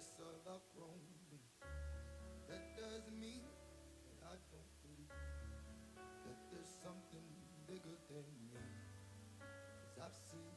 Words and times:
Yes, 0.00 0.16
I've 0.16 0.48
outgrown 0.48 1.04
me. 1.28 1.44
That 2.48 2.72
doesn't 2.72 3.20
mean 3.20 3.44
that 3.44 4.32
I 4.32 4.36
don't 4.48 4.72
believe 4.80 5.12
that 6.24 6.40
there's 6.48 6.72
something 6.80 7.28
bigger 7.68 7.92
than 8.08 8.24
me. 8.48 8.64
Cause 9.44 10.00
I've 10.00 10.16
seen 10.16 10.56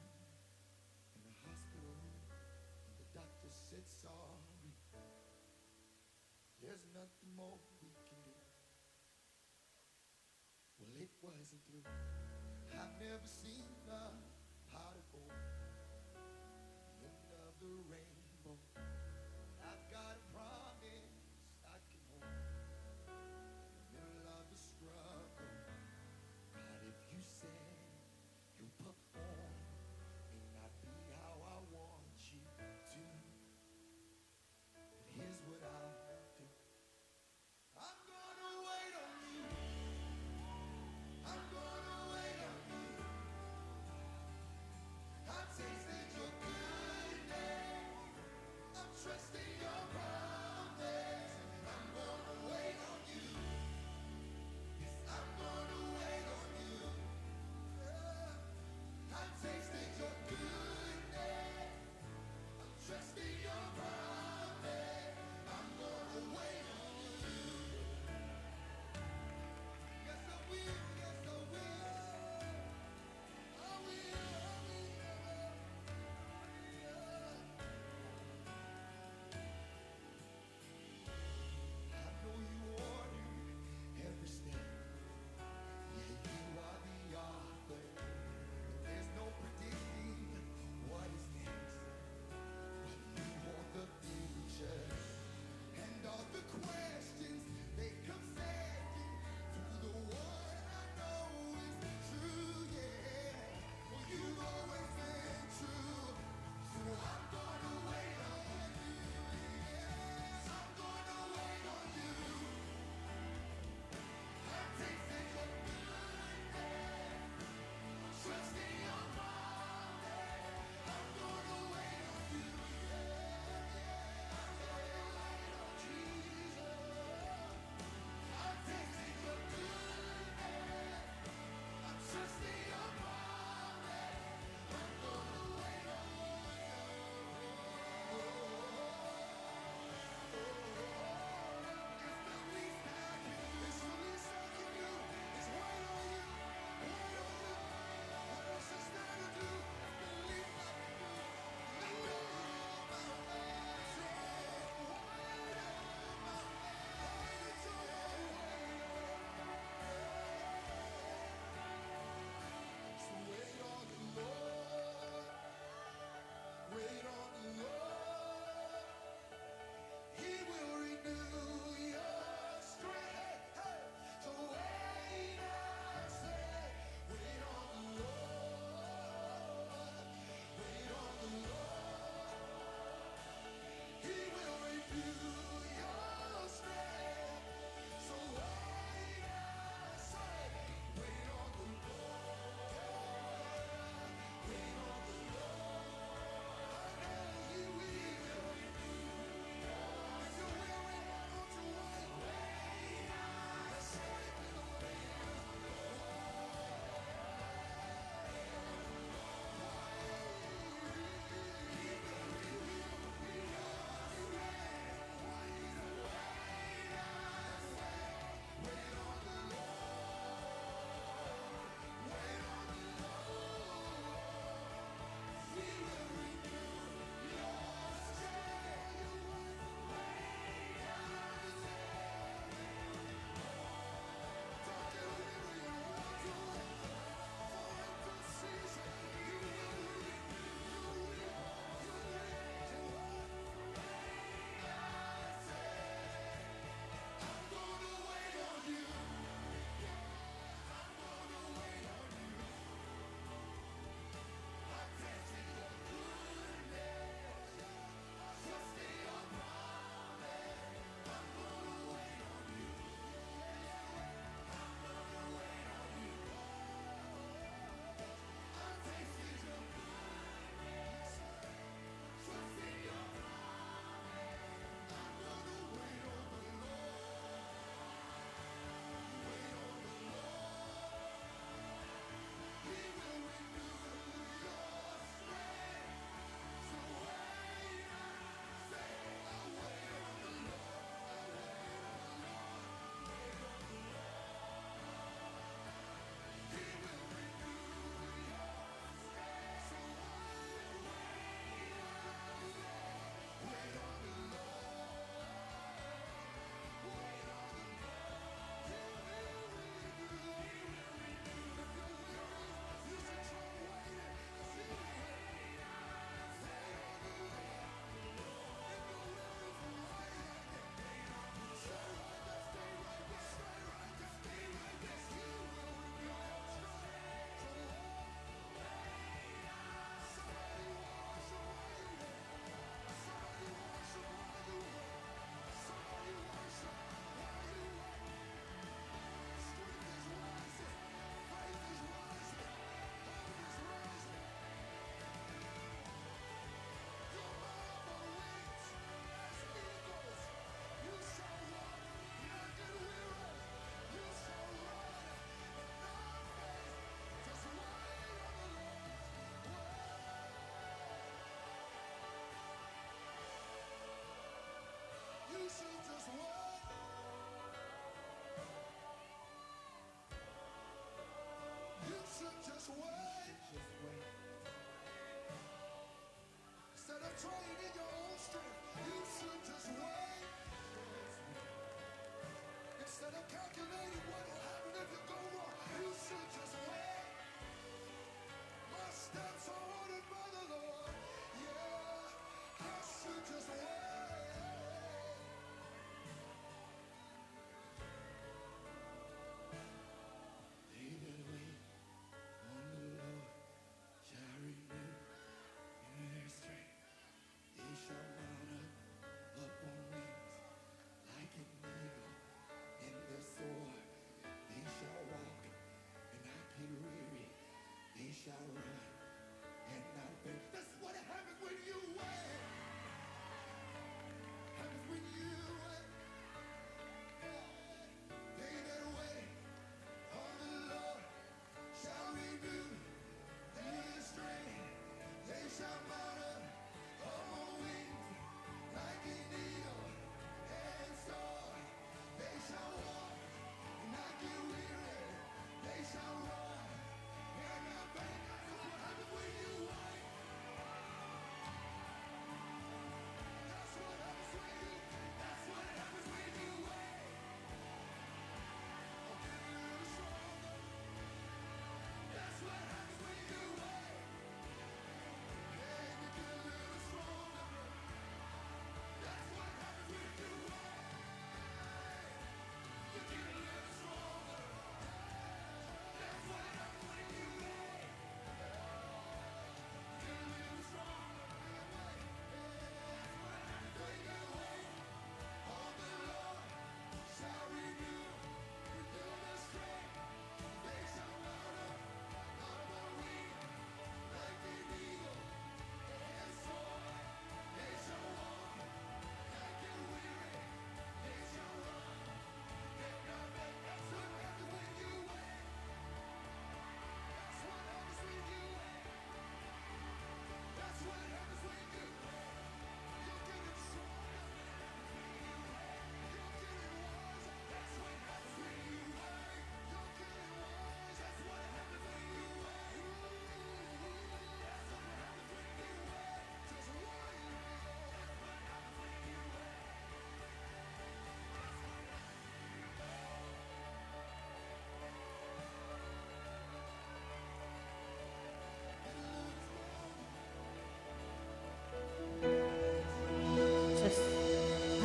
in 1.12 1.22
the 1.28 1.36
hospital, 1.44 2.00
the 2.96 3.08
doctor 3.12 3.52
said 3.52 3.84
sorry. 3.84 4.72
There's 6.64 6.88
nothing 6.96 7.36
more 7.36 7.60
we 7.84 7.92
can 8.00 8.24
do. 8.24 8.40
Well, 10.80 10.96
it 11.04 11.12
wasn't 11.20 11.60
through. 11.68 11.84
I've 12.72 12.96
never 12.96 13.28
seen 13.28 13.68
a 13.92 14.08
heart 14.72 14.96
of 14.96 15.04
gold. 15.12 15.36
End 17.04 17.28
of 17.44 17.52
the 17.60 17.76
rainbow. 17.92 18.13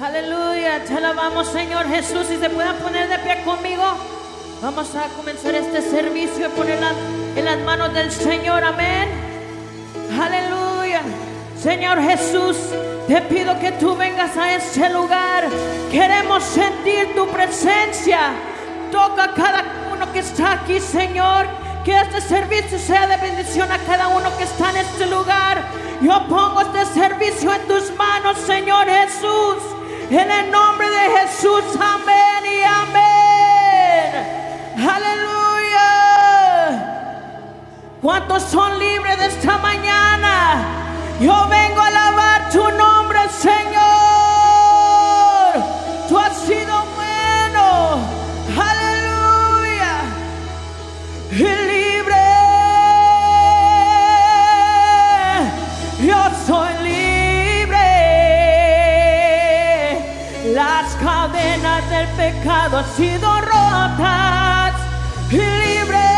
Aleluya, 0.09 0.83
te 0.87 0.95
alabamos 0.95 1.49
Señor 1.49 1.87
Jesús. 1.87 2.27
Si 2.29 2.39
se 2.39 2.49
puedan 2.49 2.77
poner 2.77 3.11
de 3.11 3.19
pie 3.19 3.43
conmigo, 3.45 3.85
vamos 4.63 4.95
a 4.95 5.05
comenzar 5.15 5.55
este 5.55 5.83
servicio 5.83 6.47
y 6.47 6.49
ponerla 6.49 6.93
en 7.37 7.45
las 7.45 7.59
manos 7.59 7.93
del 7.93 8.11
Señor. 8.11 8.65
Amén. 8.65 9.07
Aleluya. 10.19 11.03
Señor 11.63 12.01
Jesús, 12.01 12.57
te 13.07 13.21
pido 13.21 13.61
que 13.61 13.73
tú 13.73 13.95
vengas 13.97 14.35
a 14.39 14.55
este 14.55 14.89
lugar. 14.89 15.47
Queremos 15.93 16.43
sentir 16.43 17.15
tu 17.15 17.29
presencia. 17.29 18.31
Toca 18.91 19.25
a 19.25 19.35
cada 19.35 19.63
uno 19.93 20.11
que 20.11 20.21
está 20.21 20.53
aquí, 20.53 20.81
Señor. 20.81 21.47
Que 21.85 21.95
este 22.01 22.23
servicio 22.23 22.79
sea 22.79 23.07
de 23.09 23.19
bendición 23.19 23.71
a 23.71 23.77
cada 23.81 24.09
uno 24.09 24.35
que 24.39 24.45
está 24.45 24.71
en 24.71 24.79
este 24.79 25.05
lugar. 25.05 25.63
Yo 26.01 26.27
pongo 26.29 26.63
este 26.63 26.87
servicio 26.99 27.53
en 27.53 27.69
tus 27.69 27.95
manos, 27.95 28.39
Señor 28.39 28.87
Jesús. 28.87 29.78
En 30.11 30.31
el 30.31 30.51
nombre 30.51 30.89
de 30.89 31.19
Jesús, 31.19 31.65
amén 31.79 32.43
y 32.47 32.63
amén. 32.65 34.15
Aleluya. 34.89 35.91
¿Cuántos 38.01 38.43
son 38.45 38.79
libres 38.79 39.19
de 39.19 39.27
esta 39.27 39.59
mañana? 39.59 40.65
Yo 41.21 41.47
vengo 41.49 41.83
a 41.83 41.89
alabar 41.89 42.49
tu 42.51 42.71
nombre, 42.71 43.19
Señor. 43.29 43.78
Pecado 62.33 62.79
han 62.79 62.97
sido 62.97 63.41
rotas. 63.41 64.75
Libre. 65.31 66.09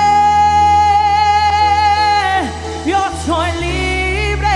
Yo 2.86 3.00
soy 3.26 3.50
libre 3.60 4.48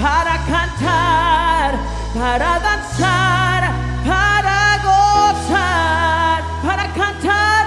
para 0.00 0.34
cantar, 0.52 1.74
para 2.14 2.58
danzar, 2.68 3.62
para 4.06 4.58
gozar, 4.88 6.42
para 6.64 6.84
cantar, 7.00 7.64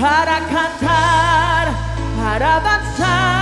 para 0.00 0.36
cantar, 0.54 1.68
para 2.20 2.60
danzar, 2.60 3.33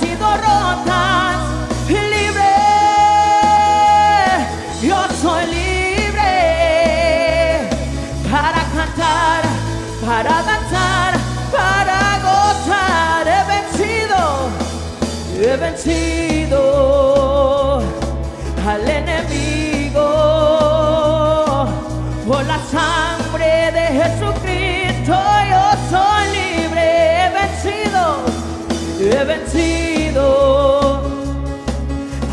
sido 0.00 0.26
rotas. 0.36 1.36
Libre. 1.88 2.54
Yo 4.82 4.96
soy 5.22 5.46
libre. 5.46 6.32
Para 8.30 8.62
cantar, 8.76 9.42
para 10.04 10.42
danzar, 10.42 11.12
para 11.52 12.00
gozar. 12.28 13.22
He 13.26 13.40
vencido. 13.52 14.20
He 15.36 15.56
vencido 15.56 16.62
al 18.66 18.88
enemigo 18.88 20.06
por 22.26 22.42
la 22.44 22.58
sangre 22.70 23.03
he 29.14 29.24
vencido 29.24 31.00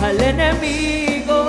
al 0.04 0.20
enemigo 0.20 1.40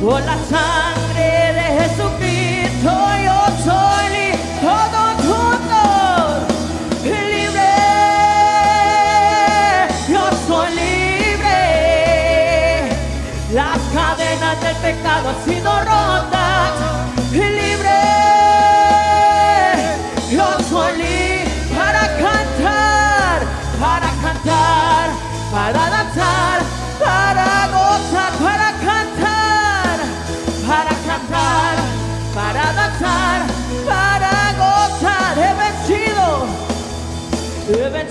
por 0.00 0.20
la 0.22 0.36
sangre 0.54 1.52
de 1.58 1.66
Jesucristo. 1.80 2.92
Yo 3.24 3.38
soy 3.64 4.04
libre, 4.18 4.46
todos 4.60 5.14
juntos, 5.26 6.36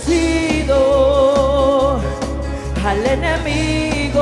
vencido 0.05 1.99
al 2.85 3.05
enemigo 3.05 4.21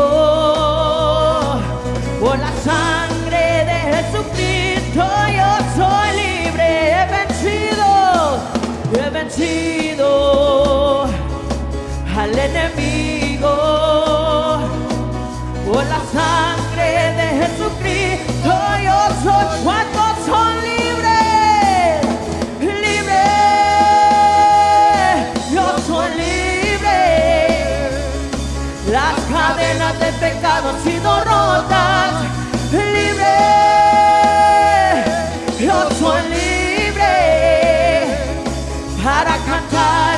por 2.19 2.39
la 2.39 2.51
sangre 2.63 3.65
de 3.65 3.77
Jesucristo. 3.95 5.03
Yo 5.39 5.49
soy 5.75 6.09
libre, 6.21 6.67
he 6.91 7.03
vencido, 7.17 7.87
he 8.93 9.09
vencido 9.09 10.09
al 12.17 12.33
enemigo 12.37 13.53
por 15.65 15.83
la 15.85 16.01
sangre 16.13 16.87
de 17.19 17.27
Jesucristo. 17.41 18.51
Yo 18.83 18.97
soy, 19.23 19.45
para 39.03 39.37
cantar, 39.37 40.17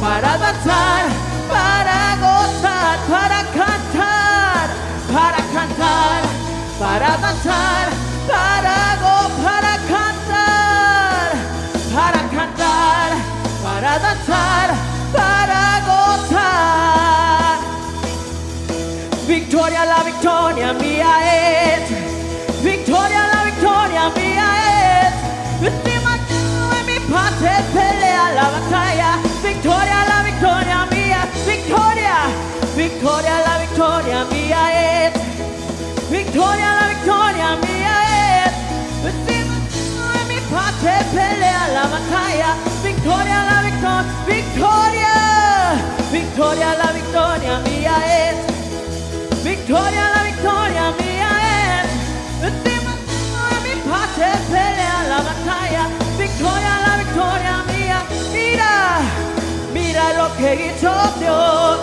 para 0.00 0.36
danzar, 0.38 1.04
para 1.48 2.16
gozar, 2.16 2.98
para 3.08 3.44
cantar, 3.44 4.68
para 5.12 5.42
cantar, 5.52 6.22
para 6.78 7.16
danzar, 7.16 7.99
Victoria, 19.80 19.96
la 19.96 20.04
victoria 20.04 20.72
mía 20.74 21.12
es. 21.24 22.62
Victoria, 22.62 23.26
la 23.32 23.44
victoria 23.44 24.10
mía 24.14 24.46
es. 25.00 25.14
Encima 25.72 26.18
tú 26.28 26.76
en 26.78 26.86
mi 26.86 27.00
parte 27.10 27.48
pelea 27.72 28.30
la 28.34 28.50
batalla. 28.50 29.16
Victoria, 29.42 30.04
la 30.06 30.22
victoria 30.22 30.86
mía. 30.90 31.26
Victoria, 31.46 32.14
victoria, 32.76 33.40
la 33.46 33.58
victoria 33.58 34.24
mía 34.24 35.06
es. 35.06 35.12
Victoria, 36.10 36.74
la 36.80 36.88
victoria 36.88 37.56
mía 37.64 37.96
es. 38.44 38.52
Encima 39.10 39.54
tú 39.72 40.20
en 40.20 40.28
mi 40.28 40.40
parte 40.52 40.92
pelea 41.14 41.68
la 41.72 41.84
batalla. 41.84 42.54
Victoria, 42.84 43.44
la. 43.44 43.60
Victoria, 43.62 44.04
victoria, 44.26 44.89
hizo 60.66 60.92
Dios. 61.18 61.78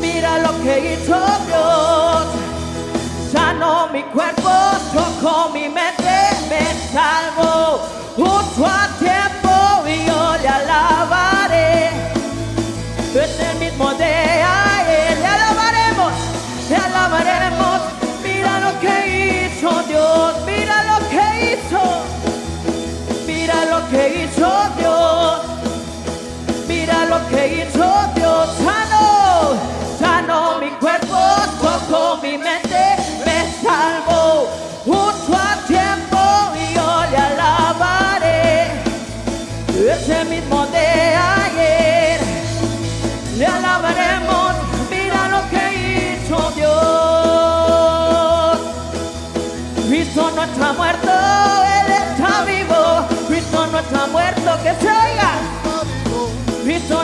Mira 0.00 0.38
lo 0.38 0.52
que 0.62 0.94
hizo 0.94 1.18
Dios. 1.46 2.26
Sanó 3.32 3.88
mi 3.88 4.02
cuerpo, 4.04 4.50
tocó 4.92 5.50
mi 5.50 5.68
mente, 5.68 6.16
me 6.48 6.64
salvó. 6.92 7.80
Justo 8.16 8.66
a 8.66 8.88
tiempo 8.98 9.52
y 9.86 10.06
yo 10.06 10.36
le 10.42 10.48
alabaré. 10.48 11.90
Es 13.14 13.40
el 13.40 13.58
mismo 13.58 13.92
de 13.94 14.39
que 27.30 27.62
hizo 27.62 27.86
Dios. 28.14 28.48
Sanó, 28.64 29.54
sanó 29.98 30.58
mi 30.58 30.70
cuerpo, 30.70 31.16
tocó 31.62 32.18
mi 32.22 32.36
mente, 32.36 32.96
me 33.24 33.52
salvó. 33.62 34.48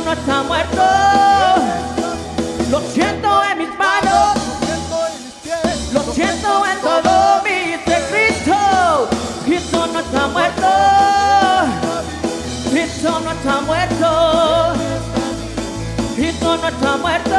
No 0.07 0.13
está 0.13 0.43
muerto. 0.45 0.83
Lo 2.71 2.81
siento 2.93 3.43
en 3.51 3.59
mis 3.59 3.77
manos, 3.77 4.37
lo 5.93 6.01
siento 6.15 6.65
en 6.65 6.81
todo 6.81 7.43
mi 7.43 7.75
ser. 7.85 8.03
Cristo. 8.11 9.09
Cristo 9.45 9.87
no 9.93 9.99
está 9.99 10.29
muerto. 10.29 10.69
Cristo 12.71 13.21
no 13.21 13.31
está 13.33 13.61
muerto. 13.63 14.73
Cristo 16.15 16.57
no 16.57 16.69
está 16.69 16.97
muerto. 16.99 17.37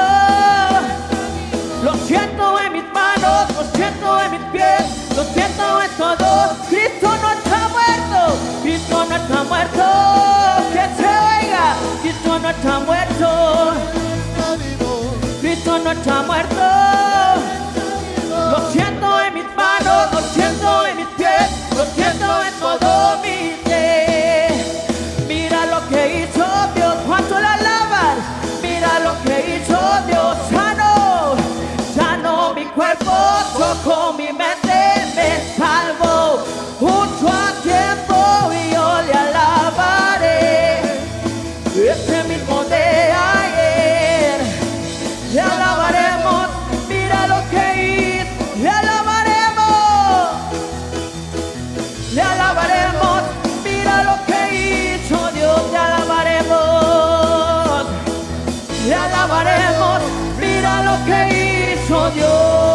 Lo 1.84 1.94
siento 2.06 2.60
en 2.60 2.74
mis 2.74 2.84
manos, 2.92 3.56
lo 3.56 3.64
siento 3.78 4.22
en 4.24 4.32
mis 4.32 4.42
pies, 4.52 5.16
lo 5.16 5.24
siento 5.24 5.82
en 5.84 5.92
todo. 5.92 6.58
Cristo 6.68 7.10
no 7.22 7.32
está 7.32 7.70
muerto, 7.70 8.38
Cristo 8.62 9.06
no 9.06 9.16
está 9.16 9.44
muerto. 9.44 10.37
Cristo 12.02 12.40
no 12.40 12.50
está 12.50 12.80
muerto, 12.80 13.74
Cristo 15.42 15.80
no 15.80 15.92
está 15.92 16.22
muerto. 16.24 16.56
Lo 18.30 18.72
siento 18.72 19.22
en 19.22 19.34
mis 19.34 19.56
manos, 19.56 20.14
lo 20.14 20.22
siento 20.34 20.86
en 20.88 20.98
mis 20.98 21.08
pies, 21.18 21.50
lo 21.76 21.86
siento 21.86 22.44
en 22.44 22.54
todo 22.60 23.18
mi 23.22 23.57
le 45.38 45.44
alabaremos. 45.44 46.48
Mira 46.90 47.28
lo 47.28 47.40
que 47.52 47.64
hizo, 47.86 48.46
le 48.64 48.70
alabaremos. 48.70 49.68
Le 52.16 52.22
alabaremos, 52.22 53.22
mira 53.64 53.96
lo 54.10 54.16
que 54.26 54.40
hizo 54.62 55.20
Dios, 55.38 55.62
le 55.72 55.78
alabaremos. 55.78 56.66
Le 58.88 58.96
alabaremos, 58.96 60.00
mira 60.40 60.74
lo 60.88 60.96
que 61.06 61.20
hizo 61.76 61.98
Dios. 62.12 62.67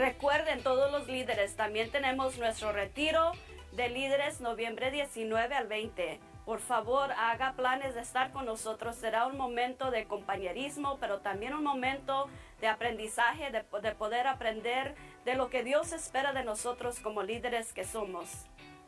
Recuerden 0.00 0.62
todos 0.62 0.90
los 0.90 1.08
líderes, 1.08 1.56
también 1.56 1.90
tenemos 1.90 2.38
nuestro 2.38 2.72
retiro 2.72 3.32
de 3.72 3.90
líderes 3.90 4.40
noviembre 4.40 4.90
19 4.90 5.54
al 5.54 5.66
20. 5.66 6.18
Por 6.46 6.60
favor, 6.60 7.12
haga 7.12 7.52
planes 7.52 7.94
de 7.94 8.00
estar 8.00 8.32
con 8.32 8.46
nosotros. 8.46 8.96
Será 8.96 9.26
un 9.26 9.36
momento 9.36 9.90
de 9.90 10.06
compañerismo, 10.06 10.96
pero 11.00 11.18
también 11.18 11.52
un 11.52 11.64
momento 11.64 12.30
de 12.62 12.68
aprendizaje, 12.68 13.50
de, 13.50 13.62
de 13.82 13.94
poder 13.94 14.26
aprender 14.26 14.94
de 15.26 15.34
lo 15.34 15.50
que 15.50 15.64
Dios 15.64 15.92
espera 15.92 16.32
de 16.32 16.44
nosotros 16.44 16.98
como 17.00 17.22
líderes 17.22 17.74
que 17.74 17.84
somos. 17.84 18.46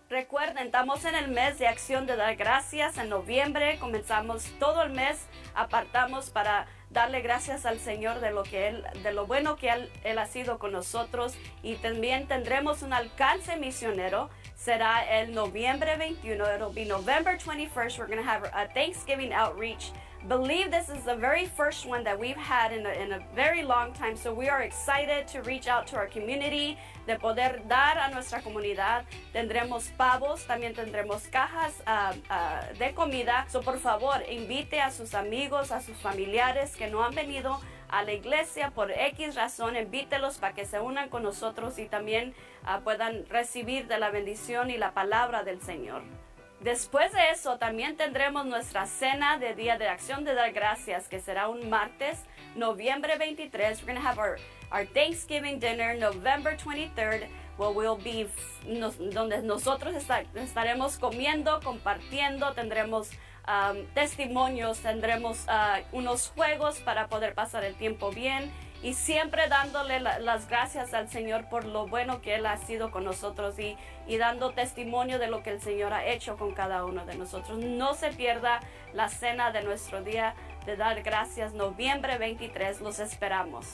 Recuerden, 0.08 0.66
estamos 0.66 1.04
en 1.04 1.14
el 1.14 1.28
mes 1.28 1.58
de 1.58 1.66
acción 1.66 2.06
de 2.06 2.16
dar 2.16 2.36
gracias. 2.36 2.96
En 2.96 3.10
noviembre 3.10 3.78
comenzamos 3.78 4.44
todo 4.58 4.82
el 4.82 4.92
mes, 4.92 5.26
apartamos 5.54 6.30
para 6.30 6.66
darle 6.92 7.20
gracias 7.22 7.64
al 7.66 7.78
Señor 7.78 8.20
de 8.20 8.30
lo 8.30 8.42
que 8.42 8.68
él, 8.68 8.84
de 9.02 9.12
lo 9.12 9.26
bueno 9.26 9.56
que 9.56 9.70
él, 9.70 10.18
ha 10.18 10.26
sido 10.26 10.58
con 10.58 10.72
nosotros 10.72 11.34
y 11.62 11.76
también 11.76 12.26
tendremos 12.28 12.82
un 12.82 12.92
alcance 12.92 13.56
misionero. 13.56 14.28
Será 14.54 15.20
el 15.20 15.34
noviembre 15.34 15.96
21. 15.96 16.44
It'll 16.54 16.72
be 16.72 16.84
November 16.84 17.36
21st. 17.36 17.98
We're 17.98 18.06
going 18.06 18.22
to 18.22 18.28
have 18.28 18.44
a 18.52 18.68
Thanksgiving 18.72 19.32
outreach. 19.32 19.92
Believe 20.28 20.70
this 20.70 20.88
is 20.88 21.02
the 21.02 21.16
very 21.16 21.46
first 21.46 21.84
one 21.84 22.04
that 22.04 22.16
we've 22.16 22.36
had 22.36 22.72
in 22.72 22.86
a, 22.86 22.90
in 22.90 23.12
a 23.12 23.18
very 23.34 23.64
long 23.64 23.92
time. 23.92 24.16
So 24.16 24.32
we 24.32 24.48
are 24.48 24.62
excited 24.62 25.26
to 25.28 25.42
reach 25.42 25.66
out 25.66 25.88
to 25.88 25.96
our 25.96 26.06
community, 26.06 26.78
de 27.08 27.16
poder 27.16 27.60
dar 27.68 27.98
a 27.98 28.08
nuestra 28.14 28.40
comunidad. 28.40 29.04
Tendremos 29.34 29.90
pavos, 29.98 30.46
también 30.46 30.74
tendremos 30.74 31.28
cajas 31.28 31.82
ah, 31.88 32.14
ah, 32.30 32.60
de 32.78 32.92
comida. 32.94 33.46
So 33.48 33.62
por 33.62 33.78
favor, 33.78 34.22
invite 34.30 34.80
a 34.80 34.92
sus 34.92 35.12
amigos, 35.14 35.72
a 35.72 35.80
sus 35.80 35.96
familiares 35.96 36.76
que 36.76 36.88
no 36.88 37.02
han 37.02 37.16
venido 37.16 37.60
a 37.88 38.04
la 38.04 38.12
iglesia 38.12 38.70
por 38.70 38.92
X 38.92 39.34
razón, 39.34 39.76
invítelos 39.76 40.38
para 40.38 40.54
que 40.54 40.64
se 40.66 40.78
unan 40.78 41.08
con 41.08 41.24
nosotros 41.24 41.80
y 41.80 41.86
también 41.86 42.32
ah, 42.64 42.80
puedan 42.84 43.26
recibir 43.28 43.88
de 43.88 43.98
la 43.98 44.10
bendición 44.10 44.70
y 44.70 44.78
la 44.78 44.92
palabra 44.92 45.42
del 45.42 45.60
Señor. 45.60 46.21
Después 46.62 47.12
de 47.12 47.30
eso, 47.30 47.58
también 47.58 47.96
tendremos 47.96 48.46
nuestra 48.46 48.86
cena 48.86 49.36
de 49.36 49.54
Día 49.54 49.78
de 49.78 49.88
Acción 49.88 50.22
de 50.24 50.34
Dar 50.34 50.52
Gracias, 50.52 51.08
que 51.08 51.18
será 51.18 51.48
un 51.48 51.68
martes, 51.68 52.20
noviembre 52.54 53.16
23. 53.18 53.82
We're 53.82 53.86
going 53.92 54.00
to 54.00 54.06
have 54.08 54.18
our, 54.20 54.38
our 54.70 54.86
Thanksgiving 54.86 55.58
dinner, 55.58 55.96
November 55.98 56.56
23rd, 56.56 57.26
where 57.58 57.70
we'll 57.72 57.96
be, 57.96 58.28
nos- 58.64 58.96
donde 59.12 59.42
nosotros 59.42 59.94
esta- 59.96 60.22
estaremos 60.36 60.98
comiendo, 60.98 61.58
compartiendo, 61.64 62.52
tendremos 62.54 63.10
um, 63.48 63.84
testimonios, 63.94 64.78
tendremos 64.78 65.44
uh, 65.48 65.82
unos 65.90 66.28
juegos 66.28 66.78
para 66.80 67.08
poder 67.08 67.34
pasar 67.34 67.64
el 67.64 67.74
tiempo 67.74 68.12
bien 68.12 68.52
y 68.82 68.94
siempre 68.94 69.48
dándole 69.48 70.00
la- 70.00 70.18
las 70.18 70.48
gracias 70.48 70.92
al 70.92 71.08
Señor 71.08 71.48
por 71.48 71.64
lo 71.64 71.86
bueno 71.86 72.20
que 72.20 72.34
Él 72.34 72.46
ha 72.46 72.56
sido 72.56 72.90
con 72.90 73.04
nosotros 73.04 73.58
y, 73.58 73.76
y 74.08 74.16
dando 74.16 74.50
testimonio 74.52 75.18
de 75.18 75.28
lo 75.28 75.42
que 75.42 75.50
el 75.50 75.60
Señor 75.60 75.92
ha 75.92 76.04
hecho 76.06 76.36
con 76.36 76.52
cada 76.52 76.84
uno 76.84 77.06
de 77.06 77.14
nosotros. 77.14 77.58
No 77.58 77.94
se 77.94 78.10
pierda 78.10 78.60
la 78.92 79.08
cena 79.08 79.52
de 79.52 79.62
nuestro 79.62 80.02
día 80.02 80.34
de 80.66 80.76
dar 80.76 81.02
gracias, 81.02 81.52
noviembre 81.54 82.18
23, 82.18 82.80
los 82.80 82.98
esperamos. 82.98 83.66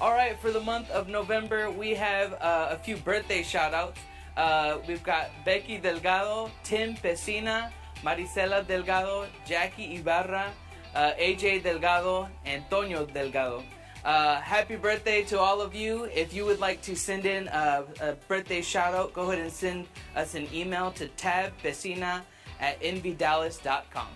All 0.00 0.12
right, 0.12 0.36
for 0.38 0.52
the 0.52 0.60
month 0.60 0.90
of 0.90 1.08
November, 1.08 1.70
we 1.70 1.94
have 1.94 2.34
uh, 2.34 2.68
a 2.70 2.76
few 2.78 2.96
birthday 2.98 3.42
shout 3.42 3.72
outs. 3.72 3.98
Uh, 4.36 4.76
we've 4.86 5.02
got 5.02 5.30
Becky 5.44 5.78
Delgado, 5.78 6.50
Tim 6.62 6.94
Pesina, 6.96 7.70
Marisela 8.04 8.62
Delgado, 8.66 9.26
Jackie 9.46 9.94
Ibarra, 9.98 10.52
uh, 10.96 11.12
AJ 11.20 11.62
Delgado, 11.62 12.28
Antonio 12.46 13.04
Delgado. 13.04 13.62
Uh, 14.02 14.40
happy 14.40 14.76
birthday 14.76 15.22
to 15.24 15.38
all 15.38 15.60
of 15.60 15.74
you. 15.74 16.04
If 16.04 16.32
you 16.32 16.46
would 16.46 16.60
like 16.60 16.80
to 16.82 16.96
send 16.96 17.26
in 17.26 17.48
a, 17.48 17.84
a 18.00 18.12
birthday 18.28 18.62
shout 18.62 18.94
out, 18.94 19.12
go 19.12 19.30
ahead 19.30 19.42
and 19.42 19.52
send 19.52 19.86
us 20.14 20.34
an 20.34 20.48
email 20.54 20.90
to 20.92 21.08
tabpesina 21.08 22.22
at 22.60 22.80
envydallas.com. 22.80 24.08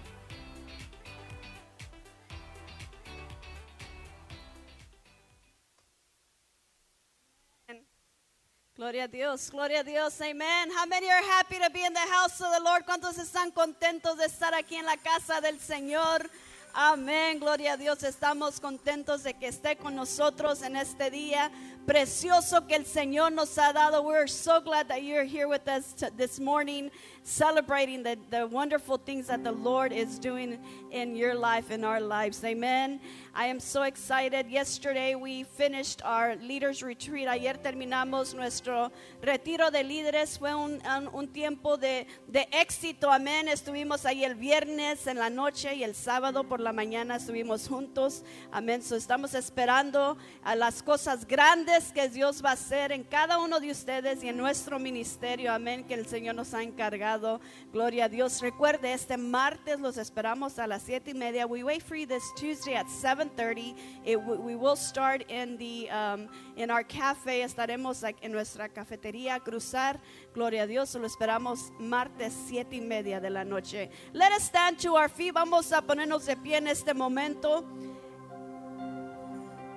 Gloria 8.76 9.04
a 9.04 9.08
Dios, 9.08 9.50
gloria 9.50 9.80
a 9.80 9.84
Dios, 9.84 10.18
amen. 10.22 10.70
How 10.70 10.86
many 10.86 11.10
are 11.10 11.22
happy 11.22 11.58
to 11.58 11.68
be 11.68 11.84
in 11.84 11.92
the 11.92 12.00
house 12.00 12.40
of 12.40 12.50
the 12.56 12.62
Lord? 12.64 12.86
¿Cuántos 12.86 13.18
están 13.18 13.52
contentos 13.52 14.16
de 14.16 14.24
estar 14.24 14.54
aquí 14.54 14.76
en 14.76 14.86
la 14.86 14.96
casa 14.96 15.42
del 15.42 15.58
Señor? 15.60 16.30
Amén, 16.72 17.40
gloria 17.40 17.72
a 17.72 17.76
Dios. 17.76 18.02
Estamos 18.04 18.60
contentos 18.60 19.24
de 19.24 19.34
que 19.34 19.48
esté 19.48 19.76
con 19.76 19.96
nosotros 19.96 20.62
en 20.62 20.76
este 20.76 21.10
día 21.10 21.50
precioso 21.86 22.66
que 22.66 22.76
el 22.76 22.84
Señor 22.84 23.32
nos 23.32 23.56
ha 23.58 23.72
dado. 23.72 24.02
We're 24.02 24.26
so 24.26 24.60
glad 24.60 24.88
that 24.88 25.02
you're 25.02 25.24
here 25.24 25.48
with 25.48 25.66
us 25.68 25.94
this 26.16 26.38
morning, 26.38 26.90
celebrating 27.22 28.02
the, 28.02 28.16
the 28.30 28.46
wonderful 28.46 28.96
things 28.98 29.26
that 29.28 29.42
the 29.44 29.52
Lord 29.52 29.92
is 29.92 30.18
doing 30.18 30.58
in 30.90 31.16
your 31.16 31.34
life, 31.34 31.70
in 31.70 31.84
our 31.84 32.00
lives. 32.00 32.44
Amen. 32.44 33.00
I 33.34 33.46
am 33.46 33.60
so 33.60 33.82
excited. 33.84 34.48
Yesterday 34.50 35.14
we 35.14 35.44
finished 35.44 36.02
our 36.04 36.36
leaders 36.36 36.82
retreat. 36.82 37.28
Ayer 37.28 37.54
terminamos 37.54 38.34
nuestro 38.34 38.90
retiro 39.22 39.70
de 39.70 39.82
líderes. 39.84 40.38
Fue 40.38 40.52
un, 40.54 40.80
un- 40.84 41.08
un 41.12 41.28
tiempo 41.28 41.76
de, 41.76 42.06
de 42.28 42.46
éxito. 42.52 43.10
Amén. 43.10 43.46
Estuvimos 43.48 44.04
ahí 44.04 44.24
el 44.24 44.34
viernes 44.34 45.06
en 45.06 45.16
la 45.18 45.30
noche 45.30 45.74
y 45.74 45.84
el 45.84 45.94
sábado 45.94 46.44
por 46.44 46.60
la 46.60 46.72
mañana 46.72 47.16
estuvimos 47.16 47.68
juntos. 47.68 48.24
Amén. 48.52 48.82
So 48.82 48.96
estamos 48.96 49.34
esperando 49.34 50.16
a 50.42 50.54
las 50.56 50.82
cosas 50.82 51.26
grandes 51.26 51.69
que 51.94 52.08
Dios 52.08 52.42
va 52.44 52.50
a 52.50 52.52
hacer 52.54 52.90
en 52.90 53.04
cada 53.04 53.38
uno 53.38 53.60
de 53.60 53.70
ustedes 53.70 54.24
y 54.24 54.28
en 54.28 54.36
nuestro 54.36 54.78
ministerio. 54.78 55.52
Amén. 55.52 55.84
Que 55.84 55.94
el 55.94 56.04
Señor 56.06 56.34
nos 56.34 56.52
ha 56.52 56.62
encargado. 56.62 57.40
Gloria 57.72 58.06
a 58.06 58.08
Dios. 58.08 58.40
Recuerde, 58.40 58.92
este 58.92 59.16
martes 59.16 59.78
los 59.78 59.96
esperamos 59.96 60.58
a 60.58 60.66
las 60.66 60.82
siete 60.82 61.12
y 61.12 61.14
media. 61.14 61.46
We 61.46 61.62
wait 61.62 61.82
for 61.82 61.96
you 61.96 62.06
this 62.06 62.24
Tuesday 62.36 62.74
at 62.74 62.86
7:30. 62.88 63.76
It 64.04 64.16
w- 64.18 64.40
we 64.40 64.56
will 64.56 64.76
start 64.76 65.22
in 65.30 65.56
the 65.58 65.88
um, 65.90 66.28
in 66.56 66.70
our 66.70 66.84
cafe. 66.84 67.42
Estaremos 67.42 68.02
en 68.20 68.32
nuestra 68.32 68.68
cafetería 68.68 69.36
a 69.36 69.40
cruzar. 69.40 70.00
Gloria 70.34 70.62
a 70.62 70.66
Dios. 70.66 70.94
Lo 70.96 71.06
esperamos 71.06 71.70
martes 71.78 72.34
siete 72.48 72.76
y 72.76 72.80
media 72.80 73.20
de 73.20 73.30
la 73.30 73.44
noche. 73.44 73.90
Let 74.12 74.32
us 74.36 74.42
stand 74.42 74.78
to 74.82 74.94
our 74.96 75.08
feet. 75.08 75.32
Vamos 75.34 75.72
a 75.72 75.80
ponernos 75.82 76.26
de 76.26 76.36
pie 76.36 76.56
en 76.56 76.66
este 76.66 76.92
momento. 76.94 77.64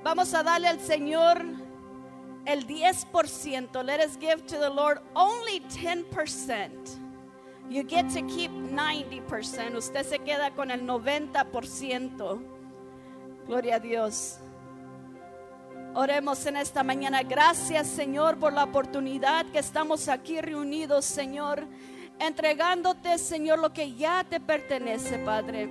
Vamos 0.03 0.33
a 0.33 0.43
darle 0.43 0.67
al 0.67 0.81
Señor 0.81 1.62
el 2.45 2.67
10%. 2.67 3.83
Let 3.83 3.99
us 3.99 4.17
give 4.17 4.45
to 4.47 4.57
the 4.57 4.69
Lord 4.69 4.99
only 5.15 5.61
10%. 5.61 6.69
You 7.69 7.83
get 7.83 8.09
to 8.09 8.21
keep 8.23 8.51
90%. 8.51 9.75
Usted 9.75 10.05
se 10.05 10.19
queda 10.19 10.51
con 10.51 10.69
el 10.69 10.81
90%. 10.81 12.41
Gloria 13.47 13.75
a 13.75 13.79
Dios. 13.79 14.39
Oremos 15.95 16.45
en 16.45 16.57
esta 16.57 16.83
mañana. 16.83 17.23
Gracias, 17.23 17.87
Señor, 17.87 18.37
por 18.37 18.51
la 18.51 18.63
oportunidad 18.63 19.45
que 19.47 19.59
estamos 19.59 20.07
aquí 20.09 20.41
reunidos, 20.41 21.05
Señor. 21.05 21.65
Entregándote, 22.19 23.17
Señor, 23.17 23.59
lo 23.59 23.73
que 23.73 23.93
ya 23.93 24.23
te 24.23 24.39
pertenece, 24.39 25.19
Padre. 25.19 25.69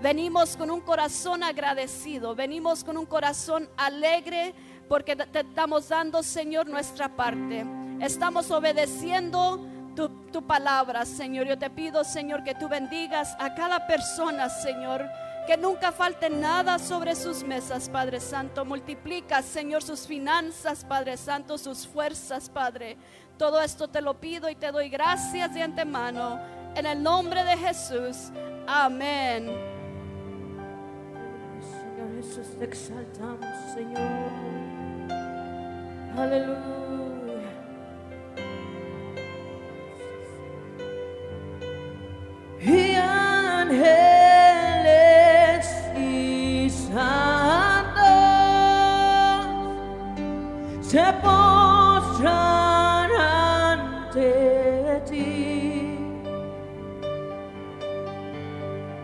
Venimos 0.00 0.56
con 0.56 0.70
un 0.70 0.80
corazón 0.80 1.42
agradecido. 1.42 2.34
Venimos 2.34 2.84
con 2.84 2.96
un 2.96 3.06
corazón 3.06 3.68
alegre 3.76 4.54
porque 4.88 5.16
te 5.16 5.40
estamos 5.40 5.88
dando, 5.88 6.22
Señor, 6.22 6.66
nuestra 6.66 7.08
parte. 7.08 7.64
Estamos 8.00 8.50
obedeciendo 8.50 9.66
tu, 9.94 10.46
palabra, 10.46 11.04
Señor. 11.04 11.46
Yo 11.46 11.58
te 11.58 11.70
pido, 11.70 12.04
Señor, 12.04 12.42
que 12.44 12.54
tú 12.54 12.68
bendigas 12.68 13.36
a 13.38 13.54
cada 13.54 13.86
persona, 13.86 14.48
Señor. 14.48 15.08
Que 15.46 15.56
nunca 15.56 15.92
falte 15.92 16.30
nada 16.30 16.78
sobre 16.78 17.14
sus 17.14 17.42
mesas, 17.44 17.88
Padre 17.88 18.18
Santo. 18.18 18.64
Multiplica, 18.64 19.42
Señor, 19.42 19.82
sus 19.82 20.06
finanzas, 20.06 20.84
Padre 20.84 21.16
Santo, 21.16 21.58
sus 21.58 21.86
fuerzas, 21.86 22.48
Padre. 22.48 22.96
Todo 23.36 23.60
esto 23.60 23.88
te 23.88 24.00
lo 24.00 24.14
pido 24.14 24.48
y 24.48 24.54
te 24.54 24.72
doy 24.72 24.88
gracias 24.88 25.52
de 25.54 25.62
antemano. 25.62 26.40
En 26.74 26.86
el 26.86 27.02
nombre 27.02 27.44
de 27.44 27.56
Jesús. 27.56 28.30
Amén. 28.66 29.46
Señor 31.60 32.22
Jesús, 32.22 32.58
te 32.58 32.64
exaltamos, 32.64 33.46
Señor. 33.74 34.63
Aleluya. 36.16 37.50
Y 42.60 42.94
ángeles 42.94 43.84
y 45.96 46.70
santos 46.70 46.94
se 50.80 51.02
postran 51.22 53.10
ante 53.20 55.02
ti. 55.10 55.98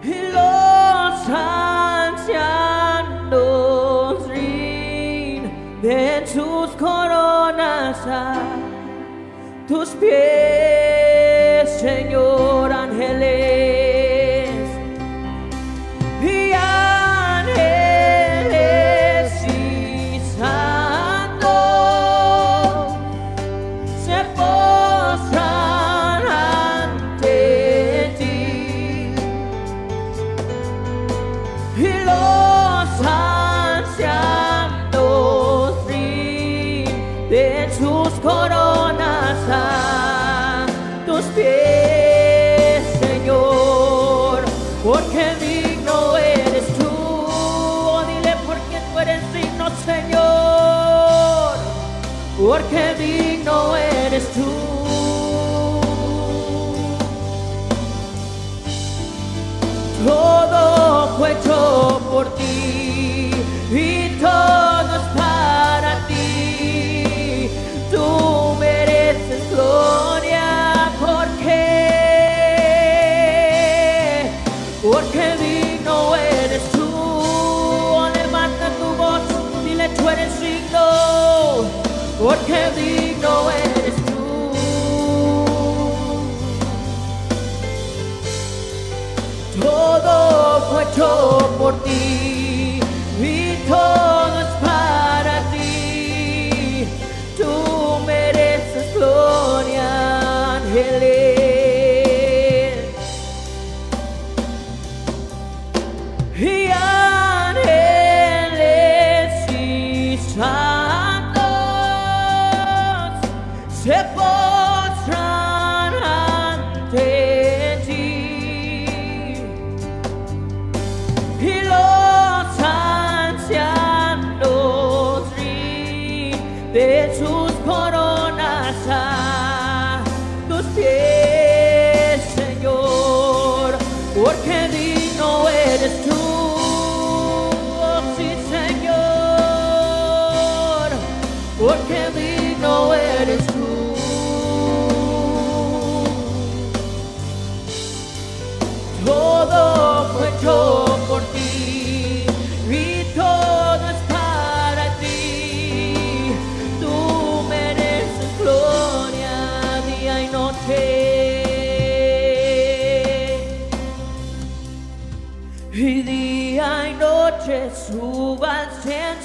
Y 0.05 0.15
los 0.33 1.29
ancianos 1.29 2.70
coronas 7.93 8.07
a 8.07 8.35
tus 9.67 9.91
pies, 9.91 11.00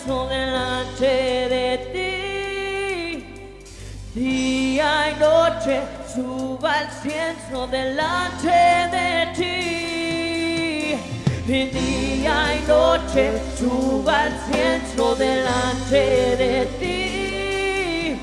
paso 0.06 0.28
delante 0.28 1.06
de 1.50 1.78
ti. 1.94 3.26
Día 4.13 5.12
y 5.12 5.13
noche 5.20 5.82
suba 6.13 6.82
el 6.82 6.89
cienzo 7.02 7.68
delante 7.68 8.50
de 8.91 9.28
ti. 9.36 10.96
Día 11.48 12.38
y 12.56 12.60
noche 12.68 13.24
suba 13.58 14.15
el 14.28 14.34
cienzo 14.52 15.15
delante 15.15 16.02
de 16.38 16.65
ti. 16.80 18.20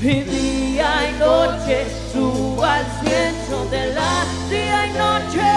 Y 0.00 0.20
día 0.22 0.90
y 1.10 1.12
noche 1.18 1.86
suba 2.12 2.80
el 2.80 2.86
cienzo 3.02 3.56
delante 3.70 4.28
día 4.50 4.80
y 4.86 4.90
noche. 4.92 5.50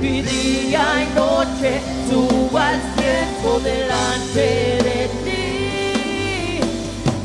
Y 0.00 0.22
día 0.22 0.84
y 1.02 1.04
noche 1.14 1.70
suba 2.08 2.68
al 2.68 2.80
cielo 2.96 3.25
tiempo 3.36 3.60
delante 3.60 4.78
de 4.82 5.08
ti. 5.24 6.60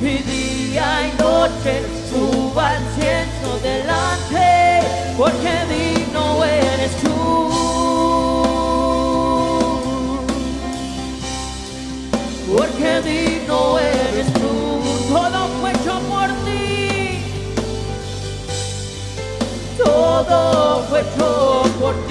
Y 0.01 0.17
día 0.23 1.07
y 1.07 1.21
noche 1.21 1.83
suba 2.09 2.69
al 2.69 2.83
cielo 2.95 3.59
delante, 3.61 4.81
porque 5.17 5.51
digno 5.69 6.43
eres 6.43 6.95
tú. 6.97 7.09
Porque 12.57 13.01
digno 13.01 13.79
eres 13.79 14.33
tú, 14.33 14.81
todo 15.13 15.47
fue 15.61 15.71
hecho 15.71 15.99
por 16.09 16.27
ti. 16.45 17.23
Todo 19.77 20.83
fue 20.89 20.99
hecho 21.01 21.63
por 21.79 21.93
ti. 22.07 22.10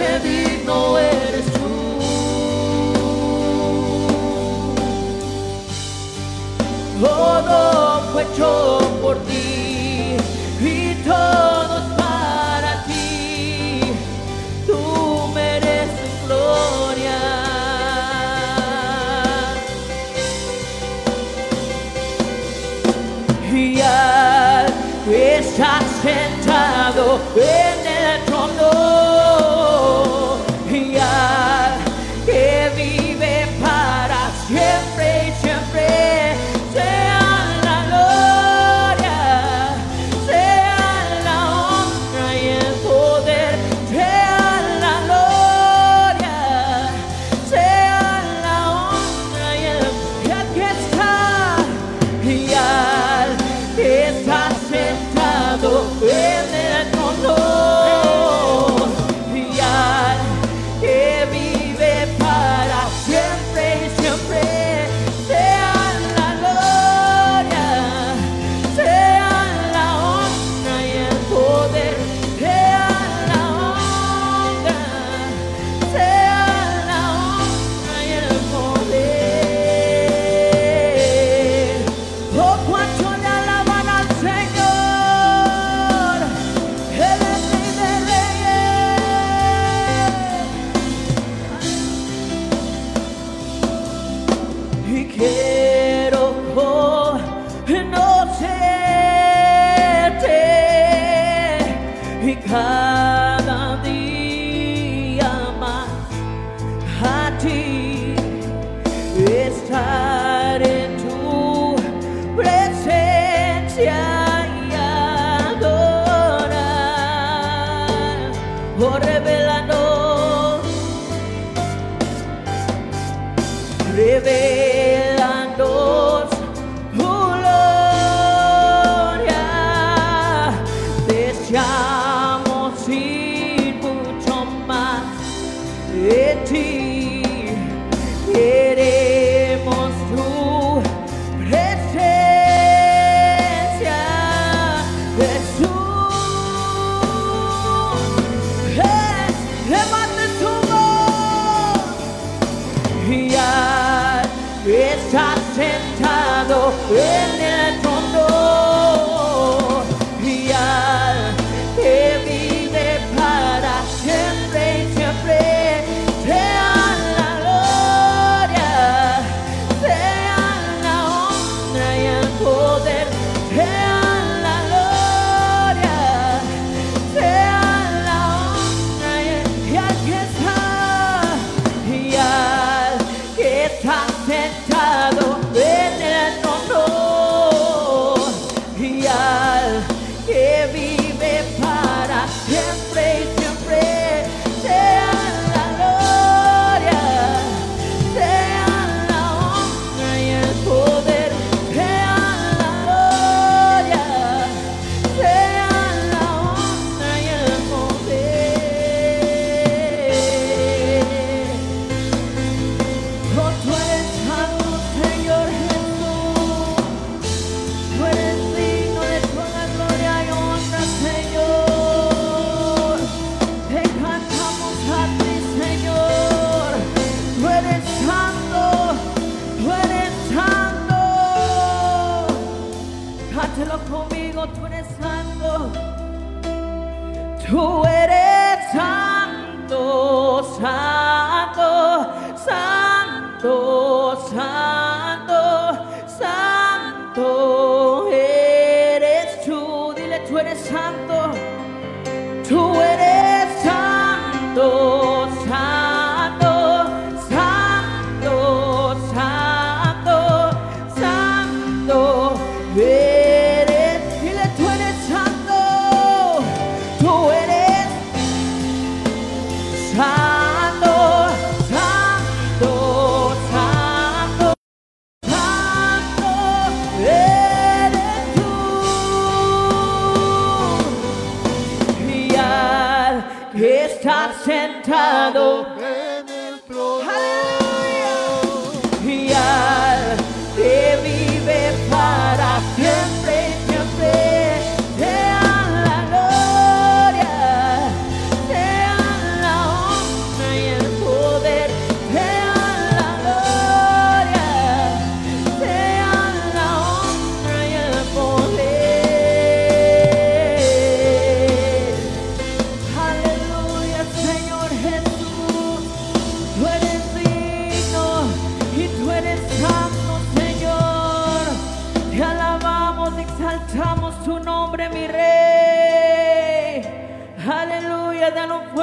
que 0.00 0.18
digno 0.20 0.98
eres 0.98 1.46
tú. 1.52 1.68
Todo 7.00 8.02
fue 8.12 8.22
hecho 8.22 8.89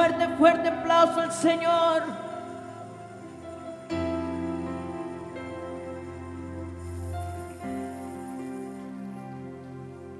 fuerte, 0.08 0.36
fuerte 0.36 0.68
aplauso 0.68 1.20
al 1.20 1.32
Señor. 1.32 2.02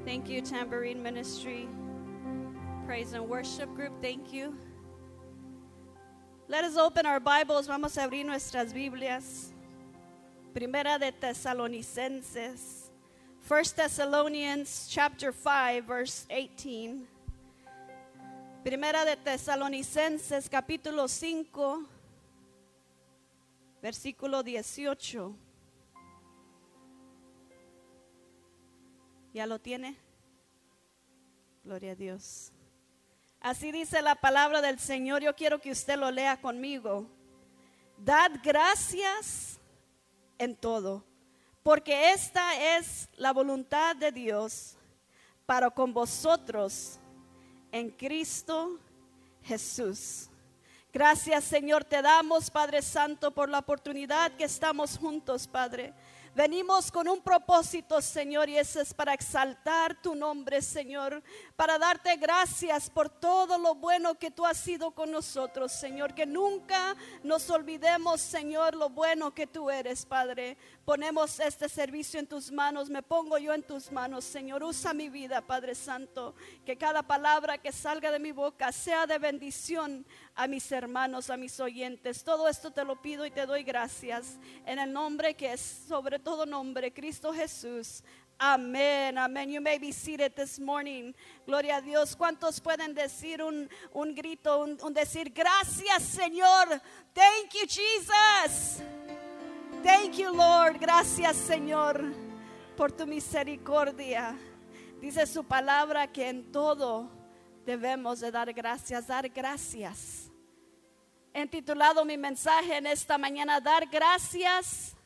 Thank 0.04 0.28
you, 0.28 0.40
Tambourine 0.40 1.02
Ministry, 1.02 1.68
Praise 2.86 3.12
and 3.12 3.28
Worship 3.28 3.74
Group. 3.74 3.92
Thank 4.02 4.32
you. 4.32 4.54
Let 6.48 6.64
us 6.64 6.76
open 6.76 7.04
our 7.04 7.20
Bibles. 7.20 7.66
Vamos 7.66 7.96
a 7.98 8.02
abrir 8.08 8.24
nuestras 8.24 8.72
Biblias. 8.72 9.52
Primera 10.54 10.98
de 10.98 11.12
Tesalonicenses. 11.12 12.90
1 13.46 13.64
Thessalonians 13.76 14.88
chapter 14.90 15.32
5 15.32 15.84
verse 15.84 16.26
18. 16.30 17.06
Primera 18.64 19.04
de 19.04 19.16
Tesalonicenses 19.16 20.50
capítulo 20.50 21.06
5 21.06 21.86
versículo 23.80 24.42
18. 24.42 25.34
¿Ya 29.32 29.46
lo 29.46 29.60
tiene? 29.60 29.96
Gloria 31.62 31.92
a 31.92 31.94
Dios. 31.94 32.50
Así 33.40 33.70
dice 33.70 34.02
la 34.02 34.16
palabra 34.16 34.60
del 34.60 34.80
Señor. 34.80 35.22
Yo 35.22 35.36
quiero 35.36 35.60
que 35.60 35.70
usted 35.70 35.96
lo 35.96 36.10
lea 36.10 36.40
conmigo. 36.40 37.06
Dad 37.96 38.32
gracias 38.42 39.60
en 40.36 40.56
todo, 40.56 41.04
porque 41.62 42.10
esta 42.12 42.76
es 42.76 43.08
la 43.16 43.32
voluntad 43.32 43.94
de 43.94 44.10
Dios 44.10 44.76
para 45.46 45.70
con 45.70 45.92
vosotros 45.92 46.98
en 47.72 47.90
Cristo 47.90 48.78
Jesús. 49.42 50.28
Gracias 50.92 51.44
Señor, 51.44 51.84
te 51.84 52.02
damos 52.02 52.50
Padre 52.50 52.82
Santo 52.82 53.30
por 53.30 53.48
la 53.48 53.58
oportunidad 53.58 54.32
que 54.32 54.44
estamos 54.44 54.98
juntos, 54.98 55.46
Padre. 55.46 55.92
Venimos 56.38 56.92
con 56.92 57.08
un 57.08 57.20
propósito, 57.20 58.00
Señor, 58.00 58.48
y 58.48 58.56
ese 58.56 58.82
es 58.82 58.94
para 58.94 59.12
exaltar 59.12 60.00
tu 60.00 60.14
nombre, 60.14 60.62
Señor, 60.62 61.20
para 61.56 61.80
darte 61.80 62.14
gracias 62.14 62.88
por 62.90 63.10
todo 63.10 63.58
lo 63.58 63.74
bueno 63.74 64.14
que 64.14 64.30
tú 64.30 64.46
has 64.46 64.56
sido 64.56 64.92
con 64.92 65.10
nosotros, 65.10 65.72
Señor, 65.72 66.14
que 66.14 66.26
nunca 66.26 66.94
nos 67.24 67.50
olvidemos, 67.50 68.20
Señor, 68.20 68.76
lo 68.76 68.88
bueno 68.88 69.34
que 69.34 69.48
tú 69.48 69.68
eres, 69.68 70.06
Padre. 70.06 70.56
Ponemos 70.84 71.40
este 71.40 71.68
servicio 71.68 72.20
en 72.20 72.28
tus 72.28 72.52
manos, 72.52 72.88
me 72.88 73.02
pongo 73.02 73.36
yo 73.38 73.52
en 73.52 73.64
tus 73.64 73.90
manos, 73.90 74.24
Señor. 74.24 74.62
Usa 74.62 74.94
mi 74.94 75.08
vida, 75.08 75.40
Padre 75.40 75.74
Santo, 75.74 76.36
que 76.64 76.78
cada 76.78 77.02
palabra 77.02 77.58
que 77.58 77.72
salga 77.72 78.12
de 78.12 78.20
mi 78.20 78.30
boca 78.30 78.70
sea 78.70 79.08
de 79.08 79.18
bendición 79.18 80.06
a 80.38 80.46
mis 80.46 80.70
hermanos, 80.70 81.30
a 81.30 81.36
mis 81.36 81.58
oyentes. 81.58 82.22
Todo 82.22 82.46
esto 82.46 82.70
te 82.70 82.84
lo 82.84 83.02
pido 83.02 83.26
y 83.26 83.30
te 83.32 83.44
doy 83.44 83.64
gracias 83.64 84.38
en 84.64 84.78
el 84.78 84.92
nombre 84.92 85.34
que 85.34 85.52
es 85.52 85.60
sobre 85.88 86.20
todo 86.20 86.46
nombre, 86.46 86.92
Cristo 86.92 87.32
Jesús. 87.32 88.04
Amén, 88.38 89.18
amén. 89.18 89.50
You 89.50 89.60
may 89.60 89.80
be 89.80 89.90
seated 89.90 90.32
this 90.36 90.60
morning. 90.60 91.12
Gloria 91.44 91.78
a 91.78 91.80
Dios. 91.80 92.14
¿Cuántos 92.14 92.60
pueden 92.60 92.94
decir 92.94 93.42
un, 93.42 93.68
un 93.92 94.14
grito, 94.14 94.60
un, 94.60 94.78
un 94.80 94.94
decir, 94.94 95.32
gracias 95.34 96.04
Señor? 96.04 96.68
Thank 97.12 97.54
you, 97.54 97.66
Jesus. 97.66 98.80
Thank 99.82 100.18
you, 100.18 100.32
Lord. 100.32 100.78
Gracias, 100.78 101.36
Señor, 101.36 102.00
por 102.76 102.92
tu 102.92 103.08
misericordia. 103.08 104.38
Dice 105.00 105.26
su 105.26 105.42
palabra 105.42 106.06
que 106.12 106.28
en 106.28 106.52
todo 106.52 107.10
debemos 107.66 108.20
de 108.20 108.30
dar 108.30 108.52
gracias, 108.52 109.08
dar 109.08 109.28
gracias. 109.28 110.27
He 111.34 111.46
titulado 111.46 112.04
mi 112.04 112.16
mensaje 112.16 112.76
en 112.76 112.86
esta 112.86 113.18
mañana, 113.18 113.60
dar 113.60 113.86
gracias 113.86 114.96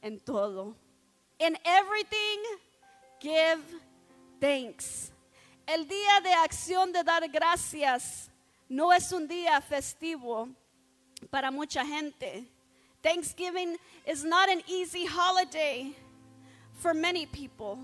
en 0.00 0.20
todo. 0.20 0.76
In 1.38 1.56
everything, 1.64 2.38
give 3.20 3.62
thanks. 4.40 5.12
El 5.66 5.86
día 5.86 6.20
de 6.22 6.32
acción 6.34 6.92
de 6.92 7.02
dar 7.02 7.28
gracias 7.28 8.30
no 8.68 8.92
es 8.92 9.12
un 9.12 9.28
día 9.28 9.60
festivo 9.60 10.48
para 11.30 11.50
mucha 11.50 11.84
gente. 11.84 12.48
Thanksgiving 13.02 13.76
is 14.06 14.24
not 14.24 14.48
an 14.48 14.62
easy 14.66 15.06
holiday 15.06 15.94
for 16.74 16.94
many 16.94 17.26
people. 17.26 17.78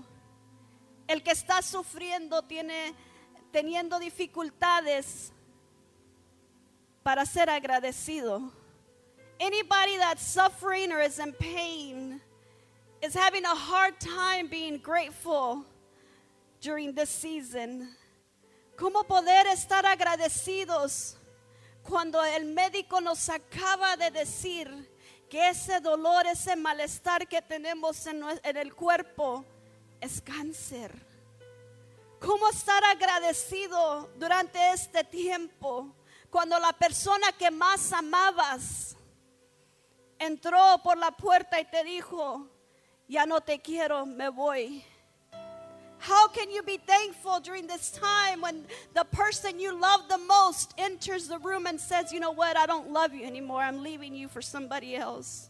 El 1.07 1.21
que 1.21 1.31
está 1.31 1.61
sufriendo 1.61 2.41
tiene 2.43 2.93
teniendo 3.51 3.99
dificultades 3.99 5.31
para 7.03 7.25
ser 7.25 7.49
agradecido. 7.49 8.51
Anybody 9.39 9.97
that's 9.97 10.23
suffering 10.23 10.91
or 10.91 10.99
is 11.01 11.19
in 11.19 11.33
pain 11.33 12.19
is 13.01 13.13
having 13.13 13.45
a 13.45 13.55
hard 13.55 13.99
time 13.99 14.47
being 14.47 14.77
grateful 14.77 15.63
during 16.61 16.93
this 16.93 17.09
season. 17.09 17.95
¿Cómo 18.75 19.03
poder 19.05 19.47
estar 19.47 19.85
agradecidos 19.85 21.15
cuando 21.83 22.23
el 22.23 22.45
médico 22.45 23.01
nos 23.01 23.29
acaba 23.29 23.97
de 23.97 24.11
decir 24.11 24.67
que 25.29 25.49
ese 25.49 25.79
dolor, 25.79 26.25
ese 26.27 26.55
malestar 26.55 27.27
que 27.27 27.41
tenemos 27.41 28.05
en, 28.07 28.23
el 28.43 28.73
cuerpo 28.73 29.45
es 30.01 30.21
cáncer? 30.21 30.91
¿Cómo 32.19 32.49
estar 32.49 32.83
agradecido 32.83 34.09
durante 34.17 34.71
este 34.71 35.03
tiempo 35.05 35.93
cuando 36.29 36.59
la 36.59 36.73
persona 36.73 37.31
que 37.37 37.49
más 37.51 37.91
amabas 37.91 38.95
entró 40.19 40.79
por 40.83 40.97
la 40.97 41.11
puerta 41.11 41.59
y 41.59 41.65
te 41.65 41.83
dijo, 41.83 42.47
ya 43.07 43.25
no 43.25 43.41
te 43.41 43.59
quiero, 43.59 44.05
me 44.05 44.29
voy? 44.29 44.83
How 46.01 46.29
can 46.29 46.49
you 46.49 46.63
be 46.63 46.77
thankful 46.77 47.41
during 47.41 47.67
this 47.67 47.91
time 47.91 48.39
when 48.41 48.65
the 48.93 49.03
person 49.03 49.59
you 49.59 49.77
love 49.77 50.07
the 50.07 50.17
most 50.17 50.73
enters 50.77 51.27
the 51.27 51.39
room 51.39 51.65
and 51.65 51.77
says, 51.77 52.13
You 52.13 52.21
know 52.21 52.31
what? 52.31 52.55
I 52.55 52.65
don't 52.65 52.91
love 52.91 53.13
you 53.13 53.25
anymore. 53.25 53.61
I'm 53.61 53.83
leaving 53.83 54.15
you 54.15 54.29
for 54.29 54.41
somebody 54.41 54.95
else. 54.95 55.49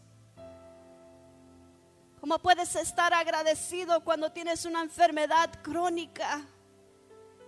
¿Cómo 2.20 2.38
puedes 2.42 2.74
estar 2.74 3.12
agradecido 3.12 4.02
cuando 4.04 4.30
tienes 4.30 4.66
una 4.66 4.82
enfermedad 4.82 5.62
crónica 5.62 6.44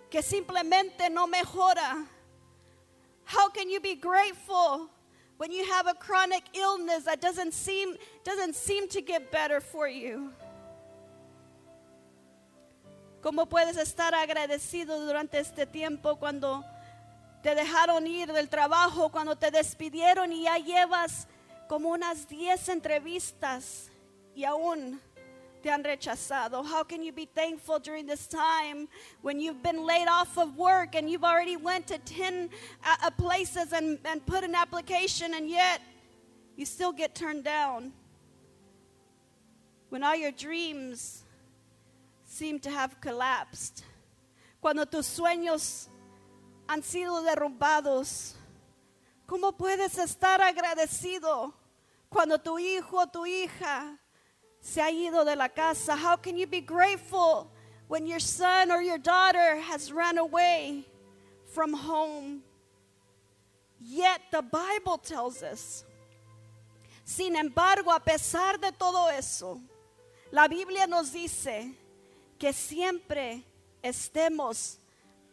que 0.09 0.23
simplemente 0.23 1.11
no 1.11 1.27
mejora? 1.27 2.07
How 3.25 3.49
can 3.49 3.71
you 3.71 3.81
be 3.81 3.95
grateful 3.95 4.89
when 5.37 5.51
you 5.51 5.65
have 5.65 5.87
a 5.87 5.95
chronic 5.95 6.43
illness 6.55 7.05
that 7.05 7.21
doesn't 7.21 7.53
seem 7.55 7.97
doesn't 8.25 8.55
seem 8.55 8.89
to 8.89 9.01
get 9.01 9.31
better 9.31 9.61
for 9.61 9.89
you? 9.89 10.33
¿Cómo 13.23 13.49
puedes 13.49 13.77
estar 13.77 14.15
agradecido 14.15 15.07
durante 15.07 15.39
este 15.39 15.65
tiempo 15.67 16.17
cuando 16.17 16.65
te 17.43 17.55
dejaron 17.55 18.07
ir 18.07 18.33
del 18.33 18.49
trabajo, 18.49 19.11
cuando 19.11 19.37
te 19.37 19.51
despidieron 19.51 20.33
y 20.33 20.45
ya 20.45 20.59
llevas 20.59 21.29
como 21.69 21.91
unas 21.91 22.29
10 22.29 22.69
entrevistas 22.69 23.91
y 24.35 24.45
aún 24.45 25.01
te 25.63 25.71
han 25.71 25.83
rechazado? 25.85 26.65
How 26.65 26.83
can 26.83 27.03
you 27.03 27.13
be 27.13 27.27
thankful 27.27 27.79
during 27.79 28.07
this 28.07 28.27
time 28.27 28.89
when 29.23 29.41
you've 29.41 29.63
been 29.63 29.87
laid 29.87 30.09
off 30.09 30.37
of 30.37 30.57
work 30.57 30.95
and 30.95 31.09
you've 31.09 31.25
already 31.25 31.57
went 31.57 31.87
to 31.89 31.99
10 31.99 32.51
uh, 32.85 32.97
uh, 33.03 33.11
places 33.11 33.73
and, 33.73 33.99
and 34.05 34.25
put 34.27 34.45
an 34.45 34.55
application 34.55 35.35
and 35.35 35.49
yet 35.49 35.81
you 36.57 36.67
still 36.67 36.93
get 36.93 37.15
turned 37.15 37.45
down? 37.45 37.93
When 39.89 40.03
all 40.03 40.17
your 40.17 40.33
dreams 40.33 41.23
seem 42.25 42.59
to 42.61 42.71
have 42.71 43.01
collapsed. 43.01 43.85
Cuando 44.61 44.85
tus 44.85 45.07
sueños 45.07 45.89
han 46.69 46.83
sido 46.83 47.23
derrumbados. 47.23 48.35
¿Cómo 49.27 49.57
puedes 49.57 49.99
estar 49.99 50.41
agradecido 50.41 51.53
cuando 52.09 52.39
tu 52.39 52.59
hijo 52.59 52.99
o 52.99 53.07
tu 53.07 53.25
hija 53.25 53.99
se 54.63 54.81
ha 54.81 54.91
ido 54.91 55.25
de 55.25 55.37
la 55.37 55.49
casa? 55.49 55.95
How 55.97 56.17
can 56.17 56.39
you 56.39 56.47
be 56.47 56.61
grateful 56.61 57.51
when 57.89 58.07
your 58.07 58.21
son 58.21 58.71
or 58.71 58.81
your 58.81 58.99
daughter 58.99 59.57
has 59.57 59.93
run 59.93 60.17
away 60.17 60.87
from 61.53 61.75
home? 61.75 62.43
Yet 63.81 64.21
the 64.31 64.43
Bible 64.43 64.99
tells 64.99 65.43
us, 65.43 65.85
sin 67.05 67.35
embargo, 67.35 67.91
a 67.91 68.01
pesar 68.01 68.61
de 68.61 68.71
todo 68.71 69.09
eso, 69.09 69.61
la 70.31 70.47
Biblia 70.47 70.87
nos 70.87 71.11
dice 71.11 71.75
que 72.39 72.53
siempre 72.53 73.43
estemos 73.83 74.77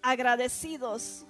agradecidos. 0.04 1.24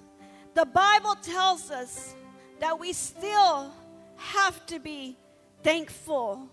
The 0.54 0.66
Bible 0.66 1.16
tells 1.22 1.70
us 1.70 2.16
that 2.62 2.80
we 2.80 2.94
still 2.94 3.72
have 4.16 4.66
to 4.68 4.80
be 4.80 5.18
thankful. 5.62 6.48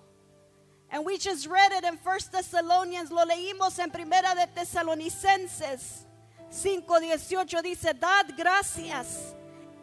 And 0.91 1.05
we 1.05 1.18
just 1.18 1.47
read 1.47 1.72
it 1.72 1.84
in 1.84 1.97
1 1.97 2.18
Thessalonians, 2.30 3.11
lo 3.11 3.24
leímos 3.24 3.78
en 3.78 3.91
Primera 3.91 4.34
de 4.34 4.47
Tesalonicenses 4.47 6.07
5:18 6.51 7.62
dice, 7.62 7.93
"Dad 7.93 8.26
gracias 8.37 9.34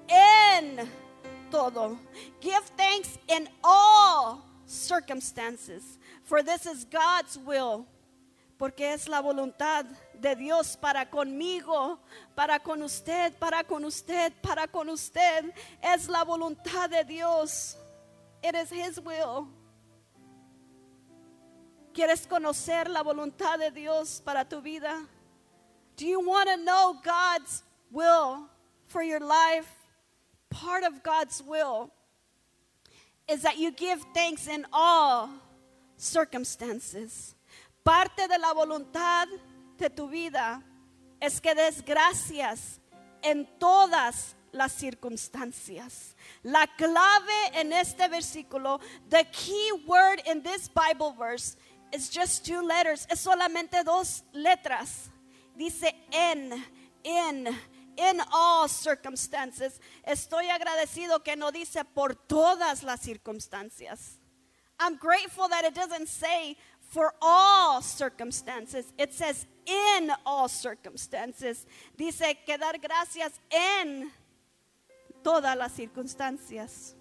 en 0.08 0.89
todo. 1.51 1.99
Give 2.39 2.64
thanks 2.78 3.18
in 3.28 3.49
all 3.64 4.41
circumstances, 4.66 5.99
for 6.24 6.41
this 6.41 6.66
is 6.66 6.86
God's 6.86 7.38
will." 7.38 7.86
Porque 8.58 8.93
es 8.93 9.08
la 9.10 9.22
voluntad 9.22 9.86
de 10.14 10.36
Dios 10.36 10.78
para 10.78 11.06
conmigo, 11.10 11.99
para 12.36 12.60
con 12.60 12.82
usted, 12.82 13.38
para 13.38 13.64
con 13.64 13.84
usted, 13.84 14.32
para 14.41 14.68
con 14.68 14.89
usted. 14.89 15.54
Es 15.82 16.08
la 16.08 16.24
voluntad 16.24 16.89
de 16.89 17.04
Dios. 17.04 17.76
It 18.41 18.56
is 18.56 18.72
His 18.72 18.99
will. 18.99 19.47
¿Quieres 21.94 22.26
conocer 22.28 22.89
la 22.89 23.04
voluntad 23.04 23.60
de 23.60 23.70
Dios 23.70 24.22
para 24.26 24.44
tu 24.44 24.62
vida? 24.62 25.08
Do 25.96 26.06
you 26.06 26.20
want 26.20 26.50
to 26.50 26.58
know 26.58 27.00
God's 27.04 27.64
will 27.91 28.50
for 28.88 29.04
your 29.04 29.20
life? 29.20 29.70
Part 30.50 30.84
of 30.84 31.04
God's 31.04 31.44
will 31.44 31.91
is 33.28 33.44
that 33.44 33.58
you 33.60 33.72
give 33.72 34.04
thanks 34.14 34.48
in 34.48 34.66
all 34.74 35.30
circumstances. 35.98 37.36
Parte 37.84 38.28
de 38.28 38.39
la 38.39 38.54
voluntad 38.54 39.28
de 39.78 39.89
tu 39.89 40.08
vida 40.08 40.64
es 41.22 41.39
que 41.39 41.54
des 41.54 41.82
gracias 41.82 42.80
en 43.24 43.48
todas 43.60 44.34
las 44.52 44.72
circunstancias. 44.74 46.16
La 46.44 46.66
clave 46.78 47.52
en 47.54 47.72
este 47.74 48.08
versículo, 48.08 48.80
the 49.10 49.26
key 49.32 49.72
word 49.86 50.22
in 50.26 50.41
this 50.41 50.68
Bible 50.68 51.14
verse 51.18 51.56
is 51.94 52.10
just 52.10 52.46
two 52.46 52.62
letters, 52.62 53.08
es 53.10 53.26
solamente 53.26 53.84
dos 53.86 54.24
letras. 54.34 55.10
Dice 55.58 55.91
en, 56.12 56.64
in, 57.04 57.48
in 57.98 58.22
all 58.34 58.68
circumstances. 58.68 59.80
Estoy 60.08 60.50
agradecido 60.50 61.24
que 61.24 61.36
no 61.36 61.52
dice 61.52 61.84
por 61.94 62.16
todas 62.28 62.84
las 62.84 63.02
circunstancias. 63.02 64.18
I'm 64.80 64.98
grateful 64.98 65.48
that 65.50 65.64
it 65.64 65.76
doesn't 65.76 66.08
say 66.08 66.58
for 66.80 67.14
all 67.22 67.82
circumstances. 67.82 68.91
It 68.98 69.14
says 69.14 69.46
in 69.66 70.12
all 70.26 70.50
circumstances. 70.50 71.66
Dice 71.96 72.38
que 72.46 72.58
dar 72.58 72.78
gracias 72.80 73.39
en 73.52 74.12
todas 75.24 75.56
las 75.56 75.74
circunstancias. 75.74 76.96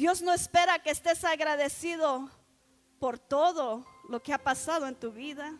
Dios 0.00 0.22
no 0.22 0.32
espera 0.32 0.78
que 0.78 0.88
estés 0.88 1.22
agradecido 1.24 2.30
por 2.98 3.18
todo 3.18 3.84
lo 4.08 4.22
que 4.22 4.32
ha 4.32 4.38
pasado 4.38 4.86
en 4.86 4.94
tu 4.94 5.12
vida. 5.12 5.52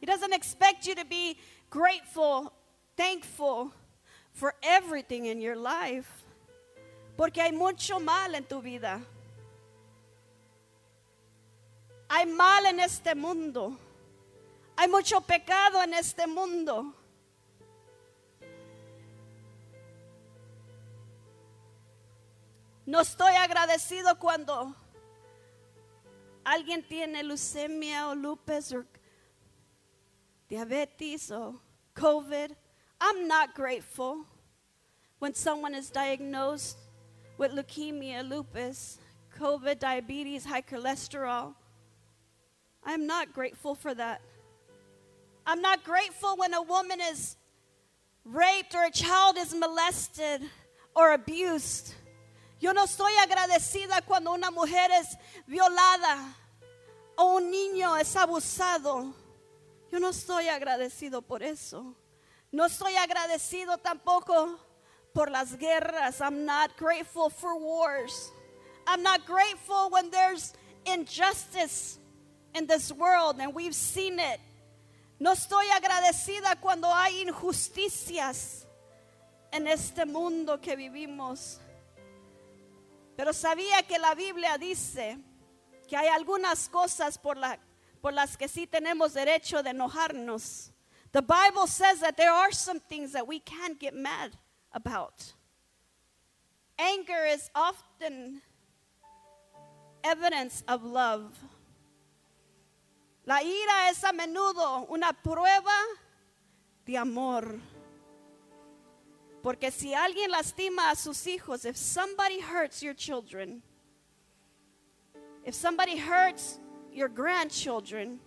He 0.00 0.06
doesn't 0.06 0.32
expect 0.32 0.86
you 0.86 0.94
to 0.94 1.04
be 1.04 1.36
grateful, 1.68 2.54
thankful 2.96 3.70
for 4.32 4.54
everything 4.62 5.26
in 5.26 5.42
your 5.42 5.56
life. 5.56 6.08
Porque 7.18 7.42
hay 7.42 7.52
mucho 7.52 8.00
mal 8.00 8.34
en 8.34 8.44
tu 8.44 8.62
vida. 8.62 8.98
Hay 12.08 12.24
mal 12.24 12.64
en 12.64 12.80
este 12.80 13.14
mundo. 13.14 13.76
Hay 14.74 14.88
mucho 14.88 15.20
pecado 15.20 15.82
en 15.82 15.92
este 15.92 16.26
mundo. 16.26 16.94
No 22.90 23.02
estoy 23.02 23.36
agradecido 23.36 24.18
cuando 24.18 24.74
alguien 26.44 26.82
tiene 26.82 27.22
leucemia 27.22 28.08
o 28.08 28.16
lupus 28.16 28.72
o 28.72 28.84
diabetes 30.48 31.30
o 31.30 31.60
COVID. 31.94 32.50
I'm 33.00 33.28
not 33.28 33.54
grateful 33.54 34.26
when 35.20 35.34
someone 35.34 35.72
is 35.72 35.88
diagnosed 35.88 36.78
with 37.38 37.52
leukemia, 37.52 38.28
lupus, 38.28 38.98
COVID, 39.38 39.78
diabetes, 39.78 40.44
high 40.44 40.62
cholesterol. 40.62 41.54
I'm 42.82 43.06
not 43.06 43.32
grateful 43.32 43.76
for 43.76 43.94
that. 43.94 44.20
I'm 45.46 45.62
not 45.62 45.84
grateful 45.84 46.36
when 46.36 46.54
a 46.54 46.62
woman 46.62 47.00
is 47.00 47.36
raped 48.24 48.74
or 48.74 48.86
a 48.86 48.90
child 48.90 49.36
is 49.38 49.54
molested 49.54 50.42
or 50.96 51.12
abused. 51.12 51.94
Yo 52.60 52.74
no 52.74 52.84
estoy 52.84 53.12
agradecida 53.16 54.02
cuando 54.02 54.32
una 54.32 54.50
mujer 54.50 54.90
es 54.90 55.16
violada 55.46 56.36
o 57.16 57.36
un 57.36 57.50
niño 57.50 57.96
es 57.96 58.14
abusado. 58.16 59.14
Yo 59.90 59.98
no 59.98 60.10
estoy 60.10 60.48
agradecido 60.48 61.22
por 61.22 61.42
eso. 61.42 61.96
No 62.52 62.66
estoy 62.66 62.96
agradecido 62.96 63.78
tampoco 63.78 64.58
por 65.14 65.30
las 65.30 65.56
guerras. 65.56 66.20
I'm 66.20 66.44
not 66.44 66.76
grateful 66.78 67.30
for 67.30 67.58
wars. 67.58 68.30
I'm 68.86 69.02
not 69.02 69.24
grateful 69.26 69.88
when 69.90 70.10
there's 70.10 70.52
injustice 70.84 71.98
in 72.54 72.66
this 72.66 72.92
world 72.92 73.40
and 73.40 73.54
we've 73.54 73.74
seen 73.74 74.18
it. 74.18 74.38
No 75.18 75.32
estoy 75.32 75.66
agradecida 75.70 76.60
cuando 76.60 76.92
hay 76.92 77.22
injusticias 77.22 78.66
en 79.50 79.66
este 79.66 80.04
mundo 80.04 80.60
que 80.60 80.76
vivimos. 80.76 81.58
Pero 83.20 83.34
sabía 83.34 83.82
que 83.82 83.98
la 83.98 84.14
Biblia 84.14 84.56
dice 84.56 85.18
que 85.86 85.94
hay 85.94 86.08
algunas 86.08 86.70
cosas 86.70 87.18
por, 87.18 87.36
la, 87.36 87.58
por 88.00 88.14
las 88.14 88.34
que 88.38 88.48
sí 88.48 88.66
tenemos 88.66 89.12
derecho 89.12 89.62
de 89.62 89.72
enojarnos. 89.72 90.72
The 91.12 91.20
Bible 91.20 91.66
says 91.66 92.00
that 92.00 92.16
there 92.16 92.32
are 92.32 92.50
some 92.50 92.80
things 92.80 93.12
that 93.12 93.28
we 93.28 93.38
can't 93.38 93.78
get 93.78 93.92
mad 93.92 94.38
about. 94.72 95.34
Anger 96.78 97.26
is 97.26 97.50
often 97.54 98.40
evidence 100.02 100.64
of 100.66 100.82
love. 100.82 101.36
La 103.26 103.42
ira 103.42 103.90
es 103.90 104.02
a 104.02 104.14
menudo 104.14 104.88
una 104.88 105.12
prueba 105.12 105.76
de 106.86 106.96
amor. 106.96 107.60
Porque 109.42 109.70
si 109.70 109.94
alguien 109.94 110.30
lastima 110.30 110.90
a 110.90 110.96
sus 110.96 111.26
hijos, 111.26 111.64
if 111.64 111.76
somebody 111.76 112.40
hurts 112.40 112.82
your 112.82 112.94
children, 112.94 113.62
If 115.44 115.54
somebody 115.54 115.96
hurts 115.96 116.58
your 116.92 117.08
grandchildren, 117.08 118.20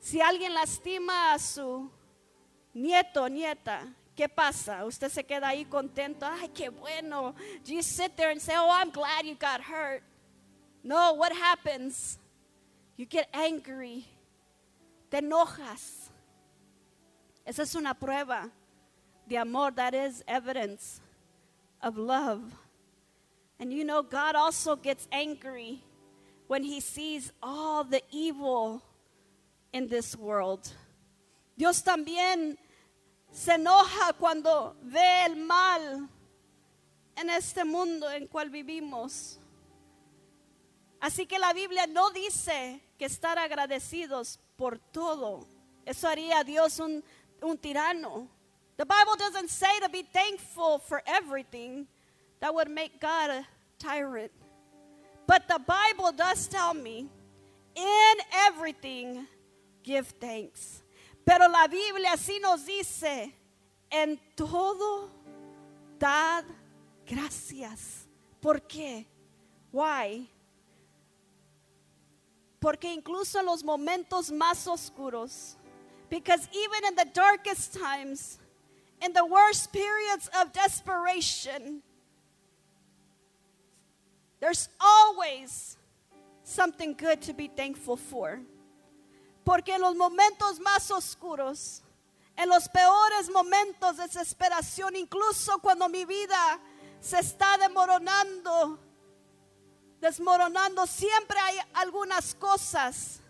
si 0.00 0.20
alguien 0.20 0.52
lastima 0.52 1.34
a 1.34 1.38
su 1.38 1.90
nieto, 2.74 3.28
nieta, 3.28 3.86
¿qué 4.16 4.28
pasa? 4.28 4.84
Usted 4.84 5.10
se 5.10 5.22
queda 5.22 5.48
ahí 5.48 5.64
contento. 5.64 6.26
Ay, 6.26 6.48
qué 6.48 6.70
bueno. 6.70 7.34
Do 7.64 7.72
you 7.72 7.82
sit 7.82 8.16
there 8.16 8.30
and 8.30 8.40
say, 8.40 8.54
Oh, 8.56 8.68
I'm 8.68 8.90
glad 8.90 9.24
you 9.24 9.36
got 9.36 9.60
hurt? 9.60 10.02
No, 10.82 11.14
what 11.14 11.32
happens? 11.32 12.18
You 12.96 13.06
get 13.06 13.28
angry. 13.32 14.04
Te 15.10 15.18
enojas. 15.18 16.10
Esa 17.46 17.62
es 17.62 17.74
una 17.74 17.94
prueba 17.94 18.50
de 19.28 19.36
amor. 19.36 19.70
That 19.72 19.94
is 19.94 20.22
evidence 20.26 21.00
of 21.82 21.96
love. 21.96 22.54
And 23.58 23.72
you 23.72 23.84
know, 23.84 24.02
God 24.02 24.34
also 24.34 24.76
gets 24.76 25.06
angry 25.12 25.82
when 26.46 26.64
he 26.64 26.80
sees 26.80 27.32
all 27.42 27.84
the 27.84 28.02
evil 28.10 28.82
in 29.72 29.88
this 29.88 30.16
world. 30.16 30.70
Dios 31.56 31.82
también 31.82 32.56
se 33.30 33.52
enoja 33.52 34.12
cuando 34.18 34.76
ve 34.82 35.24
el 35.26 35.36
mal 35.36 36.08
en 37.16 37.30
este 37.30 37.64
mundo 37.64 38.08
en 38.10 38.26
cual 38.26 38.50
vivimos. 38.50 39.38
Así 41.00 41.26
que 41.26 41.38
la 41.38 41.52
Biblia 41.52 41.86
no 41.86 42.10
dice 42.10 42.80
que 42.98 43.04
estar 43.04 43.38
agradecidos 43.38 44.40
por 44.56 44.78
todo. 44.78 45.46
Eso 45.84 46.08
haría 46.08 46.38
a 46.38 46.44
Dios 46.44 46.78
un, 46.78 47.04
un 47.42 47.58
tirano. 47.58 48.28
The 48.76 48.86
Bible 48.86 49.14
doesn't 49.16 49.50
say 49.50 49.78
to 49.80 49.88
be 49.88 50.02
thankful 50.02 50.78
for 50.78 51.02
everything. 51.06 51.86
That 52.40 52.54
would 52.54 52.68
make 52.68 53.00
God 53.00 53.30
a 53.30 53.46
tyrant. 53.78 54.32
But 55.26 55.48
the 55.48 55.58
Bible 55.58 56.12
does 56.12 56.46
tell 56.48 56.74
me, 56.74 57.08
in 57.74 58.14
everything, 58.46 59.26
give 59.82 60.08
thanks. 60.20 60.82
Pero 61.24 61.48
la 61.48 61.66
Biblia 61.66 62.16
sí 62.16 62.40
nos 62.40 62.66
dice, 62.66 63.32
en 63.90 64.18
todo, 64.36 65.08
dad 65.98 66.44
gracias. 67.06 68.06
¿Por 68.40 68.60
qué? 68.60 69.06
Why? 69.72 70.28
Porque 72.60 72.92
incluso 72.92 73.38
en 73.40 73.46
los 73.46 73.62
momentos 73.62 74.30
más 74.30 74.66
oscuros, 74.66 75.56
because 76.10 76.46
even 76.52 76.84
in 76.88 76.94
the 76.94 77.06
darkest 77.12 77.74
times, 77.74 78.38
in 79.02 79.12
the 79.12 79.24
worst 79.24 79.72
periods 79.72 80.28
of 80.40 80.52
desperation, 80.52 81.82
there's 84.40 84.68
always 84.80 85.76
something 86.42 86.94
good 86.94 87.22
to 87.22 87.32
be 87.32 87.48
thankful 87.48 87.96
for. 87.96 88.40
Porque 89.44 89.74
en 89.74 89.80
los 89.80 89.94
momentos 89.94 90.58
más 90.60 90.90
oscuros, 90.90 91.82
en 92.36 92.48
los 92.48 92.68
peores 92.68 93.30
momentos 93.30 93.96
de 93.96 94.04
desesperación, 94.04 94.96
incluso 94.96 95.58
cuando 95.58 95.88
mi 95.88 96.04
vida 96.04 96.58
se 97.00 97.18
está 97.18 97.58
desmoronando, 97.58 98.78
desmoronando, 100.00 100.86
siempre 100.86 101.38
hay 101.38 101.58
algunas 101.74 102.34
cosas 102.34 103.20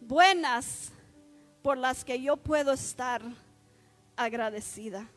buenas 0.00 0.90
por 1.62 1.76
las 1.78 2.04
que 2.04 2.20
yo 2.20 2.36
puedo 2.36 2.72
estar 2.72 3.22
agradecida. 4.18 5.08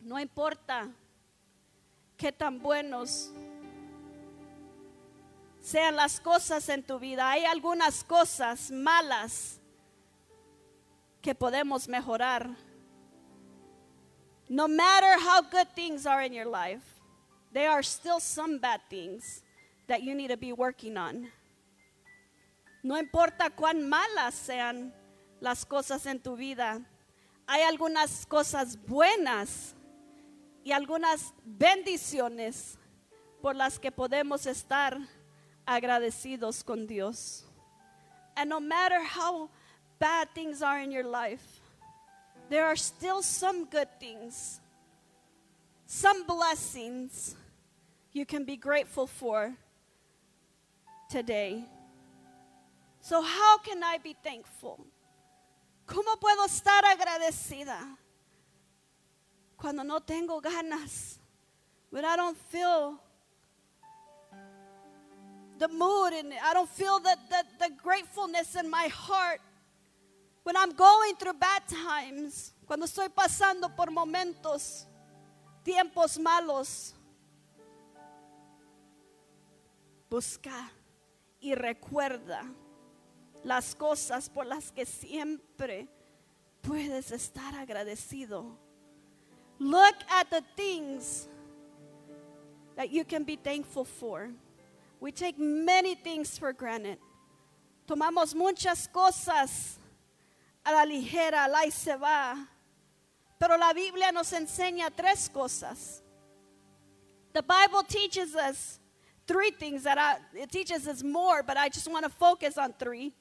No 0.00 0.18
importa 0.18 0.90
qué 2.16 2.32
tan 2.32 2.58
buenos 2.58 3.30
sean 5.60 5.96
las 5.96 6.20
cosas 6.20 6.68
en 6.68 6.82
tu 6.82 6.98
vida, 6.98 7.30
hay 7.30 7.44
algunas 7.44 8.04
cosas 8.04 8.70
malas 8.70 9.60
que 11.22 11.34
podemos 11.34 11.88
mejorar. 11.88 12.50
No 14.48 14.68
matter 14.68 15.18
how 15.18 15.40
good 15.40 15.68
things 15.74 16.06
are 16.06 16.22
in 16.22 16.34
your 16.34 16.46
life, 16.46 16.84
there 17.52 17.70
are 17.70 17.82
still 17.82 18.20
some 18.20 18.58
bad 18.58 18.80
things 18.90 19.42
that 19.86 20.02
you 20.02 20.14
need 20.14 20.28
to 20.28 20.36
be 20.36 20.52
working 20.52 20.98
on. 20.98 21.30
No 22.82 22.98
importa 22.98 23.48
cuán 23.48 23.88
malas 23.88 24.34
sean 24.46 24.92
las 25.44 25.66
cosas 25.66 26.06
en 26.06 26.18
tu 26.18 26.36
vida, 26.36 26.80
hay 27.46 27.60
algunas 27.62 28.24
cosas 28.24 28.78
buenas 28.86 29.74
y 30.64 30.72
algunas 30.72 31.34
bendiciones 31.44 32.78
por 33.42 33.54
las 33.54 33.78
que 33.78 33.92
podemos 33.92 34.46
estar 34.46 34.98
agradecidos 35.66 36.64
con 36.64 36.86
Dios. 36.86 37.44
And 38.34 38.48
no 38.48 38.58
matter 38.58 39.02
how 39.04 39.50
bad 39.98 40.30
things 40.34 40.62
are 40.62 40.82
in 40.82 40.90
your 40.90 41.04
life, 41.04 41.60
there 42.48 42.64
are 42.64 42.76
still 42.76 43.22
some 43.22 43.66
good 43.66 43.88
things, 44.00 44.62
some 45.84 46.24
blessings 46.26 47.36
you 48.14 48.24
can 48.24 48.46
be 48.46 48.56
grateful 48.56 49.06
for 49.06 49.54
today. 51.10 51.66
So, 53.02 53.20
how 53.20 53.58
can 53.58 53.82
I 53.82 53.98
be 53.98 54.16
thankful? 54.22 54.86
¿Cómo 55.86 56.18
puedo 56.18 56.46
estar 56.46 56.84
agradecida 56.84 57.96
cuando 59.56 59.84
no 59.84 60.00
tengo 60.00 60.40
ganas? 60.40 61.18
When 61.90 62.04
I 62.04 62.16
don't 62.16 62.36
feel 62.50 62.98
the 65.58 65.68
mood 65.68 66.12
and 66.12 66.32
I 66.32 66.52
don't 66.54 66.68
feel 66.68 66.98
the, 66.98 67.16
the, 67.28 67.68
the 67.68 67.74
gratefulness 67.82 68.56
in 68.56 68.68
my 68.68 68.88
heart. 68.88 69.40
When 70.42 70.56
I'm 70.56 70.72
going 70.72 71.16
through 71.16 71.34
bad 71.34 71.62
times, 71.68 72.52
cuando 72.66 72.86
estoy 72.86 73.08
pasando 73.08 73.74
por 73.74 73.90
momentos, 73.90 74.86
tiempos 75.64 76.18
malos, 76.18 76.92
busca 80.10 80.70
y 81.40 81.54
recuerda 81.54 82.44
las 83.44 83.74
cosas 83.74 84.28
por 84.28 84.46
las 84.46 84.72
que 84.72 84.86
siempre 84.86 85.88
puedes 86.62 87.12
estar 87.12 87.54
agradecido. 87.54 88.56
Look 89.58 89.96
at 90.08 90.30
the 90.30 90.42
things 90.56 91.28
that 92.76 92.90
you 92.90 93.04
can 93.04 93.24
be 93.24 93.36
thankful 93.36 93.84
for. 93.84 94.30
We 95.00 95.12
take 95.12 95.38
many 95.38 95.94
things 95.94 96.38
for 96.38 96.52
granted. 96.52 96.98
Tomamos 97.86 98.34
muchas 98.34 98.88
cosas 98.88 99.78
a 100.64 100.72
la 100.72 100.84
ligera, 100.84 101.46
la 101.48 101.64
y 101.64 101.70
se 101.70 101.96
va. 101.96 102.48
Pero 103.38 103.58
la 103.58 103.72
Biblia 103.74 104.10
nos 104.10 104.32
enseña 104.32 104.90
tres 104.96 105.28
cosas. 105.28 106.00
The 107.34 107.42
Bible 107.42 107.82
teaches 107.82 108.34
us 108.34 108.78
three 109.26 109.50
things 109.50 109.82
that 109.82 109.98
I, 109.98 110.16
it 110.34 110.50
teaches 110.50 110.88
us 110.88 111.02
more, 111.02 111.42
but 111.42 111.56
I 111.56 111.68
just 111.68 111.90
want 111.90 112.04
to 112.04 112.10
focus 112.10 112.56
on 112.56 112.72
three. 112.78 113.12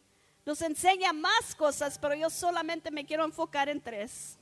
Nos 0.45 0.61
enseña 0.61 1.13
más 1.13 1.55
cosas, 1.55 1.97
pero 1.97 2.15
yo 2.15 2.29
solamente 2.29 2.91
me 2.91 3.05
quiero 3.05 3.23
enfocar 3.23 3.69
en 3.69 3.79
tres. 3.79 4.37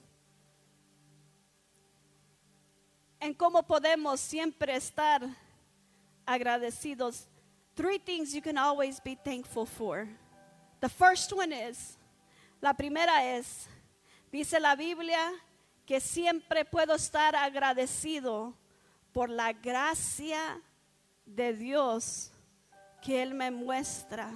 En 3.20 3.34
cómo 3.34 3.62
podemos 3.62 4.20
siempre 4.20 4.76
estar 4.76 5.22
agradecidos. 6.26 7.28
Three 7.76 7.99
things 7.99 8.34
you 8.34 8.41
can 8.41 8.58
always 8.58 8.99
be 8.99 9.16
thankful 9.16 9.66
for. 9.66 10.08
The 10.80 10.89
first 10.89 11.32
one 11.32 11.54
is, 11.54 11.97
la 12.60 12.74
primera 12.74 13.24
es, 13.38 13.68
dice 14.32 14.60
la 14.60 14.76
Biblia 14.76 15.32
que 15.86 15.99
siempre 15.99 16.66
puedo 16.66 16.95
estar 16.95 17.36
agradecido 17.36 18.56
por 19.14 19.30
la 19.30 19.54
gracia 19.54 20.60
de 21.26 21.54
Dios 21.54 22.32
que 23.04 23.22
Él 23.22 23.36
me 23.36 23.52
muestra. 23.52 24.32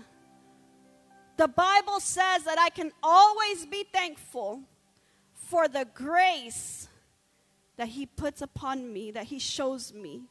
The 1.38 1.48
Bible 1.48 2.00
says 2.00 2.44
that 2.44 2.58
I 2.58 2.70
can 2.70 2.92
always 3.04 3.66
be 3.66 3.84
thankful 3.92 4.62
for 5.34 5.68
the 5.68 5.86
grace 5.94 6.88
that 7.78 7.90
He 7.90 8.06
puts 8.06 8.42
upon 8.42 8.92
me, 8.92 9.12
that 9.12 9.26
He 9.26 9.40
shows 9.40 9.94
me. 9.94 10.24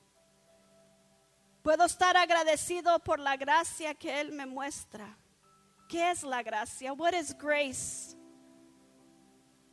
Puedo 1.62 1.84
estar 1.84 2.14
agradecido 2.14 3.02
por 3.02 3.18
la 3.18 3.36
gracia 3.36 3.94
que 3.94 4.10
Él 4.10 4.32
me 4.32 4.44
muestra. 4.44 5.06
¿Qué 5.88 6.10
es 6.10 6.22
la 6.24 6.42
gracia? 6.42 6.94
What 6.94 7.14
is 7.14 7.34
grace? 7.34 8.16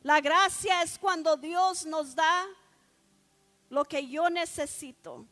La 0.02 0.20
gracia 0.20 0.82
es 0.82 0.98
cuando 0.98 1.36
Dios 1.36 1.86
nos 1.86 2.14
da 2.14 2.46
lo 3.70 3.84
que 3.84 4.06
yo 4.06 4.28
necesito, 4.28 5.26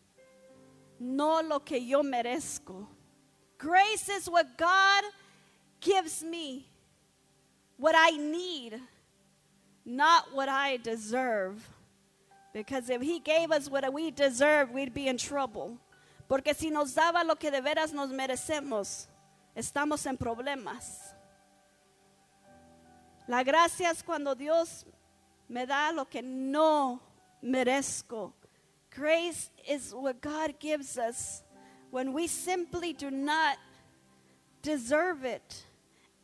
no 0.99 1.43
lo 1.43 1.61
que 1.61 1.85
yo 1.85 2.03
merezco. 2.03 2.87
Grace 3.59 4.09
is 4.09 4.29
what 4.29 4.57
God 4.57 5.05
gives 5.81 6.23
me, 6.23 6.67
what 7.77 7.95
I 7.97 8.11
need, 8.11 8.81
not 9.85 10.35
what 10.35 10.49
I 10.49 10.77
deserve. 10.77 11.67
Because 12.53 12.91
if 12.91 13.01
He 13.01 13.21
gave 13.21 13.51
us 13.51 13.71
what 13.71 13.91
we 13.93 14.11
deserve, 14.11 14.71
we'd 14.71 14.93
be 14.93 15.09
in 15.09 15.17
trouble. 15.17 15.79
Porque 16.29 16.55
si 16.55 16.71
nos 16.71 16.95
daba 16.95 17.25
lo 17.27 17.35
que 17.35 17.51
de 17.51 17.61
veras 17.61 17.93
nos 17.93 18.11
merecemos, 18.11 19.07
estamos 19.57 20.07
en 20.07 20.17
problemas. 20.17 21.15
La 23.27 23.43
gracia 23.43 23.91
es 23.91 24.03
cuando 24.03 24.35
Dios 24.35 24.85
me 25.49 25.65
da 25.65 25.93
lo 25.93 26.05
que 26.05 26.23
no 26.23 27.01
merezco. 27.43 28.33
Grace 28.91 29.51
is 29.69 29.95
what 29.95 30.21
God 30.21 30.55
gives 30.59 30.99
us 30.99 31.43
when 31.91 32.13
we 32.13 32.27
simply 32.27 32.93
do 32.93 33.11
not 33.11 33.57
deserve 34.63 35.25
it. 35.25 35.65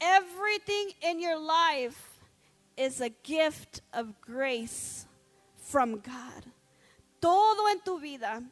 Everything 0.01 0.93
in 1.03 1.21
your 1.21 1.39
life 1.39 2.21
is 2.77 3.01
a 3.01 3.09
gift 3.09 3.81
of 3.93 4.21
grace 4.21 5.07
from 5.57 6.01
God. 6.01 6.45
Todo 7.21 7.67
en 7.69 7.81
tu 7.81 7.99
vida 7.99 8.43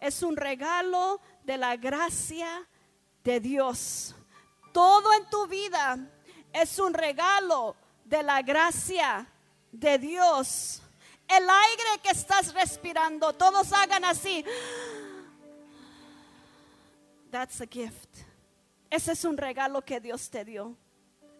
es 0.00 0.22
un 0.22 0.36
regalo 0.36 1.20
de 1.44 1.56
la 1.56 1.76
gracia 1.76 2.66
de 3.22 3.40
Dios. 3.40 4.14
Todo 4.72 5.12
en 5.12 5.26
tu 5.30 5.46
vida 5.46 5.98
es 6.52 6.78
un 6.78 6.94
regalo 6.94 7.76
de 8.04 8.22
la 8.22 8.42
gracia 8.42 9.26
de 9.72 9.98
Dios. 9.98 10.80
El 11.28 11.48
aire 11.48 12.00
que 12.02 12.10
estás 12.10 12.54
respirando, 12.54 13.32
todos 13.32 13.72
hagan 13.72 14.04
así. 14.04 14.44
That's 17.30 17.60
a 17.60 17.66
gift. 17.66 18.08
Ese 18.90 19.12
es 19.12 19.24
un 19.24 19.36
regalo 19.36 19.82
que 19.82 20.00
Dios 20.00 20.30
te 20.30 20.44
dio. 20.44 20.76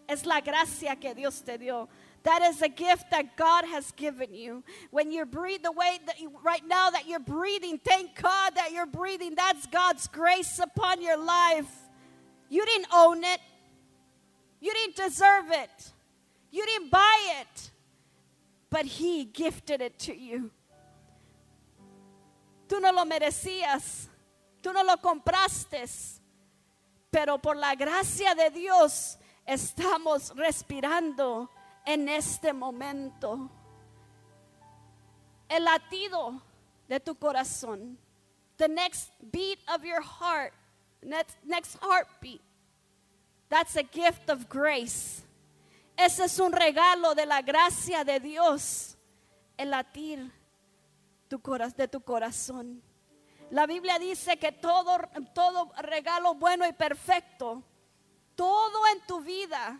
Es 0.07 0.25
la 0.25 0.39
gracia 0.39 0.95
que 0.95 1.13
Dios 1.13 1.41
te 1.41 1.57
dio. 1.57 1.89
That 2.23 2.41
is 2.41 2.61
a 2.61 2.69
gift 2.69 3.11
that 3.11 3.37
God 3.37 3.65
has 3.65 3.91
given 3.91 4.33
you. 4.33 4.63
When 4.91 5.11
you 5.11 5.25
breathe 5.25 5.63
the 5.63 5.71
way 5.71 5.99
that 6.05 6.19
you, 6.19 6.31
right 6.43 6.65
now 6.65 6.89
that 6.89 7.07
you're 7.07 7.19
breathing, 7.19 7.79
thank 7.83 8.21
God 8.21 8.55
that 8.55 8.71
you're 8.71 8.85
breathing. 8.85 9.35
That's 9.35 9.65
God's 9.67 10.07
grace 10.07 10.59
upon 10.59 11.01
your 11.01 11.17
life. 11.17 11.71
You 12.49 12.65
didn't 12.65 12.87
own 12.93 13.23
it. 13.23 13.39
You 14.59 14.73
didn't 14.73 14.95
deserve 14.95 15.51
it. 15.51 15.91
You 16.51 16.65
didn't 16.65 16.91
buy 16.91 17.41
it. 17.41 17.71
But 18.69 18.85
he 18.85 19.25
gifted 19.25 19.81
it 19.81 19.99
to 19.99 20.17
you. 20.17 20.51
Tú 22.67 22.81
no 22.81 22.91
lo 22.91 23.05
merecías. 23.05 24.07
Tú 24.61 24.73
no 24.73 24.83
lo 24.83 24.97
compraste. 24.97 26.19
Pero 27.11 27.37
por 27.37 27.55
la 27.55 27.75
gracia 27.75 28.35
de 28.35 28.49
Dios 28.49 29.17
estamos 29.47 30.35
respirando 30.35 31.49
en 31.85 32.09
este 32.09 32.53
momento. 32.53 33.49
El 35.49 35.63
latido 35.63 36.41
de 36.87 36.99
tu 36.99 37.15
corazón. 37.15 37.97
The 38.57 38.67
next 38.67 39.11
beat 39.31 39.59
of 39.73 39.83
your 39.83 40.01
heart. 40.01 40.53
Next, 41.01 41.37
next 41.43 41.77
heartbeat. 41.81 42.41
That's 43.49 43.75
a 43.77 43.83
gift 43.83 44.29
of 44.29 44.49
grace. 44.49 45.23
Ese 45.97 46.25
es 46.25 46.39
un 46.39 46.51
regalo 46.51 47.15
de 47.15 47.25
la 47.25 47.41
gracia 47.41 48.03
de 48.03 48.19
Dios. 48.19 48.97
El 49.57 49.71
latir 49.71 50.31
de 51.29 51.87
tu 51.87 52.01
corazón. 52.01 52.81
La 53.49 53.65
Biblia 53.65 53.97
dice 53.99 54.37
que 54.37 54.51
todo, 54.51 54.97
todo 55.33 55.71
regalo 55.81 56.35
bueno 56.35 56.67
y 56.67 56.73
perfecto, 56.73 57.63
todo 58.37 58.85
en 58.91 59.01
tu 59.07 59.19
vida, 59.21 59.79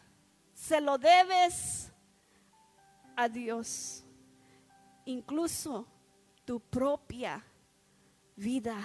se 0.53 0.81
lo 0.81 0.97
debes 0.97 1.89
a 3.15 3.29
Dios. 3.29 4.01
Incluso 5.05 5.85
tu 6.45 6.59
propia 6.59 7.41
vida. 8.35 8.75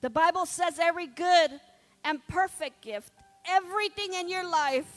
The 0.00 0.10
Bible 0.10 0.44
says 0.44 0.78
every 0.78 1.06
good 1.06 1.60
and 2.04 2.20
perfect 2.28 2.82
gift, 2.82 3.10
everything 3.46 4.12
in 4.12 4.28
your 4.28 4.44
life, 4.44 4.90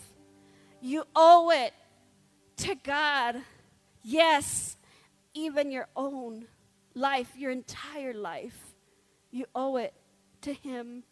you 0.82 1.06
owe 1.16 1.50
it 1.52 1.74
to 2.58 2.76
God. 2.76 3.38
Yes, 4.04 4.76
even 5.34 5.72
your 5.72 5.88
own 5.96 6.46
life, 6.94 7.32
your 7.38 7.52
entire 7.52 8.14
life, 8.14 8.76
you 9.32 9.46
owe 9.56 9.78
it 9.78 9.94
to 10.42 10.54
Him. 10.54 11.04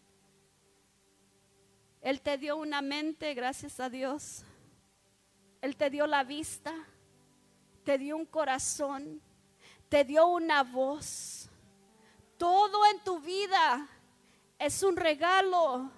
Él 2.05 2.21
te 2.21 2.37
dio 2.37 2.55
una 2.57 2.83
mente, 2.83 3.33
gracias 3.33 3.79
a 3.79 3.89
Dios. 3.89 4.43
Él 5.59 5.75
te 5.75 5.89
dio 5.89 6.05
la 6.05 6.23
vista, 6.23 6.71
te 7.83 7.97
dio 7.97 8.15
un 8.15 8.27
corazón, 8.27 9.19
te 9.89 10.03
dio 10.03 10.27
una 10.27 10.61
voz. 10.61 11.49
Todo 12.37 12.85
en 12.91 13.03
tu 13.03 13.19
vida 13.21 13.87
es 14.59 14.83
un 14.83 14.95
regalo 14.95 15.89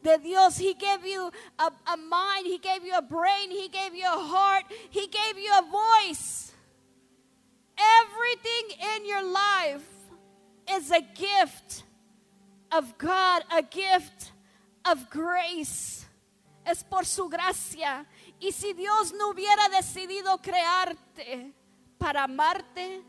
de 0.00 0.16
Dios. 0.16 0.58
He 0.58 0.72
gave 0.72 1.06
you 1.06 1.30
a, 1.58 1.72
a 1.84 1.96
mind, 1.98 2.46
He 2.46 2.56
gave 2.56 2.86
you 2.86 2.94
a 2.94 3.02
brain, 3.02 3.50
He 3.50 3.68
gave 3.68 3.94
you 3.94 4.06
a 4.06 4.18
heart, 4.18 4.64
He 4.90 5.08
gave 5.08 5.38
you 5.38 5.52
a 5.52 5.62
voice. 5.62 6.54
Everything 7.76 8.78
in 8.96 9.04
your 9.04 9.24
life 9.24 9.86
is 10.74 10.90
a 10.90 11.02
gift 11.02 11.84
of 12.72 12.96
God, 12.96 13.44
a 13.54 13.60
gift 13.60 14.32
of 14.90 15.10
grace. 15.10 16.06
Es 16.66 16.82
por 16.82 17.04
su 17.04 17.28
gracia. 17.28 18.06
Y 18.40 18.52
si 18.52 18.72
Dios 18.72 19.12
no 19.12 19.30
hubiera 19.30 19.68
decidido 19.70 20.38
crearte 20.38 21.52
para 21.98 22.24
amarte, 22.24 23.02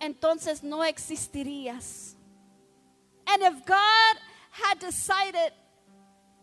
entonces 0.00 0.62
no 0.62 0.84
existirías. 0.84 2.16
And 3.26 3.42
if 3.42 3.64
God 3.66 4.16
had 4.50 4.78
decided 4.78 5.52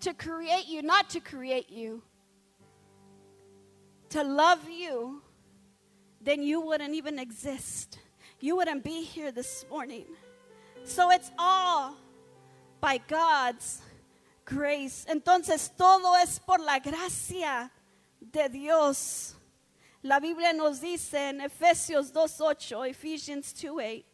to 0.02 0.14
create 0.14 0.68
you, 0.68 0.82
not 0.82 1.10
to 1.12 1.20
create 1.20 1.70
you, 1.70 2.02
to 4.10 4.24
love 4.24 4.70
you, 4.70 5.22
then 6.22 6.44
you 6.44 6.62
wouldn't 6.62 6.94
even 6.94 7.20
exist. 7.20 8.00
You 8.40 8.58
wouldn't 8.58 8.84
be 8.84 9.04
here 9.04 9.32
this 9.32 9.66
morning. 9.70 10.06
So 10.84 11.10
it's 11.12 11.32
all 11.38 11.96
by 12.80 13.00
God's 13.08 13.82
grace. 14.48 15.06
Entonces 15.12 15.72
todo 15.76 16.16
es 16.18 16.40
por 16.40 16.60
la 16.60 16.80
gracia 16.80 17.72
de 18.20 18.50
Dios. 18.50 19.36
La 20.02 20.20
Biblia 20.20 20.54
nos 20.54 20.80
dice 20.80 21.30
en 21.30 21.42
Efesios 21.42 22.14
2.8, 22.14 22.90
Ephesians 22.90 23.54
2.8, 23.56 24.06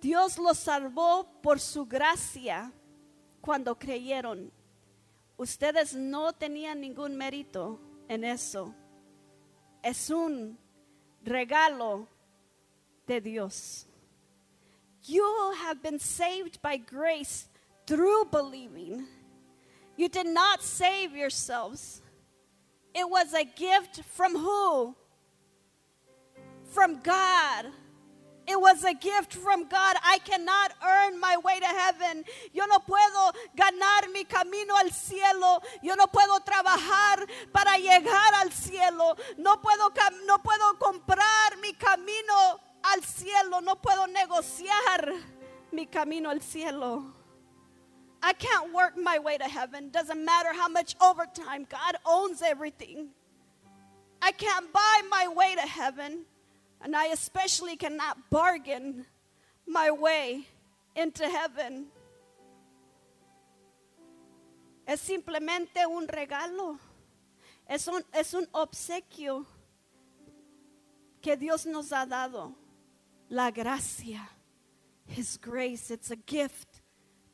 Dios 0.00 0.38
los 0.38 0.58
salvó 0.58 1.28
por 1.42 1.60
su 1.60 1.84
gracia 1.84 2.72
cuando 3.42 3.78
creyeron. 3.78 4.50
Ustedes 5.36 5.94
no 5.94 6.32
tenían 6.32 6.80
ningún 6.80 7.16
mérito 7.16 7.78
en 8.08 8.24
eso. 8.24 8.74
Es 9.82 10.08
un 10.08 10.58
regalo 11.22 12.06
de 13.06 13.20
Dios. 13.20 13.86
You 15.02 15.24
have 15.64 15.80
been 15.82 15.98
saved 15.98 16.60
by 16.62 16.78
grace 16.78 17.49
through 17.90 18.24
believing. 18.30 19.04
You 19.96 20.08
did 20.08 20.28
not 20.28 20.62
save 20.62 21.16
yourselves. 21.16 22.00
It 22.94 23.08
was 23.08 23.34
a 23.34 23.44
gift 23.44 24.02
from 24.14 24.36
who? 24.36 24.94
From 26.70 27.00
God. 27.02 27.66
It 28.46 28.60
was 28.60 28.84
a 28.84 28.94
gift 28.94 29.34
from 29.34 29.68
God. 29.68 29.96
I 30.04 30.18
cannot 30.24 30.70
earn 30.86 31.18
my 31.18 31.36
way 31.44 31.58
to 31.58 31.66
heaven. 31.66 32.24
Yo 32.52 32.64
no 32.66 32.78
puedo 32.78 33.32
ganar 33.56 34.08
mi 34.12 34.22
camino 34.22 34.74
al 34.76 34.90
cielo. 34.90 35.60
Yo 35.82 35.96
no 35.96 36.06
puedo 36.06 36.38
trabajar 36.44 37.26
para 37.52 37.76
llegar 37.76 38.34
al 38.40 38.52
cielo. 38.52 39.16
No 39.36 39.56
puedo, 39.56 39.92
no 40.26 40.38
puedo 40.38 40.78
comprar 40.78 41.58
mi 41.60 41.72
camino 41.72 42.60
al 42.84 43.02
cielo. 43.02 43.60
No 43.60 43.74
puedo 43.76 44.06
negociar 44.06 45.12
mi 45.72 45.86
camino 45.86 46.30
al 46.30 46.40
cielo. 46.40 47.19
I 48.22 48.32
can't 48.34 48.72
work 48.74 48.96
my 48.96 49.18
way 49.18 49.38
to 49.38 49.44
heaven. 49.44 49.90
Doesn't 49.90 50.24
matter 50.24 50.52
how 50.52 50.68
much 50.68 50.94
overtime. 51.00 51.66
God 51.68 51.96
owns 52.06 52.42
everything. 52.42 53.08
I 54.20 54.32
can't 54.32 54.72
buy 54.72 55.00
my 55.10 55.28
way 55.28 55.54
to 55.54 55.62
heaven. 55.62 56.24
And 56.82 56.94
I 56.94 57.06
especially 57.06 57.76
cannot 57.76 58.30
bargain 58.30 59.06
my 59.66 59.90
way 59.90 60.46
into 60.94 61.28
heaven. 61.28 61.86
Es 64.86 65.00
simplemente 65.00 65.86
un 65.86 66.06
regalo. 66.06 66.78
Es 67.68 67.86
un, 67.86 68.02
es 68.12 68.34
un 68.34 68.46
obsequio 68.52 69.46
que 71.22 71.36
Dios 71.36 71.64
nos 71.66 71.90
ha 71.92 72.06
dado. 72.06 72.54
La 73.30 73.50
gracia. 73.50 74.28
His 75.06 75.38
grace. 75.38 75.90
It's 75.90 76.10
a 76.10 76.16
gift 76.16 76.69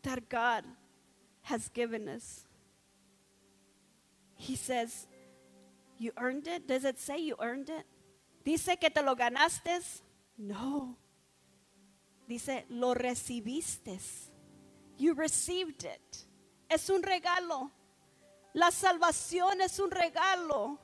that 0.06 0.28
God 0.28 0.64
has 1.42 1.68
given 1.68 2.08
us. 2.08 2.46
He 4.36 4.56
says, 4.56 5.06
You 5.98 6.12
earned 6.16 6.46
it? 6.46 6.66
Does 6.66 6.84
it 6.84 6.98
say 6.98 7.18
you 7.18 7.36
earned 7.40 7.68
it? 7.70 7.84
Dice 8.44 8.76
que 8.80 8.90
te 8.90 9.02
lo 9.02 9.14
ganaste? 9.14 10.00
No. 10.38 10.96
Dice, 12.28 12.64
lo 12.70 12.94
recibiste. 12.94 13.98
You 14.98 15.14
received 15.14 15.84
it. 15.84 16.24
Es 16.70 16.88
un 16.90 17.02
regalo. 17.02 17.70
La 18.54 18.70
salvación 18.70 19.60
es 19.60 19.78
un 19.78 19.90
regalo 19.90 20.78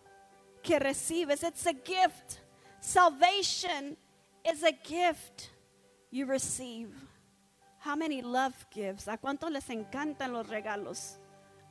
que 0.62 0.78
recibes. 0.78 1.42
It's 1.42 1.66
a 1.66 1.72
gift. 1.72 2.40
Salvation 2.80 3.96
is 4.44 4.62
a 4.62 4.72
gift 4.72 5.50
you 6.10 6.26
receive. 6.26 6.90
How 7.84 7.96
many 7.96 8.22
love 8.22 8.54
gives? 8.70 9.08
¿A 9.08 9.18
cuántos 9.18 9.50
les 9.50 9.68
encantan 9.68 10.32
los 10.32 10.48
regalos? 10.48 11.18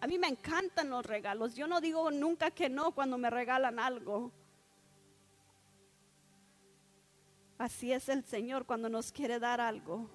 A 0.02 0.08
mí 0.08 0.18
me 0.18 0.28
encantan 0.28 0.90
los 0.90 1.06
regalos. 1.06 1.56
Yo 1.56 1.68
no 1.68 1.80
digo 1.80 2.12
nunca 2.12 2.52
que 2.52 2.68
no 2.68 2.92
cuando 2.92 3.18
me 3.18 3.30
regalan 3.30 3.80
algo. 3.80 4.32
Así 7.58 7.94
es 7.94 8.10
el 8.10 8.26
Señor 8.26 8.66
cuando 8.66 8.90
nos 8.90 9.12
quiere 9.12 9.40
dar 9.40 9.62
algo. 9.62 10.10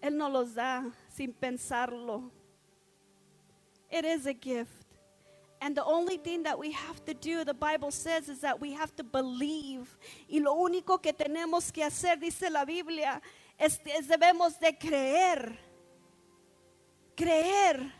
Él 0.00 0.16
nos 0.16 0.32
los 0.32 0.54
da 0.54 0.90
sin 1.08 1.32
pensarlo. 1.32 2.30
It 3.90 4.04
is 4.04 4.26
a 4.26 4.32
gift. 4.32 4.84
And 5.60 5.76
the 5.76 5.84
only 5.84 6.18
thing 6.18 6.42
that 6.42 6.58
we 6.58 6.72
have 6.72 7.04
to 7.04 7.14
do, 7.14 7.44
the 7.44 7.54
Bible 7.54 7.90
says, 7.90 8.28
is 8.28 8.40
that 8.40 8.60
we 8.60 8.72
have 8.72 8.94
to 8.96 9.04
believe. 9.04 9.96
Y 10.28 10.40
lo 10.40 10.54
único 10.54 11.00
que 11.00 11.12
tenemos 11.12 11.72
que 11.72 11.84
hacer, 11.84 12.18
dice 12.18 12.50
la 12.50 12.64
Biblia, 12.64 13.22
es, 13.58 13.80
debemos 14.08 14.58
de 14.58 14.76
creer. 14.76 15.58
Creer. 17.14 17.92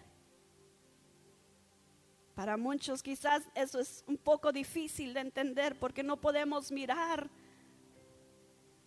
Para 2.34 2.56
muchos 2.56 3.02
quizás 3.02 3.44
eso 3.54 3.78
es 3.78 4.02
un 4.08 4.16
poco 4.16 4.50
difícil 4.50 5.14
de 5.14 5.20
entender 5.20 5.78
porque 5.78 6.02
no 6.02 6.20
podemos 6.20 6.72
mirar 6.72 7.30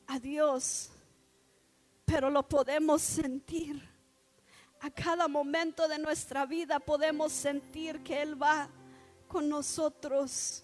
a 0.06 0.20
Dios, 0.20 0.92
pero 2.04 2.30
lo 2.30 2.48
podemos 2.48 3.02
sentir. 3.02 3.88
A 4.82 4.92
cada 4.92 5.28
momento 5.28 5.88
de 5.88 5.98
nuestra 5.98 6.46
vida 6.46 6.80
podemos 6.80 7.32
sentir 7.32 8.04
que 8.04 8.22
Él 8.22 8.42
va 8.42 8.70
con 9.28 9.48
nosotros. 9.48 10.64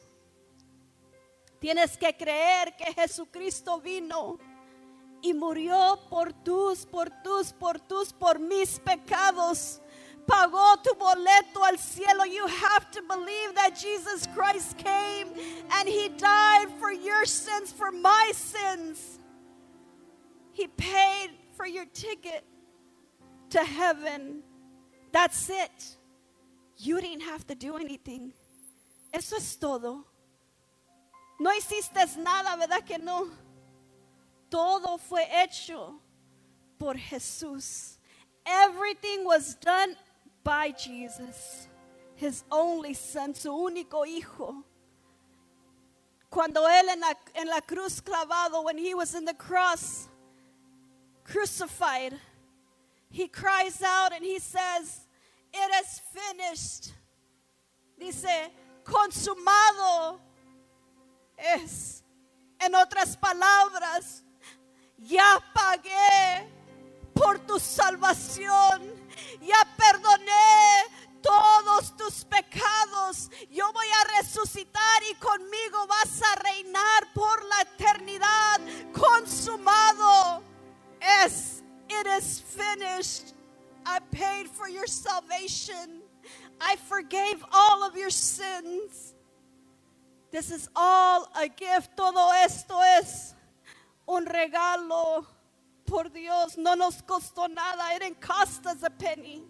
Tienes 1.59 1.97
que 1.97 2.15
creer 2.15 2.75
que 2.75 2.93
Jesucristo 2.93 3.79
vino 3.79 4.37
y 5.23 5.33
murió 5.33 5.97
por 6.09 6.33
tus, 6.43 6.85
por 6.85 7.09
tus, 7.23 7.53
por 7.53 7.79
tus, 7.79 8.11
por 8.11 8.39
mis 8.39 8.77
pecados. 8.79 9.79
Pagó 10.27 10.77
tu 10.83 10.93
boleto 10.95 11.63
al 11.63 11.77
cielo. 11.77 12.25
You 12.25 12.45
have 12.45 12.91
to 12.91 13.01
believe 13.01 13.55
that 13.55 13.75
Jesus 13.75 14.27
Christ 14.35 14.77
came 14.77 15.29
and 15.71 15.87
He 15.87 16.09
died 16.09 16.67
for 16.79 16.91
your 16.91 17.25
sins, 17.25 17.71
for 17.71 17.91
my 17.91 18.31
sins. 18.33 19.19
He 20.51 20.67
paid 20.67 21.31
for 21.55 21.65
your 21.65 21.85
ticket 21.85 22.43
to 23.51 23.63
heaven. 23.63 24.43
That's 25.11 25.49
it. 25.49 25.97
You 26.77 26.99
didn't 26.99 27.23
have 27.23 27.47
to 27.47 27.55
do 27.55 27.77
anything. 27.77 28.33
Eso 29.13 29.37
es 29.37 29.55
todo. 29.55 30.05
No 31.39 31.51
hiciste 31.51 32.17
nada, 32.17 32.57
¿verdad 32.57 32.85
que 32.85 32.97
no? 32.97 33.27
Todo 34.53 34.99
fue 34.99 35.25
hecho 35.31 35.95
por 36.77 36.93
Jesús. 36.93 37.97
Everything 38.45 39.25
was 39.25 39.55
done 39.55 39.95
by 40.43 40.71
Jesus, 40.77 41.67
his 42.13 42.43
only 42.51 42.93
son, 42.93 43.33
su 43.33 43.49
único 43.49 44.05
hijo. 44.05 44.63
Cuando 46.29 46.67
él 46.67 46.87
en 46.87 46.99
la, 46.99 47.13
en 47.33 47.47
la 47.47 47.61
cruz 47.61 47.99
clavado, 47.99 48.63
when 48.63 48.77
he 48.77 48.93
was 48.93 49.15
in 49.15 49.25
the 49.25 49.33
cross, 49.33 50.07
crucified, 51.23 52.13
he 53.09 53.27
cries 53.27 53.81
out 53.81 54.13
and 54.13 54.23
he 54.23 54.37
says, 54.37 55.07
It 55.51 55.83
is 55.83 55.99
finished. 56.13 56.93
Dice, 57.99 58.51
consumado 58.83 60.19
es. 61.39 62.03
En 62.61 62.75
otras 62.75 63.17
palabras, 63.17 64.21
ya 65.03 65.39
pagué 65.53 66.47
por 67.13 67.39
tu 67.39 67.59
salvación, 67.59 68.81
ya 69.41 69.67
perdoné 69.77 70.85
todos 71.21 71.95
tus 71.95 72.25
pecados. 72.25 73.29
Yo 73.49 73.71
voy 73.71 73.87
a 73.87 74.21
resucitar 74.21 75.03
y 75.09 75.15
conmigo 75.15 75.87
vas 75.87 76.21
a 76.21 76.35
reinar 76.35 77.13
por 77.13 77.43
la 77.45 77.61
eternidad. 77.61 78.59
Consumado 78.93 80.43
es. 80.99 81.61
It 81.89 82.07
is 82.07 82.39
finished. 82.39 83.33
I 83.85 83.99
paid 84.11 84.47
for 84.47 84.67
your 84.67 84.87
salvation. 84.87 86.01
I 86.59 86.75
forgave 86.77 87.43
all 87.51 87.83
of 87.83 87.95
your 87.95 88.09
sins. 88.09 89.13
This 90.31 90.49
is 90.49 90.69
all 90.75 91.29
a 91.35 91.47
gift. 91.47 91.95
Todo 91.95 92.31
esto 92.43 92.81
es 92.99 93.32
un 94.05 94.25
regalo 94.25 95.25
por 95.85 96.11
Dios. 96.11 96.57
No 96.57 96.75
nos 96.75 97.01
costó 97.03 97.47
nada. 97.47 97.95
It 97.95 98.01
didn't 98.01 98.21
cost 98.21 98.65
a 98.65 98.89
penny. 98.89 99.43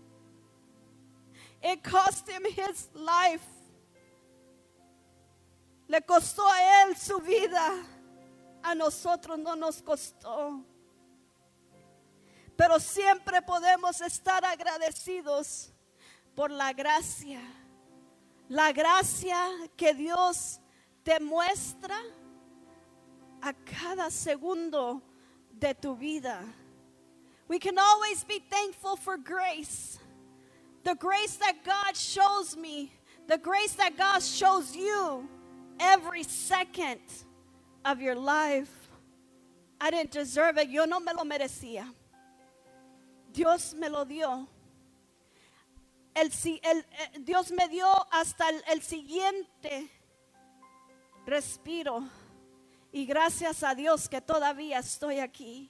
It 1.61 1.83
cost 1.83 2.29
him 2.29 2.43
his 2.45 2.89
life. 2.93 3.45
Le 5.87 6.01
costó 6.01 6.47
a 6.47 6.83
él 6.83 6.97
su 6.97 7.19
vida. 7.19 7.85
A 8.63 8.75
nosotros 8.75 9.37
no 9.39 9.55
nos 9.55 9.81
costó. 9.81 10.63
Pero 12.55 12.79
siempre 12.79 13.41
podemos 13.41 13.99
estar 14.01 14.45
agradecidos 14.45 15.71
por 16.35 16.51
la 16.51 16.71
gracia. 16.73 17.41
La 18.47 18.71
gracia 18.71 19.37
que 19.75 19.93
Dios 19.93 20.59
te 21.03 21.19
muestra 21.19 21.97
a 23.43 23.53
cada 23.65 24.09
segundo 24.09 25.01
de 25.59 25.73
tu 25.73 25.95
vida. 25.95 26.39
We 27.47 27.59
can 27.59 27.77
always 27.77 28.23
be 28.23 28.39
thankful 28.49 28.95
for 28.95 29.17
grace. 29.17 29.99
The 30.83 30.95
grace 30.95 31.35
that 31.37 31.63
God 31.65 31.95
shows 31.95 32.55
me, 32.57 32.91
the 33.27 33.37
grace 33.37 33.73
that 33.73 33.97
God 33.97 34.21
shows 34.23 34.75
you 34.75 35.27
every 35.79 36.23
second 36.23 36.99
of 37.85 38.01
your 38.01 38.15
life. 38.15 38.71
I 39.79 39.91
didn't 39.91 40.11
deserve 40.11 40.57
it. 40.57 40.69
Yo 40.69 40.85
no 40.85 40.99
me 40.99 41.11
lo 41.13 41.23
merecía. 41.23 41.85
Dios 43.33 43.73
me 43.77 43.89
lo 43.89 44.05
dio. 44.05 44.47
El, 46.15 46.27
el- 46.63 46.77
eh, 46.77 47.19
Dios 47.25 47.51
me 47.51 47.67
dio 47.67 47.87
hasta 48.11 48.47
el, 48.49 48.61
el 48.71 48.81
siguiente 48.81 49.89
respiro. 51.25 52.03
Y 52.93 53.05
gracias 53.07 53.63
a 53.63 53.73
Dios 53.73 54.07
que 54.07 54.21
todavía 54.21 54.77
estoy 54.79 55.19
aquí. 55.19 55.69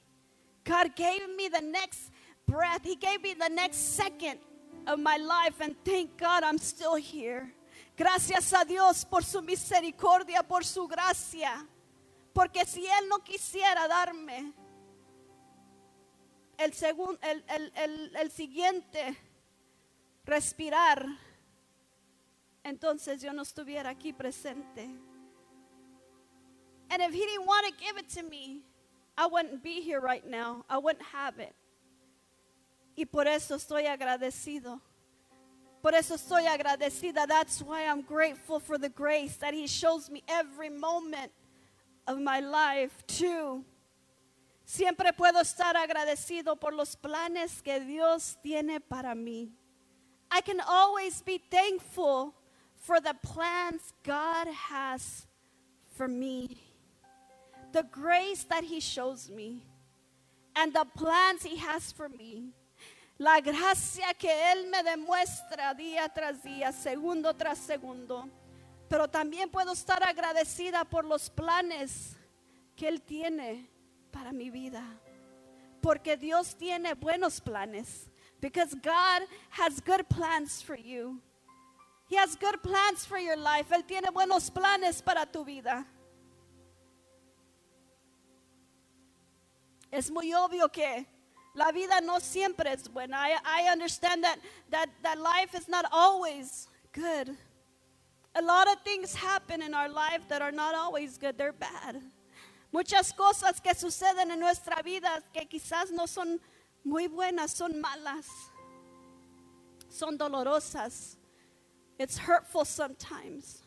God 0.65 0.91
gave 0.95 1.27
me 1.37 1.49
the 1.49 1.61
next 1.61 2.11
breath. 2.45 2.83
He 2.83 2.95
gave 2.95 3.21
me 3.21 3.33
the 3.33 3.49
next 3.49 3.77
second 3.95 4.39
of 4.85 4.99
my 4.99 5.17
life. 5.17 5.61
And 5.61 5.75
thank 5.85 6.17
God 6.19 6.43
I'm 6.43 6.57
still 6.59 6.95
here. 6.95 7.53
Gracias 7.97 8.53
a 8.53 8.65
Dios 8.65 9.05
por 9.05 9.23
su 9.23 9.41
misericordia, 9.41 10.43
por 10.43 10.65
su 10.65 10.85
gracia. 10.87 11.65
Porque 12.33 12.65
si 12.65 12.85
Él 12.85 13.07
no 13.07 13.19
quisiera 13.23 13.87
darme 13.87 14.51
el, 16.57 16.73
segun- 16.73 17.17
el, 17.21 17.43
el- 17.47 17.71
el- 17.75 18.15
el 18.17 18.31
siguiente 18.31 19.17
respirar, 20.25 21.05
entonces 22.63 23.21
yo 23.21 23.31
no 23.31 23.43
estuviera 23.43 23.91
aquí 23.91 24.11
presente. 24.11 24.89
And 26.93 27.01
if 27.01 27.11
he 27.11 27.21
didn't 27.21 27.47
want 27.47 27.65
to 27.65 27.83
give 27.83 27.97
it 27.97 28.07
to 28.09 28.21
me, 28.21 28.61
I 29.17 29.25
wouldn't 29.25 29.63
be 29.63 29.81
here 29.81 29.99
right 29.99 30.23
now. 30.29 30.63
I 30.69 30.77
wouldn't 30.77 31.03
have 31.11 31.39
it. 31.39 31.55
Y 32.95 33.05
por 33.05 33.27
eso 33.27 33.55
estoy 33.55 33.87
agradecido. 33.87 34.79
Por 35.81 35.95
eso 35.95 36.13
estoy 36.13 36.45
agradecida. 36.45 37.27
That's 37.27 37.63
why 37.63 37.87
I'm 37.87 38.03
grateful 38.03 38.59
for 38.59 38.77
the 38.77 38.89
grace 38.89 39.37
that 39.37 39.55
he 39.55 39.65
shows 39.65 40.07
me 40.07 40.21
every 40.27 40.69
moment 40.69 41.31
of 42.07 42.19
my 42.19 42.39
life 42.39 43.03
too. 43.07 43.65
Siempre 44.63 45.11
puedo 45.13 45.41
estar 45.41 45.73
agradecido 45.73 46.59
por 46.59 46.73
los 46.73 46.95
planes 46.95 47.63
que 47.63 47.79
Dios 47.79 48.37
tiene 48.43 48.79
para 48.79 49.15
mí. 49.15 49.49
I 50.29 50.41
can 50.41 50.59
always 50.61 51.23
be 51.23 51.41
thankful 51.49 52.35
for 52.75 53.01
the 53.01 53.15
plans 53.23 53.93
God 54.03 54.47
has 54.47 55.25
for 55.95 56.07
me. 56.07 56.72
The 57.73 57.83
grace 57.91 58.45
that 58.45 58.63
He 58.63 58.79
shows 58.79 59.29
me 59.29 59.65
and 60.55 60.71
the 60.71 60.85
plans 60.95 61.43
He 61.43 61.57
has 61.57 61.91
for 61.91 62.07
me. 62.07 62.53
La 63.19 63.41
gracia 63.41 64.13
que 64.17 64.29
Él 64.29 64.69
me 64.69 64.83
demuestra 64.83 65.75
día 65.75 66.07
tras 66.13 66.41
día, 66.43 66.71
segundo 66.71 67.33
tras 67.33 67.57
segundo. 67.57 68.29
Pero 68.87 69.07
también 69.07 69.49
puedo 69.49 69.73
estar 69.73 70.03
agradecida 70.03 70.85
por 70.85 71.03
los 71.03 71.29
planes 71.31 72.15
que 72.75 72.87
Él 72.87 73.01
tiene 73.01 73.67
para 74.11 74.31
mi 74.31 74.51
vida. 74.51 74.83
Porque 75.81 76.15
Dios 76.15 76.55
tiene 76.55 76.93
buenos 76.93 77.41
planes. 77.41 78.07
Because 78.39 78.75
God 78.75 79.27
has 79.49 79.81
good 79.81 80.07
plans 80.09 80.61
for 80.61 80.75
you. 80.77 81.19
He 82.07 82.17
has 82.17 82.35
good 82.35 82.61
plans 82.61 83.03
for 83.03 83.17
your 83.17 83.37
life. 83.37 83.71
Él 83.71 83.83
tiene 83.87 84.11
buenos 84.11 84.51
planes 84.51 85.01
para 85.01 85.25
tu 85.25 85.43
vida. 85.43 85.87
Es 89.93 90.09
muy 90.09 90.33
obvio 90.33 90.71
que 90.71 91.05
la 91.53 91.71
vida 91.71 92.01
no 92.01 92.19
siempre 92.19 92.73
es 92.73 92.87
buena. 92.91 93.15
I, 93.27 93.37
I 93.45 93.71
understand 93.71 94.23
that, 94.23 94.39
that, 94.71 94.89
that 95.03 95.19
life 95.19 95.53
is 95.53 95.69
not 95.69 95.85
always 95.91 96.67
good. 96.91 97.37
A 98.33 98.41
lot 98.41 98.67
of 98.67 98.81
things 98.83 99.13
happen 99.13 99.61
in 99.61 99.75
our 99.75 99.87
life 99.87 100.27
that 100.29 100.41
are 100.41 100.51
not 100.51 100.73
always 100.73 101.19
good, 101.19 101.37
they're 101.37 101.53
bad. 101.53 102.01
Muchas 102.73 103.13
cosas 103.13 103.61
que 103.61 103.75
suceden 103.75 104.31
en 104.31 104.39
nuestra 104.39 104.81
vida 104.83 105.21
que 105.31 105.45
quizás 105.45 105.91
no 105.91 106.07
son 106.07 106.39
muy 106.83 107.07
buenas, 107.07 107.51
son 107.51 107.79
malas, 107.79 108.25
son 109.89 110.17
dolorosas. 110.17 111.17
It's 111.99 112.17
hurtful 112.17 112.65
sometimes. 112.65 113.61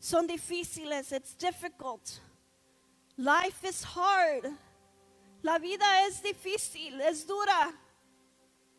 Son 0.00 0.26
difíciles, 0.26 1.12
it's 1.12 1.34
difficult. 1.34 2.18
Life 3.16 3.64
is 3.64 3.84
hard. 3.84 4.50
La 5.42 5.58
vida 5.58 6.06
es 6.06 6.22
difícil, 6.22 7.00
es 7.00 7.26
dura. 7.26 7.72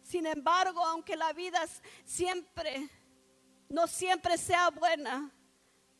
Sin 0.03 0.25
embargo, 0.25 0.83
aunque 0.85 1.15
la 1.15 1.33
vida 1.33 1.63
siempre, 2.05 2.89
no 3.69 3.87
siempre 3.87 4.37
sea 4.37 4.69
buena, 4.69 5.29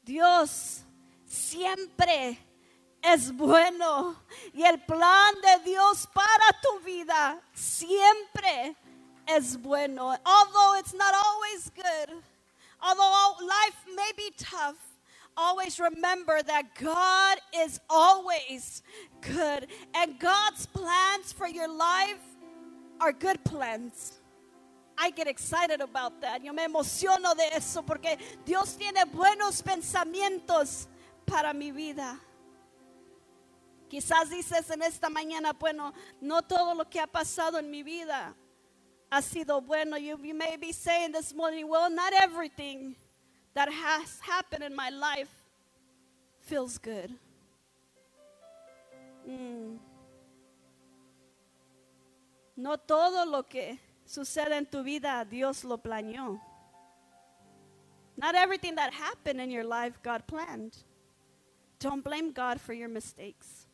Dios 0.04 0.84
siempre 1.26 2.40
es 3.02 3.32
bueno. 3.36 4.24
Y 4.54 4.64
el 4.64 4.82
plan 4.84 5.36
de 5.42 5.72
Dios 5.72 6.08
para 6.14 6.62
tu 6.62 6.80
vida 6.86 7.42
siempre 7.54 8.76
es 9.26 9.62
bueno. 9.62 10.18
Although 10.26 10.80
it's 10.80 10.94
not 10.94 11.14
always 11.14 11.70
good, 11.76 12.24
although 12.82 13.46
life 13.46 13.78
may 13.96 14.12
be 14.16 14.32
tough, 14.38 14.78
always 15.38 15.80
remember 15.80 16.42
that 16.42 16.76
God 16.76 17.38
is 17.56 17.80
always 17.90 18.82
good. 19.22 19.68
And 19.94 20.20
God's 20.20 20.66
plans 20.66 21.32
for 21.32 21.48
your 21.48 21.70
life 21.70 22.20
are 23.00 23.14
good 23.14 23.44
plans. 23.44 24.20
I 24.98 25.12
get 25.12 25.28
excited 25.28 25.80
about 25.80 26.22
that. 26.22 26.44
Yo 26.44 26.52
me 26.54 26.66
emociono 26.66 27.36
de 27.36 27.56
eso 27.56 27.84
porque 27.84 28.18
Dios 28.46 28.76
tiene 28.76 29.06
buenos 29.06 29.62
pensamientos 29.62 30.88
para 31.26 31.54
mi 31.54 31.72
vida. 31.72 32.20
Quizás 33.90 34.30
dices 34.30 34.70
en 34.72 34.82
esta 34.82 35.08
mañana, 35.10 35.54
bueno, 35.58 35.94
no 36.20 36.42
todo 36.42 36.74
lo 36.74 36.90
que 36.90 37.00
ha 37.00 37.08
pasado 37.08 37.60
en 37.60 37.70
mi 37.70 37.84
vida 37.84 38.36
ha 39.10 39.22
sido 39.22 39.62
bueno. 39.62 39.98
You, 39.98 40.18
you 40.22 40.34
may 40.34 40.58
be 40.58 40.74
saying 40.74 41.12
this 41.14 41.34
morning, 41.34 41.70
well, 41.70 41.90
not 41.90 42.12
everything 42.14 42.96
that 43.58 43.74
has 43.74 44.20
happened 44.22 44.64
in 44.64 44.76
my 44.76 44.92
life 44.92 45.34
feels 46.42 46.78
good. 46.78 47.10
Mm. 49.28 49.80
No 52.56 52.78
todo 52.78 53.26
lo 53.26 53.42
que 53.42 53.80
sucede 54.06 54.52
en 54.52 54.68
tu 54.68 54.84
vida 54.84 55.26
Dios 55.28 55.64
lo 55.64 55.80
planeó. 55.80 56.40
Not 58.16 58.36
everything 58.36 58.76
that 58.76 58.94
happened 58.94 59.42
in 59.42 59.50
your 59.50 59.64
life 59.64 60.00
God 60.04 60.28
planned. 60.28 60.78
Don't 61.80 62.04
blame 62.04 62.32
God 62.34 62.62
for 62.62 62.74
your 62.74 62.90
mistakes. 62.90 63.66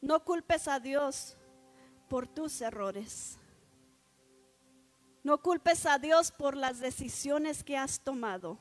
No 0.00 0.20
culpes 0.20 0.68
a 0.68 0.78
Dios 0.78 1.34
por 2.08 2.26
tus 2.26 2.62
errores. 2.62 3.36
No 5.24 5.38
culpes 5.38 5.84
a 5.86 5.98
Dios 5.98 6.30
por 6.30 6.54
las 6.54 6.78
decisiones 6.78 7.64
que 7.64 7.76
has 7.76 7.98
tomado. 7.98 8.58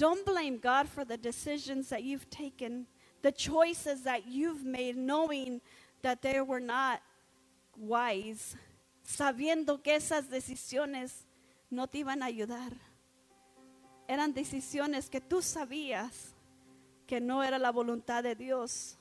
Don't 0.00 0.24
blame 0.24 0.56
God 0.56 0.88
for 0.88 1.04
the 1.04 1.18
decisions 1.18 1.90
that 1.90 2.02
you've 2.02 2.30
taken, 2.30 2.86
the 3.20 3.30
choices 3.30 4.00
that 4.04 4.26
you've 4.26 4.64
made, 4.64 4.96
knowing 4.96 5.60
that 6.00 6.22
they 6.22 6.40
were 6.40 6.58
not 6.58 7.02
wise, 7.76 8.56
sabiendo 9.04 9.82
que 9.82 9.94
esas 9.94 10.30
decisiones 10.30 11.26
no 11.70 11.86
te 11.86 11.98
iban 11.98 12.22
a 12.22 12.30
ayudar. 12.30 12.72
Eran 14.08 14.32
decisiones 14.32 15.10
que 15.10 15.20
tú 15.20 15.42
sabías 15.42 16.32
que 17.06 17.20
no 17.20 17.42
era 17.42 17.58
la 17.58 17.70
voluntad 17.70 18.22
de 18.22 18.34
Dios. 18.34 18.96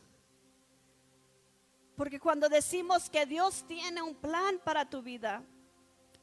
Porque 1.95 2.19
cuando 2.19 2.49
decimos 2.49 3.09
que 3.09 3.25
Dios 3.25 3.63
tiene 3.65 4.01
un 4.01 4.15
plan 4.15 4.59
para 4.65 4.83
tu 4.83 5.01
vida, 5.01 5.43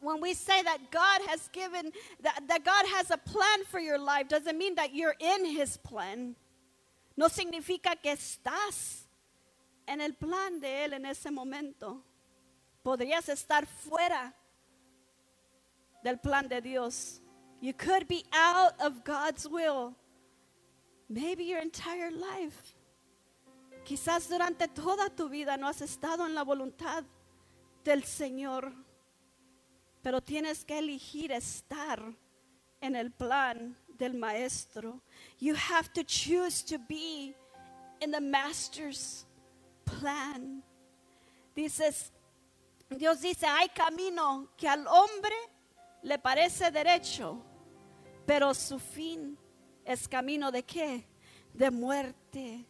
when 0.07 0.21
we 0.21 0.35
say 0.35 0.63
that 0.63 0.91
God 0.93 1.21
has 1.27 1.49
given, 1.49 1.91
that, 2.23 2.41
that 2.47 2.65
God 2.65 2.87
has 2.95 3.11
a 3.11 3.19
plan 3.19 3.65
for 3.69 3.81
your 3.81 3.99
life, 3.99 4.29
doesn't 4.29 4.57
mean 4.57 4.77
that 4.77 4.95
you're 4.95 5.17
in 5.19 5.45
His 5.45 5.77
plan. 5.77 6.37
No 7.17 7.27
significa 7.27 8.01
que 8.01 8.13
estás 8.13 9.07
en 9.89 10.01
el 10.01 10.13
plan 10.13 10.61
de 10.61 10.85
Él 10.85 10.93
en 10.93 11.07
ese 11.07 11.31
momento. 11.33 12.03
Podrías 12.85 13.29
estar 13.29 13.67
fuera 13.67 14.33
del 16.05 16.19
plan 16.19 16.47
de 16.47 16.61
Dios. 16.61 17.21
You 17.61 17.73
could 17.73 18.07
be 18.07 18.25
out 18.33 18.75
of 18.81 19.03
God's 19.03 19.49
will. 19.49 19.97
Maybe 21.09 21.45
your 21.45 21.61
entire 21.61 22.13
life. 22.13 22.77
Quizás 23.85 24.29
durante 24.29 24.69
toda 24.69 25.11
tu 25.11 25.29
vida 25.29 25.57
no 25.57 25.67
has 25.67 25.81
estado 25.81 26.27
en 26.27 26.35
la 26.35 26.45
voluntad 26.45 27.05
del 27.83 28.05
Señor. 28.05 28.86
Pero 30.07 30.21
tienes 30.21 30.65
que 30.65 30.79
elegir 30.79 31.33
estar 31.33 32.01
en 32.81 32.95
el 32.95 33.11
plan 33.11 33.77
del 33.89 34.15
maestro. 34.15 35.03
You 35.41 35.57
have 35.57 35.93
to 35.95 36.05
choose 36.05 36.63
to 36.67 36.79
be 36.79 37.35
in 38.01 38.13
the 38.13 38.21
master's 38.21 39.27
plan. 39.85 40.63
Dices, 41.57 42.13
Dios 42.97 43.21
dice, 43.21 43.49
hay 43.49 43.67
camino 43.75 44.47
que 44.57 44.69
al 44.69 44.87
hombre 44.87 45.35
le 46.05 46.19
parece 46.19 46.71
derecho, 46.71 47.43
pero 48.25 48.55
su 48.55 48.79
fin 48.79 49.37
es 49.85 50.07
camino 50.07 50.53
de 50.53 50.63
qué? 50.63 51.05
De 51.53 51.69
muerte. 51.69 52.65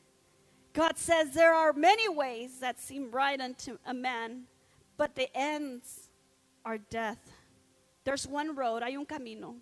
God 0.73 0.97
says 0.97 1.33
there 1.33 1.53
are 1.53 1.75
many 1.75 2.09
ways 2.09 2.61
that 2.61 2.81
seem 2.81 3.11
right 3.11 3.43
unto 3.43 3.77
a 3.85 3.93
man, 3.93 4.47
but 4.97 5.15
the 5.15 5.29
ends 5.37 6.06
are 6.67 6.79
death. 6.79 7.33
There's 8.05 8.27
one 8.27 8.55
road, 8.55 8.83
hay 8.83 8.97
un 8.97 9.07
camino. 9.07 9.55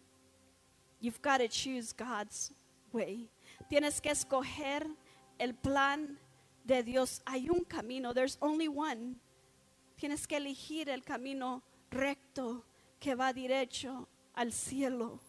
You've 1.01 1.21
got 1.21 1.39
to 1.39 1.49
choose 1.49 1.93
God's 1.93 2.51
way. 2.93 3.29
Tienes 3.71 4.01
que 4.01 4.11
escoger 4.11 4.87
el 5.39 5.53
plan 5.53 6.17
de 6.67 6.83
Dios. 6.83 7.21
Hay 7.27 7.49
un 7.51 7.65
camino, 7.65 8.13
there's 8.13 8.39
only 8.41 8.69
one. 8.69 9.17
Tienes 10.01 10.27
que 10.27 10.39
elegir 10.39 10.89
el 10.89 11.03
camino 11.03 11.63
recto 11.93 12.65
que 12.99 13.15
va 13.15 13.33
derecho 13.33 14.07
al 14.35 14.51
cielo. 14.51 15.21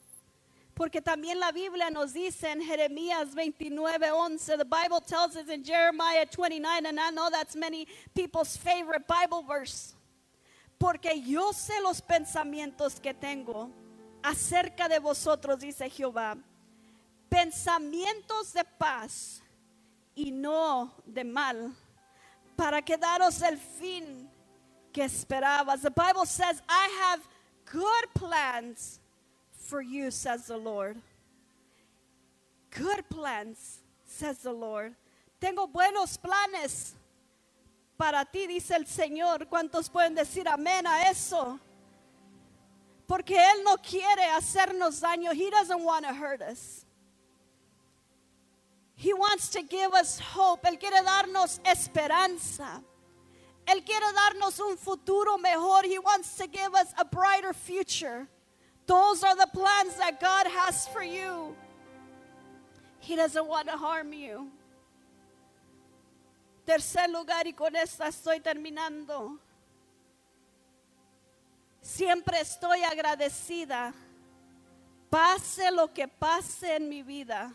Porque 0.73 1.01
también 1.01 1.39
la 1.39 1.51
Biblia 1.51 1.89
nos 1.89 2.13
dice 2.13 2.49
en 2.49 2.61
Jeremías 2.61 3.33
29, 3.33 4.11
11, 4.11 4.57
the 4.57 4.65
Bible 4.65 4.99
tells 4.99 5.35
us 5.35 5.49
in 5.49 5.63
Jeremiah 5.63 6.25
29, 6.25 6.85
and 6.85 6.99
I 6.99 7.11
know 7.11 7.29
that's 7.29 7.55
many 7.55 7.87
people's 8.13 8.57
favorite 8.57 9.07
Bible 9.07 9.41
verse. 9.41 9.94
Porque 10.77 11.21
yo 11.21 11.53
sé 11.53 11.79
los 11.81 12.01
pensamientos 12.01 12.99
que 12.99 13.13
tengo 13.13 13.69
acerca 14.21 14.87
de 14.87 14.99
vosotros, 14.99 15.59
dice 15.59 15.89
Jehová. 15.89 16.37
Pensamientos 17.29 18.53
de 18.53 18.63
paz 18.63 19.41
y 20.15 20.31
no 20.31 20.93
de 21.05 21.23
mal, 21.23 21.73
para 22.55 22.81
que 22.81 22.97
daros 22.97 23.41
el 23.41 23.57
fin 23.57 24.29
que 24.91 25.03
esperabas. 25.03 25.81
The 25.81 25.89
Bible 25.89 26.25
says, 26.25 26.61
I 26.69 26.89
have 27.01 27.21
good 27.65 28.13
plans 28.13 28.99
for 29.51 29.81
you, 29.81 30.11
says 30.11 30.47
the 30.47 30.57
Lord. 30.57 30.97
Good 32.71 33.09
plans, 33.09 33.79
says 34.05 34.39
the 34.39 34.53
Lord. 34.53 34.95
Tengo 35.39 35.67
buenos 35.67 36.17
planes 36.17 36.95
para 37.97 38.25
ti, 38.25 38.47
dice 38.47 38.75
el 38.75 38.85
Señor. 38.85 39.47
¿Cuántos 39.47 39.89
pueden 39.89 40.15
decir 40.15 40.47
amén 40.47 40.85
a 40.85 41.09
eso? 41.09 41.59
Porque 43.07 43.35
Él 43.35 43.63
no 43.63 43.77
quiere 43.77 44.25
hacernos 44.25 44.99
daño. 44.99 45.31
He 45.31 45.49
doesn't 45.49 45.83
want 45.83 46.05
to 46.05 46.13
hurt 46.13 46.41
us. 46.41 46.85
He 48.95 49.13
wants 49.13 49.49
to 49.49 49.61
give 49.61 49.93
us 49.93 50.19
hope. 50.19 50.63
Él 50.63 50.79
quiere 50.79 51.03
darnos 51.03 51.59
esperanza. 51.65 52.81
Él 53.67 53.83
quiere 53.83 54.05
darnos 54.13 54.59
un 54.59 54.77
futuro 54.77 55.37
mejor. 55.37 55.83
He 55.83 55.99
wants 55.99 56.37
to 56.37 56.47
give 56.47 56.73
us 56.73 56.93
a 56.97 57.05
brighter 57.05 57.53
future. 57.53 58.27
Those 58.87 59.23
are 59.23 59.35
the 59.35 59.47
plans 59.53 59.97
that 59.97 60.19
God 60.19 60.47
has 60.47 60.87
for 60.87 61.03
you. 61.03 61.55
He 62.99 63.15
doesn't 63.15 63.47
want 63.47 63.67
to 63.67 63.77
harm 63.77 64.13
you. 64.13 64.49
Tercer 66.65 67.09
lugar, 67.09 67.45
y 67.47 67.53
con 67.53 67.75
esta 67.75 68.07
estoy 68.07 68.39
terminando. 68.39 69.39
Siempre 71.79 72.39
estoy 72.39 72.83
agradecida, 72.83 73.93
pase 75.09 75.69
lo 75.69 75.93
que 75.93 76.07
pase 76.07 76.75
en 76.75 76.89
mi 76.89 77.03
vida, 77.03 77.53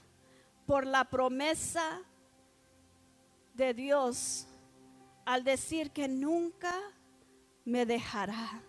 por 0.65 0.87
la 0.87 1.03
promesa 1.03 2.01
de 3.55 3.75
Dios 3.75 4.47
al 5.25 5.43
decir 5.43 5.91
que 5.91 6.07
nunca 6.07 6.73
me 7.65 7.85
dejará. 7.85 8.63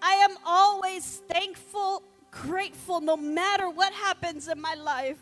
I 0.00 0.14
am 0.24 0.38
always 0.44 1.22
thankful, 1.28 2.02
grateful, 2.30 3.00
no 3.00 3.16
matter 3.16 3.68
what 3.68 3.92
happens 3.92 4.48
in 4.48 4.58
my 4.58 4.74
life. 4.74 5.18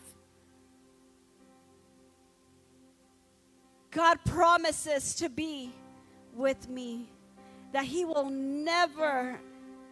God 3.97 4.18
promises 4.26 5.14
to 5.14 5.30
be 5.30 5.72
with 6.34 6.68
me, 6.68 7.09
that 7.72 7.86
He 7.86 8.05
will 8.05 8.28
never, 8.28 9.40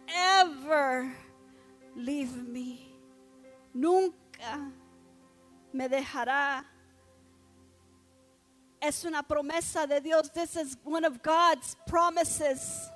ever 0.07 1.11
leave 1.95 2.47
me. 2.47 2.87
Nunca 3.73 4.71
me 5.73 5.87
dejará. 5.87 6.63
Es 8.79 9.03
una 9.05 9.23
promesa 9.23 9.89
de 9.89 9.99
Dios. 9.99 10.29
This 10.29 10.55
is 10.55 10.77
one 10.83 11.03
of 11.03 11.23
God's 11.23 11.75
promises 11.87 12.91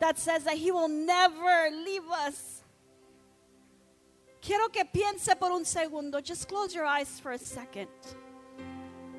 that 0.00 0.18
says 0.18 0.44
that 0.44 0.54
He 0.54 0.70
will 0.70 0.88
never 0.88 1.68
leave 1.70 2.08
us. 2.10 2.62
Quiero 4.40 4.68
que 4.68 4.84
piense 4.84 5.38
por 5.38 5.52
un 5.52 5.66
segundo. 5.66 6.22
Just 6.22 6.48
close 6.48 6.74
your 6.74 6.86
eyes 6.86 7.20
for 7.20 7.32
a 7.32 7.38
second. 7.38 7.88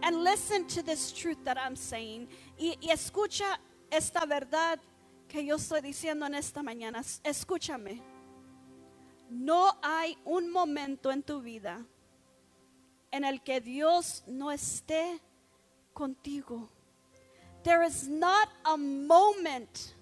And 0.03 0.23
listen 0.23 0.65
to 0.67 0.83
this 0.83 1.11
truth 1.11 1.43
that 1.43 1.57
I'm 1.57 1.75
saying. 1.75 2.27
Y, 2.57 2.77
y 2.81 2.91
escucha 2.91 3.57
esta 3.91 4.25
verdad 4.25 4.79
que 5.27 5.43
yo 5.43 5.55
estoy 5.55 5.81
diciendo 5.81 6.25
en 6.25 6.35
esta 6.35 6.61
mañana. 6.61 7.01
Escúchame. 7.23 8.01
No 9.29 9.71
hay 9.83 10.17
un 10.25 10.51
momento 10.51 11.11
en 11.11 11.21
tu 11.21 11.41
vida 11.41 11.85
en 13.11 13.25
el 13.25 13.41
que 13.41 13.59
Dios 13.59 14.23
no 14.27 14.51
esté 14.51 15.19
contigo. 15.93 16.69
There 17.63 17.83
is 17.83 18.07
not 18.07 18.47
a 18.65 18.77
moment 18.77 19.95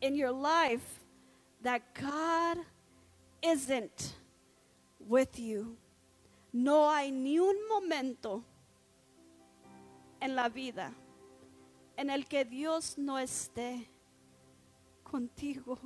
in 0.00 0.14
your 0.14 0.32
life 0.32 1.04
that 1.62 1.82
God 1.94 2.58
isn't 3.42 4.14
with 4.98 5.38
you. 5.38 5.76
No 6.52 6.88
hay 6.88 7.10
ni 7.10 7.38
un 7.38 7.56
momento 7.68 8.44
en 10.22 10.34
la 10.36 10.48
vida 10.48 10.92
en 11.96 12.08
el 12.10 12.26
que 12.26 12.44
Dios 12.44 12.96
no 12.96 13.18
esté 13.18 13.88
contigo. 15.04 15.78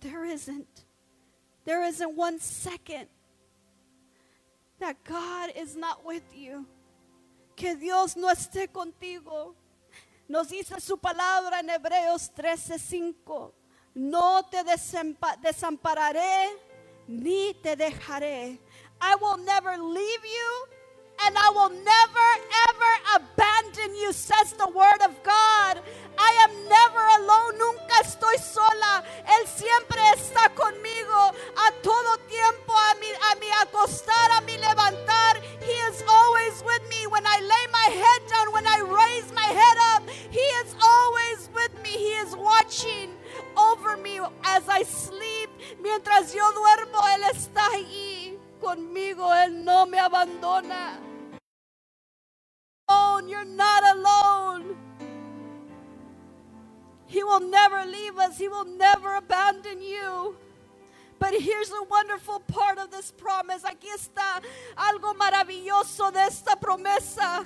There 0.00 0.24
isn't. 0.26 0.84
There 1.64 1.82
isn't 1.84 2.14
one 2.16 2.38
second 2.38 3.08
that 4.78 4.96
God 5.04 5.50
is 5.56 5.74
not 5.76 6.04
with 6.04 6.22
you. 6.34 6.66
Que 7.56 7.74
Dios 7.76 8.16
no 8.16 8.28
esté 8.28 8.68
contigo. 8.68 9.54
Nos 10.28 10.48
dice 10.48 10.80
su 10.80 10.98
palabra 10.98 11.60
en 11.60 11.70
Hebreos 11.70 12.30
13:5. 12.34 13.52
No 13.94 14.42
te 14.50 14.62
desampa- 14.62 15.36
desampararé 15.40 16.50
ni 17.08 17.54
te 17.62 17.74
dejaré. 17.76 18.60
I 19.00 19.14
will 19.20 19.38
never 19.38 19.78
leave 19.78 20.24
you 20.24 20.75
and 21.24 21.36
I 21.36 21.50
will 21.50 21.70
never 21.70 22.28
ever 22.68 22.92
abandon 23.16 23.96
you, 23.96 24.12
says 24.12 24.52
the 24.52 24.68
word 24.68 25.00
of 25.04 25.22
God. 25.22 25.82
I 26.18 26.32
am 26.48 26.52
never 26.68 27.02
alone, 27.20 27.58
nunca 27.58 28.00
estoy 28.00 28.38
sola. 28.38 29.04
Él 29.26 29.46
siempre 29.46 30.00
está 30.14 30.48
conmigo 30.54 31.34
a 31.56 31.72
todo 31.82 32.18
tiempo, 32.28 32.72
a 32.72 32.94
mi, 33.00 33.08
a 33.08 33.34
mi 33.36 33.50
acostar, 33.62 34.30
a 34.38 34.40
mi 34.42 34.56
levantar. 34.56 35.40
He 35.60 35.72
is 35.90 36.02
always 36.08 36.62
with 36.64 36.88
me 36.88 37.06
when 37.06 37.26
I 37.26 37.40
lay 37.40 37.66
my 37.72 37.88
head 37.92 38.22
down, 38.30 38.52
when 38.52 38.66
I 38.66 38.80
raise 38.80 39.30
my 39.32 39.42
head 39.42 39.78
up. 39.94 40.08
He 40.30 40.46
is 40.64 40.74
always 40.82 41.50
with 41.54 41.82
me. 41.82 41.90
He 41.90 42.12
is 42.24 42.34
watching 42.34 43.10
over 43.56 43.96
me 43.96 44.20
as 44.44 44.68
I 44.68 44.82
sleep. 44.84 45.50
Mientras 45.82 46.34
yo 46.34 46.50
duermo, 46.52 47.00
Él 47.14 47.24
está 47.30 47.66
allí 47.72 48.38
conmigo. 48.60 49.32
Él 49.34 49.64
no 49.64 49.86
me 49.86 49.98
abandona. 49.98 51.05
Alone, 52.88 53.28
You're 53.28 53.44
not 53.44 53.96
alone. 53.96 54.76
He 57.06 57.22
will 57.22 57.40
never 57.40 57.84
leave 57.84 58.18
us. 58.18 58.38
He 58.38 58.48
will 58.48 58.64
never 58.64 59.14
abandon 59.16 59.80
you. 59.80 60.36
But 61.18 61.34
here's 61.40 61.70
the 61.70 61.84
wonderful 61.88 62.40
part 62.40 62.78
of 62.78 62.90
this 62.90 63.10
promise. 63.10 63.62
Aquí 63.62 63.88
está 63.88 64.42
algo 64.76 65.14
maravilloso 65.14 66.12
de 66.12 66.20
esta 66.20 66.56
promesa. 66.56 67.44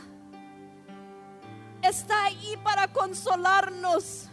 Está 1.82 2.24
ahí 2.26 2.56
para 2.62 2.88
consolarnos. 2.88 4.26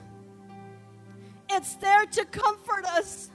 It's 1.50 1.76
there 1.76 2.06
to 2.08 2.26
comfort 2.26 2.86
us 2.86 3.30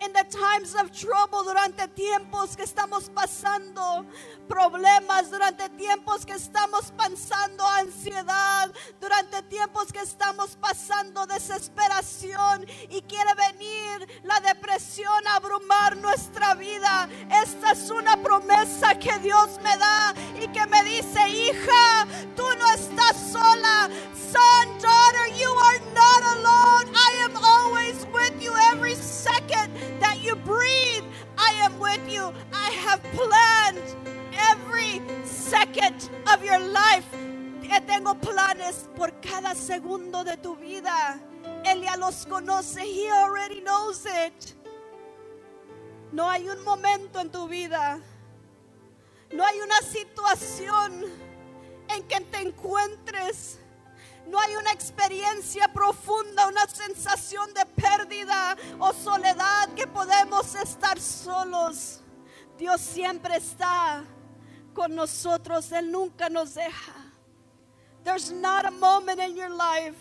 in 0.00 0.12
the 0.12 0.24
times 0.30 0.74
of 0.74 0.92
trouble, 0.92 1.44
durante 1.44 1.88
tiempos 1.88 2.56
que 2.56 2.64
estamos 2.64 3.10
pasando 3.10 4.06
problemas, 4.48 5.30
durante 5.30 5.68
tiempos 5.70 6.24
que 6.24 6.34
estamos 6.34 6.92
pasando 6.96 7.66
ansiedad, 7.66 8.70
durante 9.00 9.42
tiempos 9.42 9.92
que 9.92 10.00
estamos 10.00 10.56
pasando 10.56 11.26
desesperación 11.26 12.66
y 12.90 13.02
quiere 13.02 13.32
venir 13.34 14.22
la 14.24 14.40
depresión 14.40 15.26
a 15.26 15.36
abrumar 15.36 15.96
nuestra 15.96 16.54
vida. 16.54 17.08
Esta 17.42 17.72
es 17.72 17.90
una 17.90 18.16
promesa 18.16 18.98
que 18.98 19.18
Dios 19.18 19.58
me 19.62 19.76
da 19.76 20.14
y 20.40 20.48
que 20.48 20.66
me 20.66 20.82
dice, 20.84 21.28
hija, 21.28 22.06
tú 22.36 22.44
no 22.58 22.72
estás 22.72 23.16
sola. 23.32 23.88
Son, 24.14 24.78
daughter, 24.78 25.38
you 25.38 25.50
are 25.50 25.80
not 25.94 26.22
alone. 26.36 27.05
Always 27.86 28.06
with 28.12 28.42
you 28.42 28.52
every 28.72 28.94
second 28.96 29.72
that 30.00 30.18
you 30.20 30.34
breathe. 30.34 31.04
I 31.38 31.52
am 31.62 31.78
with 31.78 32.00
you. 32.10 32.32
I 32.52 32.70
have 32.70 33.00
planned 33.12 33.94
every 34.50 35.00
second 35.24 36.10
of 36.32 36.44
your 36.44 36.58
life. 36.58 37.06
Tengo 37.86 38.14
planes 38.14 38.88
por 38.96 39.10
cada 39.22 39.54
segundo 39.54 40.24
de 40.24 40.36
tu 40.36 40.56
vida. 40.56 41.20
Él 41.64 41.82
ya 41.84 41.96
los 41.96 42.26
conoce. 42.26 42.80
He 42.80 43.08
already 43.08 43.60
knows 43.60 44.04
it. 44.04 44.54
No 46.12 46.28
hay 46.28 46.48
un 46.48 46.64
momento 46.64 47.20
en 47.20 47.30
tu 47.30 47.46
vida. 47.46 48.00
No 49.32 49.44
hay 49.44 49.60
una 49.60 49.80
situación 49.82 51.04
en 51.88 52.02
que 52.08 52.20
te 52.32 52.40
encuentres. 52.40 53.35
Hay 54.46 54.54
una 54.54 54.70
experiencia 54.70 55.66
profunda, 55.66 56.46
una 56.46 56.68
sensación 56.68 57.52
de 57.52 57.66
pérdida 57.66 58.56
o 58.78 58.92
soledad 58.92 59.74
que 59.74 59.88
podemos 59.88 60.54
estar 60.54 61.00
solos. 61.00 62.00
Dios 62.56 62.80
siempre 62.80 63.38
está 63.38 64.04
con 64.72 64.94
nosotros. 64.94 65.72
Él 65.72 65.90
nunca 65.90 66.28
nos 66.28 66.54
deja. 66.54 66.92
There's 68.04 68.30
not 68.30 68.66
a 68.66 68.70
moment 68.70 69.18
in 69.18 69.34
your 69.34 69.50
life. 69.50 69.96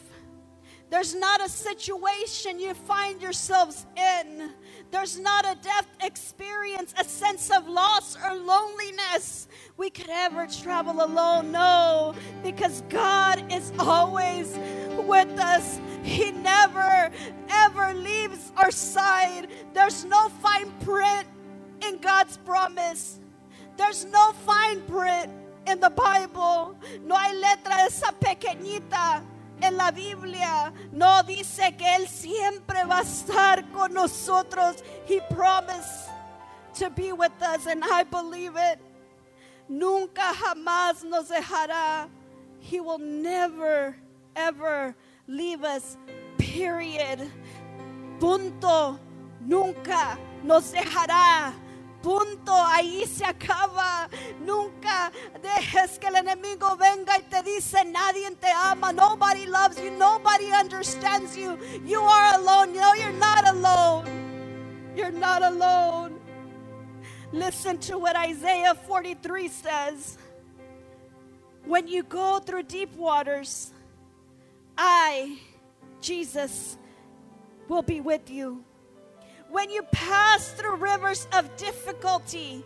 There's 0.91 1.15
not 1.15 1.41
a 1.41 1.49
situation 1.49 2.59
you 2.59 2.75
find 2.75 3.19
yourselves 3.19 3.87
in. 3.97 4.53
There's 4.95 5.19
not 5.19 5.45
a 5.45 5.57
death 5.61 5.87
experience, 6.01 6.93
a 6.97 7.03
sense 7.03 7.51
of 7.51 7.67
loss 7.67 8.15
or 8.15 8.33
loneliness 8.33 9.49
we 9.75 9.89
could 9.89 10.09
ever 10.09 10.47
travel 10.47 11.03
alone. 11.03 11.51
No, 11.51 12.15
because 12.41 12.81
God 12.87 13.43
is 13.51 13.73
always 13.77 14.57
with 14.99 15.37
us. 15.37 15.81
He 16.01 16.31
never, 16.31 17.11
ever 17.49 17.93
leaves 17.93 18.53
our 18.55 18.71
side. 18.71 19.49
There's 19.73 20.05
no 20.05 20.29
fine 20.41 20.71
print 20.79 21.27
in 21.85 21.97
God's 21.97 22.37
promise. 22.37 23.19
There's 23.75 24.05
no 24.05 24.31
fine 24.45 24.79
print 24.83 25.29
in 25.67 25.81
the 25.81 25.89
Bible. 25.89 26.73
No 27.03 27.15
hay 27.17 27.35
letra 27.35 27.85
esa 27.85 28.13
pequeñita 28.17 29.25
en 29.61 29.77
la 29.77 29.91
Biblia. 29.91 30.73
No 30.91 31.23
dice 31.23 31.75
que 31.77 31.95
Él 31.95 32.07
siempre 32.07 32.83
va 32.85 32.99
a 32.99 33.03
estar 33.03 33.63
con 33.71 33.93
nosotros. 33.93 34.83
He 35.05 35.21
promised 35.29 36.09
to 36.75 36.89
be 36.89 37.11
with 37.11 37.31
us, 37.41 37.67
and 37.67 37.83
I 37.83 38.03
believe 38.03 38.55
it. 38.55 38.79
Nunca 39.67 40.33
jamás 40.33 41.03
nos 41.03 41.29
dejará. 41.29 42.07
He 42.59 42.79
will 42.79 42.99
never, 42.99 43.95
ever 44.35 44.95
leave 45.27 45.63
us. 45.63 45.97
Period. 46.37 47.29
Punto. 48.19 48.99
Nunca 49.41 50.17
nos 50.43 50.71
dejará. 50.71 51.53
Punto, 52.05 52.53
ahí 52.53 53.07
se 53.07 53.25
acaba. 53.25 54.07
Nunca 54.45 55.11
dejes 55.41 55.97
que 55.97 56.07
el 56.07 56.17
enemigo 56.17 56.77
venga 56.77 57.17
y 57.17 57.23
te 57.23 57.41
dice, 57.41 57.83
nadie 57.83 58.29
te 58.39 58.47
ama, 58.51 58.93
nobody 58.93 59.47
loves 59.47 59.81
you, 59.81 59.89
nobody 59.89 60.51
understands 60.51 61.35
you. 61.35 61.57
You 61.83 62.01
are 62.01 62.35
alone. 62.35 62.73
No, 62.75 62.93
you're 62.93 63.19
not 63.19 63.47
alone. 63.47 64.05
You're 64.95 65.11
not 65.11 65.41
alone. 65.41 66.19
Listen 67.33 67.79
to 67.79 67.97
what 67.97 68.15
Isaiah 68.15 68.75
43 68.75 69.47
says. 69.47 70.19
When 71.65 71.87
you 71.87 72.03
go 72.03 72.37
through 72.39 72.63
deep 72.63 72.95
waters, 72.95 73.73
I, 74.77 75.39
Jesus, 76.01 76.77
will 77.67 77.81
be 77.81 77.99
with 77.99 78.29
you. 78.29 78.63
When 79.49 79.69
you 79.69 79.83
pass 79.91 80.51
through 80.51 80.75
rivers 80.77 81.27
of 81.33 81.55
difficulty, 81.57 82.63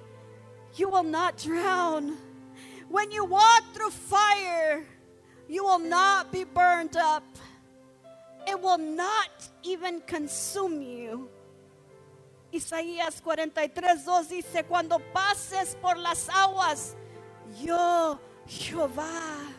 you 0.75 0.89
will 0.89 1.03
not 1.03 1.37
drown. 1.37 2.17
When 2.89 3.11
you 3.11 3.25
walk 3.25 3.63
through 3.73 3.91
fire, 3.91 4.83
you 5.47 5.63
will 5.63 5.79
not 5.79 6.31
be 6.31 6.43
burned 6.43 6.97
up. 6.97 7.23
It 8.47 8.59
will 8.59 8.77
not 8.77 9.29
even 9.63 10.01
consume 10.01 10.81
you. 10.81 11.29
Isaías 12.51 13.21
43, 13.21 14.03
2 14.03 14.23
dice, 14.29 14.63
cuando 14.67 14.99
pases 15.13 15.75
por 15.79 15.97
las 15.97 16.27
aguas, 16.29 16.95
yo, 17.61 18.19
Jehová, 18.47 19.53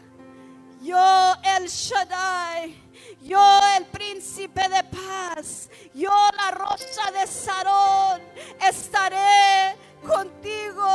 yo 0.83 1.35
el 1.45 1.69
Shaddai, 1.69 2.75
yo 3.23 3.61
el 3.77 3.87
príncipe 3.87 4.63
de 4.69 4.83
paz, 4.85 5.69
yo 5.95 6.11
la 6.37 6.51
rosa 6.53 7.11
de 7.13 7.27
Sarón, 7.27 8.21
estaré 8.61 9.77
contigo. 10.07 10.89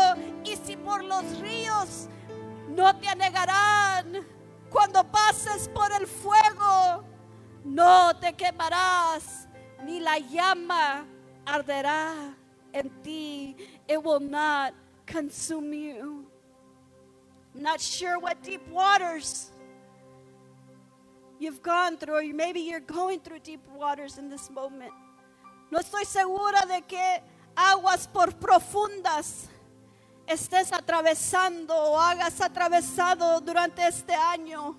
Y 0.43 0.55
si 0.55 0.75
por 0.77 1.03
los 1.03 1.39
ríos 1.39 2.07
no 2.69 2.95
te 2.97 3.07
anegarán, 3.07 4.25
cuando 4.69 5.03
pases 5.03 5.69
por 5.69 5.91
el 5.91 6.07
fuego, 6.07 7.03
no 7.63 8.15
te 8.17 8.33
quemarás, 8.33 9.47
ni 9.83 9.99
la 9.99 10.17
llama 10.19 11.05
arderá 11.45 12.35
en 12.73 12.89
ti. 13.01 13.55
It 13.87 14.03
will 14.03 14.19
not 14.19 14.73
consume 15.05 15.73
you. 15.73 16.25
I'm 17.53 17.61
not 17.61 17.79
sure 17.79 18.19
what 18.19 18.43
deep 18.43 18.67
waters 18.69 19.51
you've 21.39 21.61
gone 21.61 21.97
through, 21.97 22.15
or 22.15 22.33
maybe 22.33 22.61
you're 22.61 22.79
going 22.79 23.19
through 23.19 23.39
deep 23.39 23.61
waters 23.75 24.17
in 24.17 24.29
this 24.29 24.49
moment. 24.49 24.93
No 25.71 25.79
estoy 25.79 26.05
segura 26.05 26.65
de 26.67 26.81
que 26.81 27.21
aguas 27.55 28.07
por 28.07 28.27
profundas 28.33 29.47
estés 30.27 30.71
atravesando 30.71 31.73
o 31.73 31.99
hagas 31.99 32.39
atravesado 32.41 33.41
durante 33.41 33.85
este 33.85 34.13
año. 34.13 34.75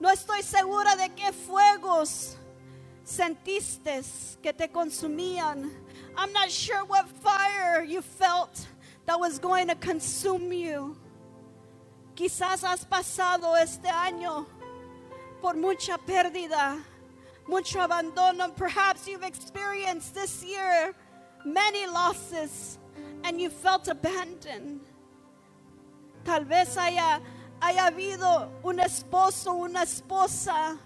No 0.00 0.08
estoy 0.10 0.42
segura 0.42 0.96
de 0.96 1.08
qué 1.10 1.32
fuegos 1.32 2.36
sentiste 3.04 4.02
que 4.42 4.52
te 4.52 4.68
consumían. 4.68 5.70
I'm 6.16 6.32
not 6.32 6.50
sure 6.50 6.84
what 6.84 7.08
fire 7.22 7.82
you 7.82 8.02
felt 8.02 8.66
that 9.06 9.18
was 9.18 9.38
going 9.38 9.68
to 9.68 9.74
consume 9.74 10.52
you. 10.52 10.96
Quizás 12.14 12.64
has 12.64 12.84
pasado 12.84 13.56
este 13.56 13.88
año 13.88 14.46
por 15.40 15.54
mucha 15.54 15.98
pérdida, 15.98 16.78
mucho 17.46 17.80
abandono. 17.80 18.54
Perhaps 18.56 19.08
you've 19.08 19.22
experienced 19.22 20.14
this 20.14 20.42
year 20.44 20.94
many 21.44 21.86
losses 21.86 22.78
and 23.24 23.40
you 23.40 23.50
felt 23.50 23.88
abandoned. 23.88 24.80
Tal 26.24 26.44
vez 26.44 26.76
haya, 26.76 27.20
haya 27.60 27.90
habido 27.90 28.50
un 28.62 28.78
esposo, 28.80 29.52
una 29.54 29.82
esposa, 29.82 30.78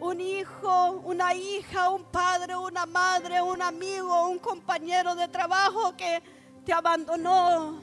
un 0.00 0.20
hijo, 0.20 1.02
una 1.04 1.32
hija, 1.34 1.90
un 1.90 2.04
padre, 2.12 2.56
una 2.56 2.84
madre, 2.86 3.40
un 3.40 3.62
amigo, 3.62 4.28
un 4.28 4.38
compañero 4.38 5.14
de 5.14 5.28
trabajo 5.28 5.96
que 5.96 6.20
te 6.64 6.72
abandonó. 6.72 7.80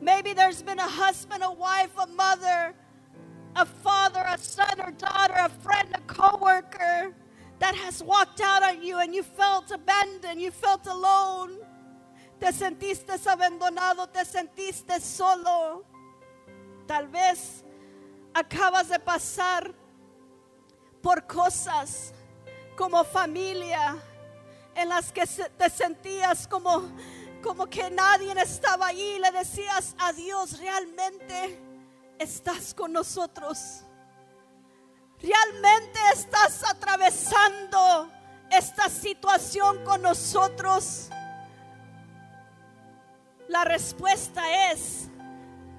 Maybe 0.00 0.32
there's 0.32 0.62
been 0.62 0.78
a 0.78 0.88
husband, 0.88 1.42
a 1.42 1.50
wife, 1.50 1.90
a 1.98 2.06
mother, 2.06 2.74
a 3.56 3.66
father, 3.66 4.24
a 4.26 4.38
son 4.38 4.80
or 4.80 4.90
daughter, 4.92 5.34
a 5.36 5.48
friend, 5.48 5.88
a 5.94 6.00
coworker 6.12 7.14
that 7.58 7.74
has 7.74 8.02
walked 8.02 8.40
out 8.40 8.62
on 8.62 8.82
you 8.82 8.98
and 8.98 9.14
you 9.14 9.22
felt 9.22 9.70
abandoned, 9.70 10.40
you 10.40 10.50
felt 10.50 10.86
alone. 10.86 11.58
Te 12.40 12.52
sentiste 12.52 13.18
abandonado, 13.26 14.10
te 14.10 14.24
sentiste 14.24 15.00
solo. 15.00 15.84
Tal 16.86 17.06
vez 17.08 17.64
acabas 18.34 18.88
de 18.88 18.98
pasar 18.98 19.74
por 21.02 21.26
cosas 21.26 22.12
como 22.76 23.04
familia 23.04 23.96
en 24.74 24.88
las 24.88 25.12
que 25.12 25.26
te 25.26 25.68
sentías 25.68 26.46
como 26.46 26.90
como 27.42 27.66
que 27.66 27.90
nadie 27.90 28.32
estaba 28.32 28.88
allí, 28.88 29.18
le 29.18 29.30
decías 29.30 29.94
a 29.98 30.12
Dios, 30.12 30.58
realmente 30.58 31.58
estás 32.20 32.74
con 32.74 32.92
nosotros. 32.92 33.82
Realmente 35.22 35.98
estás 36.12 36.62
atravesando 36.68 38.10
esta 38.50 38.88
situación 38.88 39.82
con 39.84 40.02
nosotros. 40.02 41.08
La 43.48 43.64
respuesta 43.64 44.70
es, 44.70 45.08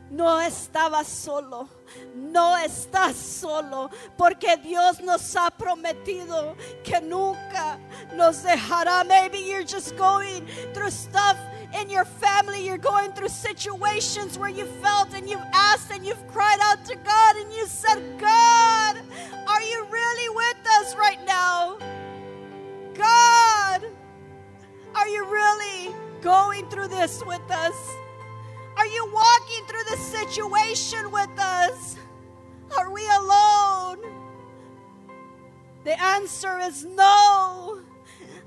no 0.10 0.42
estabas 0.42 1.08
solo, 1.08 1.70
no 2.16 2.58
estás 2.58 3.16
solo, 3.16 3.90
porque 4.18 4.58
Dios 4.58 5.00
nos 5.02 5.36
ha 5.36 5.52
prometido 5.52 6.56
que 6.84 7.00
nunca 7.00 7.78
nos 8.16 8.44
dejará. 8.44 9.04
Maybe 9.04 9.38
you're 9.38 9.64
just 9.64 9.96
going 9.96 10.46
through 10.74 10.92
stuff 10.92 11.38
in 11.80 11.90
your 11.90 12.06
family, 12.06 12.66
you're 12.66 12.78
going 12.78 13.12
through 13.14 13.30
situations 13.30 14.38
where 14.38 14.50
you 14.50 14.66
felt 14.66 15.14
and 15.14 15.30
you've 15.30 15.44
asked 15.54 15.92
and 15.92 16.06
you've 16.06 16.28
cried 16.28 16.60
out 16.64 16.84
to 16.86 16.96
God 16.96 17.36
and 17.38 17.52
you 17.54 17.66
said, 17.66 18.20
God, 18.20 18.98
are 19.48 19.62
you 19.62 19.86
really 19.90 20.36
with 20.36 20.68
us 20.80 20.96
right 20.96 21.20
now? 21.26 21.78
God, 22.94 23.86
are 24.96 25.08
you 25.08 25.26
really 25.26 25.96
going 26.22 26.70
through 26.70 26.90
this 26.90 27.24
with 27.26 27.50
us? 27.50 27.96
Are 28.78 28.88
you 28.88 29.12
walking 29.14 29.66
through 29.68 29.84
this 29.90 30.00
situation 30.00 31.12
with 31.12 31.30
us? 31.38 31.98
Are 32.78 32.92
we 32.92 33.06
alone? 33.18 34.00
The 35.84 36.02
answer 36.02 36.60
is 36.60 36.86
no. 36.86 37.82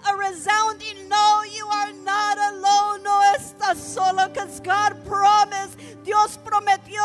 A 0.09 0.17
resounding 0.17 1.09
no, 1.09 1.43
you 1.51 1.67
are 1.67 1.93
not 1.93 2.39
alone. 2.39 3.03
No 3.03 3.14
estás 3.37 3.77
solo 3.77 4.29
because 4.29 4.61
God 4.61 5.05
promised, 5.05 5.79
Dios 6.05 6.39
prometió 6.39 7.03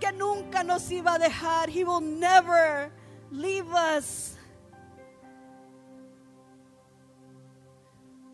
que 0.00 0.12
nunca 0.12 0.62
nos 0.62 0.90
iba 0.90 1.14
a 1.14 1.18
dejar. 1.18 1.68
He 1.68 1.84
will 1.84 2.00
never 2.00 2.90
leave 3.30 3.68
us. 3.72 4.36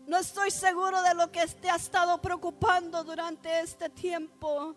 No 0.07 0.17
estoy 0.17 0.51
seguro 0.51 1.01
de 1.03 1.15
lo 1.15 1.31
que 1.31 1.47
te 1.47 1.69
ha 1.69 1.75
estado 1.75 2.17
preocupando 2.21 3.03
durante 3.03 3.61
este 3.61 3.87
tiempo, 3.89 4.75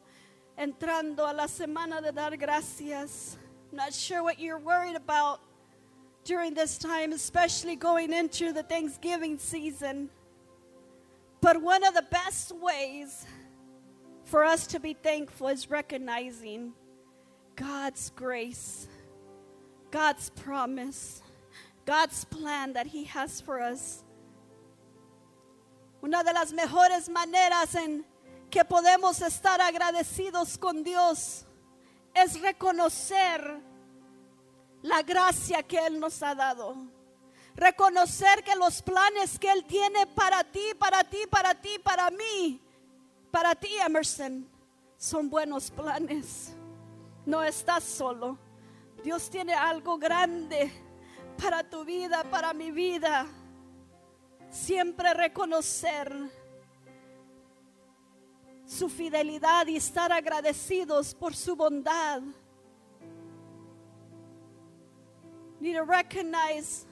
entrando 0.57 1.27
a 1.27 1.33
la 1.33 1.49
semana 1.49 2.01
de 2.01 2.13
dar 2.13 2.37
gracias. 2.37 3.37
I'm 3.73 3.79
Not 3.79 3.93
sure 3.93 4.23
what 4.23 4.39
you're 4.39 4.61
worried 4.61 4.95
about 4.95 5.41
during 6.25 6.55
this 6.55 6.79
time, 6.79 7.13
especially 7.13 7.75
going 7.75 8.13
into 8.13 8.53
the 8.53 8.63
Thanksgiving 8.63 9.39
season. 9.39 10.09
But 11.45 11.61
one 11.61 11.85
of 11.85 11.93
the 11.93 12.07
best 12.11 12.53
ways 12.53 13.27
for 14.25 14.47
us 14.47 14.67
to 14.69 14.81
be 14.81 14.95
thankful 14.95 15.49
is 15.49 15.69
recognizing 15.69 16.73
God's 17.55 18.09
grace, 18.17 18.89
God's 19.91 20.31
promise, 20.31 21.21
God's 21.85 22.25
plan 22.25 22.73
that 22.73 22.87
He 22.87 23.05
has 23.05 23.43
for 23.43 23.61
us. 23.61 24.03
Una 26.03 26.25
de 26.25 26.33
las 26.33 26.51
mejores 26.51 27.11
maneras 27.11 27.75
en 27.75 28.07
que 28.51 28.65
podemos 28.65 29.21
estar 29.21 29.59
agradecidos 29.59 30.59
con 30.59 30.83
Dios 30.83 31.45
es 32.17 32.41
reconocer 32.41 33.61
la 34.83 35.03
gracia 35.03 35.63
que 35.63 35.77
Él 35.77 36.01
nos 36.01 36.23
ha 36.23 36.35
dado. 36.35 36.94
Reconocer 37.55 38.43
que 38.43 38.57
los 38.57 38.83
planes 38.83 39.39
que 39.39 39.51
Él 39.51 39.65
tiene 39.65 40.07
para 40.09 40.43
ti, 40.45 40.73
para 40.79 41.05
ti, 41.05 41.19
para 41.31 41.55
ti, 41.55 41.79
para 41.83 42.11
mí, 42.11 42.61
para 43.31 43.55
ti, 43.55 43.69
Emerson, 43.85 44.49
son 44.97 45.31
buenos 45.31 45.71
planes. 45.71 46.55
No 47.25 47.43
estás 47.43 47.85
solo. 47.85 48.39
Dios 49.03 49.31
tiene 49.31 49.55
algo 49.55 49.99
grande 49.99 50.73
para 51.41 51.63
tu 51.63 51.85
vida, 51.85 52.25
para 52.25 52.53
mi 52.53 52.71
vida 52.71 53.27
siempre 54.55 55.13
reconocer 55.15 56.13
su 58.65 58.89
fidelidad 58.89 59.67
y 59.67 59.77
estar 59.77 60.13
agradecidos 60.13 61.15
por 61.15 61.35
su 61.35 61.57
bondad. 61.57 62.23
Need 65.61 65.77
to 65.77 65.85
recognize 65.85 66.87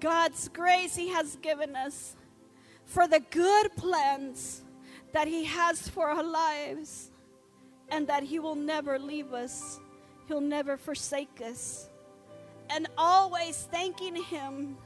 God's 0.00 0.48
grace 0.48 0.96
He 0.96 1.08
has 1.08 1.36
given 1.36 1.76
us 1.76 2.16
for 2.84 3.06
the 3.06 3.20
good 3.30 3.74
plans 3.76 4.62
that 5.12 5.28
He 5.28 5.44
has 5.44 5.88
for 5.88 6.08
our 6.08 6.22
lives 6.22 7.10
and 7.88 8.06
that 8.08 8.22
He 8.22 8.38
will 8.38 8.54
never 8.54 8.98
leave 8.98 9.32
us, 9.32 9.78
He'll 10.26 10.40
never 10.40 10.76
forsake 10.76 11.40
us. 11.44 11.88
And 12.68 12.88
always 12.96 13.68
thanking 13.70 14.16
Him 14.16 14.76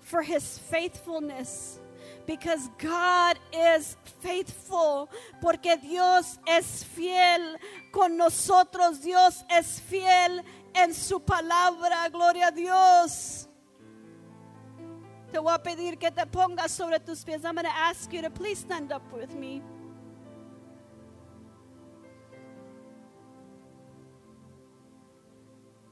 for 0.00 0.22
His 0.22 0.58
faithfulness 0.58 1.80
because 2.26 2.68
God 2.78 3.38
is 3.52 3.96
faithful, 4.20 5.08
porque 5.40 5.76
Dios 5.80 6.38
es 6.46 6.84
fiel 6.84 7.56
con 7.92 8.16
nosotros, 8.16 9.00
Dios 9.02 9.42
es 9.50 9.80
fiel 9.80 10.42
en 10.74 10.94
su 10.94 11.20
palabra, 11.20 12.08
gloria 12.10 12.48
a 12.48 12.52
Dios. 12.52 13.48
Te 15.32 15.38
voy 15.38 15.54
a 15.54 15.58
pedir 15.58 15.96
que 15.96 16.10
te 16.10 16.26
pongas 16.26 16.70
sobre 16.70 16.98
tus 16.98 17.22
pies. 17.22 17.44
I'm 17.44 17.54
going 17.54 17.64
to 17.64 17.76
ask 17.76 18.12
you 18.12 18.22
to 18.22 18.30
please 18.30 18.58
stand 18.58 18.92
up 18.92 19.02
with 19.12 19.34
me. 19.34 19.62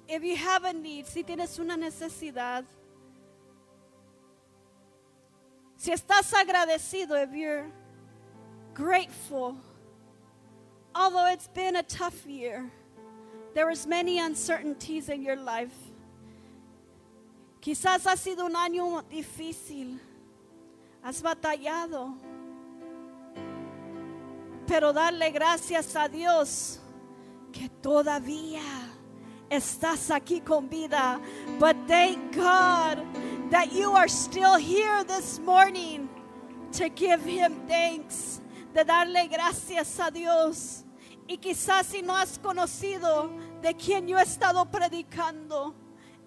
If 0.08 0.24
you 0.24 0.36
have 0.36 0.64
a 0.64 0.72
need, 0.72 1.06
si 1.06 1.22
tienes 1.22 1.58
una 1.60 1.76
necesidad, 1.76 2.64
si 5.76 5.92
estás 5.92 6.32
agradecido, 6.32 7.22
if 7.22 7.32
you're 7.34 7.70
grateful, 8.74 9.56
although 10.94 11.26
it's 11.26 11.48
been 11.48 11.76
a 11.76 11.82
tough 11.82 12.26
year, 12.26 12.70
there 13.54 13.70
is 13.70 13.86
many 13.86 14.18
uncertainties 14.18 15.08
in 15.08 15.22
your 15.22 15.36
life. 15.36 15.87
Quizás 17.60 18.06
ha 18.06 18.16
sido 18.16 18.46
un 18.46 18.56
año 18.56 19.02
difícil. 19.02 20.00
Has 21.02 21.22
batallado. 21.22 22.14
Pero 24.66 24.92
darle 24.92 25.30
gracias 25.30 25.96
a 25.96 26.08
Dios 26.08 26.80
que 27.52 27.68
todavía 27.68 28.62
estás 29.50 30.10
aquí 30.10 30.40
con 30.40 30.68
vida. 30.68 31.20
But 31.58 31.76
thank 31.86 32.34
God 32.34 33.02
that 33.50 33.72
you 33.72 33.92
are 33.92 34.08
still 34.08 34.56
here 34.56 35.04
this 35.04 35.38
morning 35.40 36.08
to 36.72 36.88
give 36.90 37.24
Him 37.24 37.66
thanks, 37.66 38.40
de 38.74 38.84
darle 38.84 39.28
gracias 39.28 39.98
a 39.98 40.10
Dios. 40.10 40.84
Y 41.26 41.38
quizás 41.38 41.86
si 41.86 42.02
no 42.02 42.14
has 42.14 42.38
conocido 42.38 43.30
de 43.62 43.74
quien 43.74 44.06
yo 44.06 44.18
he 44.18 44.22
estado 44.22 44.64
predicando, 44.66 45.74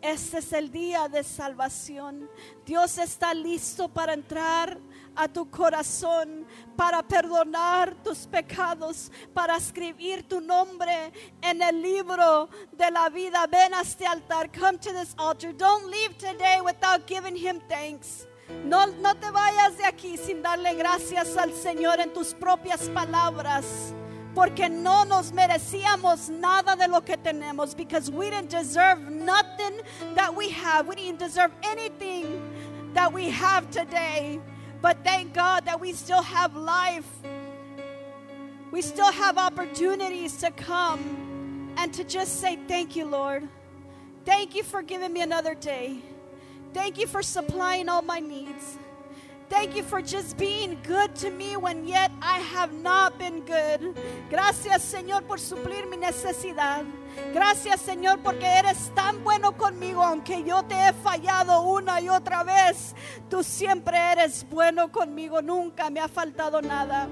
este 0.02 0.40
es 0.40 0.54
el 0.54 0.72
día 0.72 1.08
de 1.08 1.24
salvación. 1.24 2.30
Dios 2.66 2.98
está 2.98 3.34
listo 3.34 3.88
para 3.88 4.14
entrar 4.14 4.80
a 5.16 5.28
tu 5.28 5.50
corazón, 5.50 6.46
para 6.76 7.04
perdonar 7.04 7.96
tus 8.04 8.26
pecados, 8.28 9.12
para 9.34 9.58
escribir 9.58 10.28
tu 10.28 10.42
nombre 10.42 11.12
en 11.42 11.62
el 11.62 11.82
libro 11.82 12.50
de 12.72 12.90
la 12.90 13.10
vida. 13.10 13.46
Ven 13.48 13.74
a 13.74 13.82
este 13.82 14.06
altar. 14.06 14.52
Come 14.52 14.78
to 14.80 14.92
this 14.92 15.14
altar. 15.18 15.54
Don't 15.54 15.86
leave 15.86 16.18
today 16.18 16.62
without 16.62 17.08
giving 17.08 17.36
him 17.36 17.60
thanks. 17.68 18.28
No, 18.66 18.88
no 18.88 19.16
te 19.16 19.30
vayas 19.32 19.78
de 19.78 19.86
aquí 19.86 20.18
sin 20.18 20.42
darle 20.42 20.74
gracias 20.76 21.38
al 21.38 21.54
Señor 21.54 22.00
en 22.00 22.12
tus 22.12 22.34
propias 22.34 22.90
palabras. 22.90 23.94
Porque 24.34 24.70
no 24.70 25.04
nos 25.04 25.32
merecíamos 25.32 26.30
nada 26.30 26.76
de 26.76 26.88
lo 26.88 27.02
que 27.02 27.18
tenemos. 27.18 27.76
Because 27.76 28.10
we 28.10 28.30
didn't 28.30 28.50
deserve 28.50 29.00
nothing 29.10 29.82
that 30.16 30.34
we 30.34 30.50
have. 30.50 30.88
We 30.88 30.96
didn't 30.96 31.20
deserve 31.20 31.52
anything 31.64 32.42
that 32.94 33.12
we 33.12 33.30
have 33.30 33.70
today. 33.70 34.40
But 34.82 35.04
thank 35.04 35.34
God 35.34 35.66
that 35.66 35.80
we 35.80 35.94
still 35.94 36.24
have 36.24 36.56
life. 36.56 37.08
We 38.72 38.82
still 38.82 39.12
have 39.12 39.38
opportunities 39.38 40.38
to 40.38 40.52
come 40.52 41.74
and 41.78 41.94
to 41.94 42.04
just 42.04 42.40
say, 42.40 42.58
Thank 42.68 42.96
you, 42.96 43.06
Lord. 43.06 43.48
Thank 44.26 44.56
you 44.56 44.64
for 44.64 44.82
giving 44.82 45.12
me 45.12 45.22
another 45.22 45.56
day. 45.56 46.00
Thank 46.74 46.98
you 47.00 47.08
for 47.08 47.22
supplying 47.22 47.90
all 47.90 48.02
my 48.02 48.20
needs. 48.20 48.78
Thank 49.52 49.76
you 49.76 49.84
for 49.84 50.02
just 50.02 50.38
being 50.38 50.78
good 50.88 51.14
to 51.18 51.30
me 51.30 51.58
when 51.58 51.86
yet 51.86 52.10
I 52.22 52.40
have 52.40 52.72
not 52.72 53.20
been 53.20 53.42
good. 53.42 53.94
Gracias, 54.30 54.82
Señor, 54.82 55.28
por 55.28 55.40
suplir 55.40 55.90
mi 55.90 55.98
necesidad. 55.98 56.86
Gracias, 57.34 57.82
Señor, 57.82 58.20
porque 58.24 58.46
eres 58.46 58.90
tan 58.96 59.22
bueno 59.26 59.52
conmigo, 59.52 60.02
aunque 60.02 60.42
yo 60.46 60.64
te 60.64 60.76
he 60.76 60.94
fallado 60.94 61.64
una 61.64 62.00
y 62.00 62.08
otra 62.08 62.44
vez. 62.46 62.96
Tú 63.30 63.44
siempre 63.44 63.98
eres 63.98 64.46
bueno 64.50 64.90
conmigo, 64.90 65.42
nunca 65.42 65.90
me 65.90 66.00
ha 66.00 66.08
faltado 66.08 66.62
nada. 66.62 67.10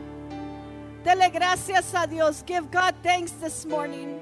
Dele 1.04 1.30
gracias 1.32 1.94
a 1.94 2.08
Dios. 2.08 2.42
Give 2.48 2.66
God 2.72 2.96
thanks 3.04 3.34
this 3.34 3.66
morning. 3.66 4.18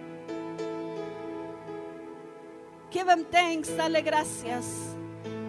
Give 2.89 3.07
Him 3.07 3.25
thanks. 3.25 3.69
Dale 3.77 4.01
gracias. 4.01 4.96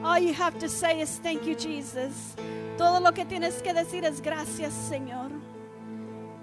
All 0.04 0.18
you 0.18 0.32
have 0.34 0.58
to 0.60 0.68
say 0.68 1.00
is 1.00 1.18
thank 1.18 1.44
you, 1.44 1.54
Jesus. 1.54 2.36
Todo 2.76 3.00
lo 3.00 3.12
que 3.12 3.24
tienes 3.24 3.60
que 3.62 3.72
decir 3.72 4.04
es 4.04 4.20
gracias, 4.20 4.72
Señor. 4.72 5.30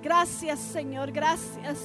Gracias, 0.03 0.59
Señor. 0.59 1.11
Gracias. 1.11 1.79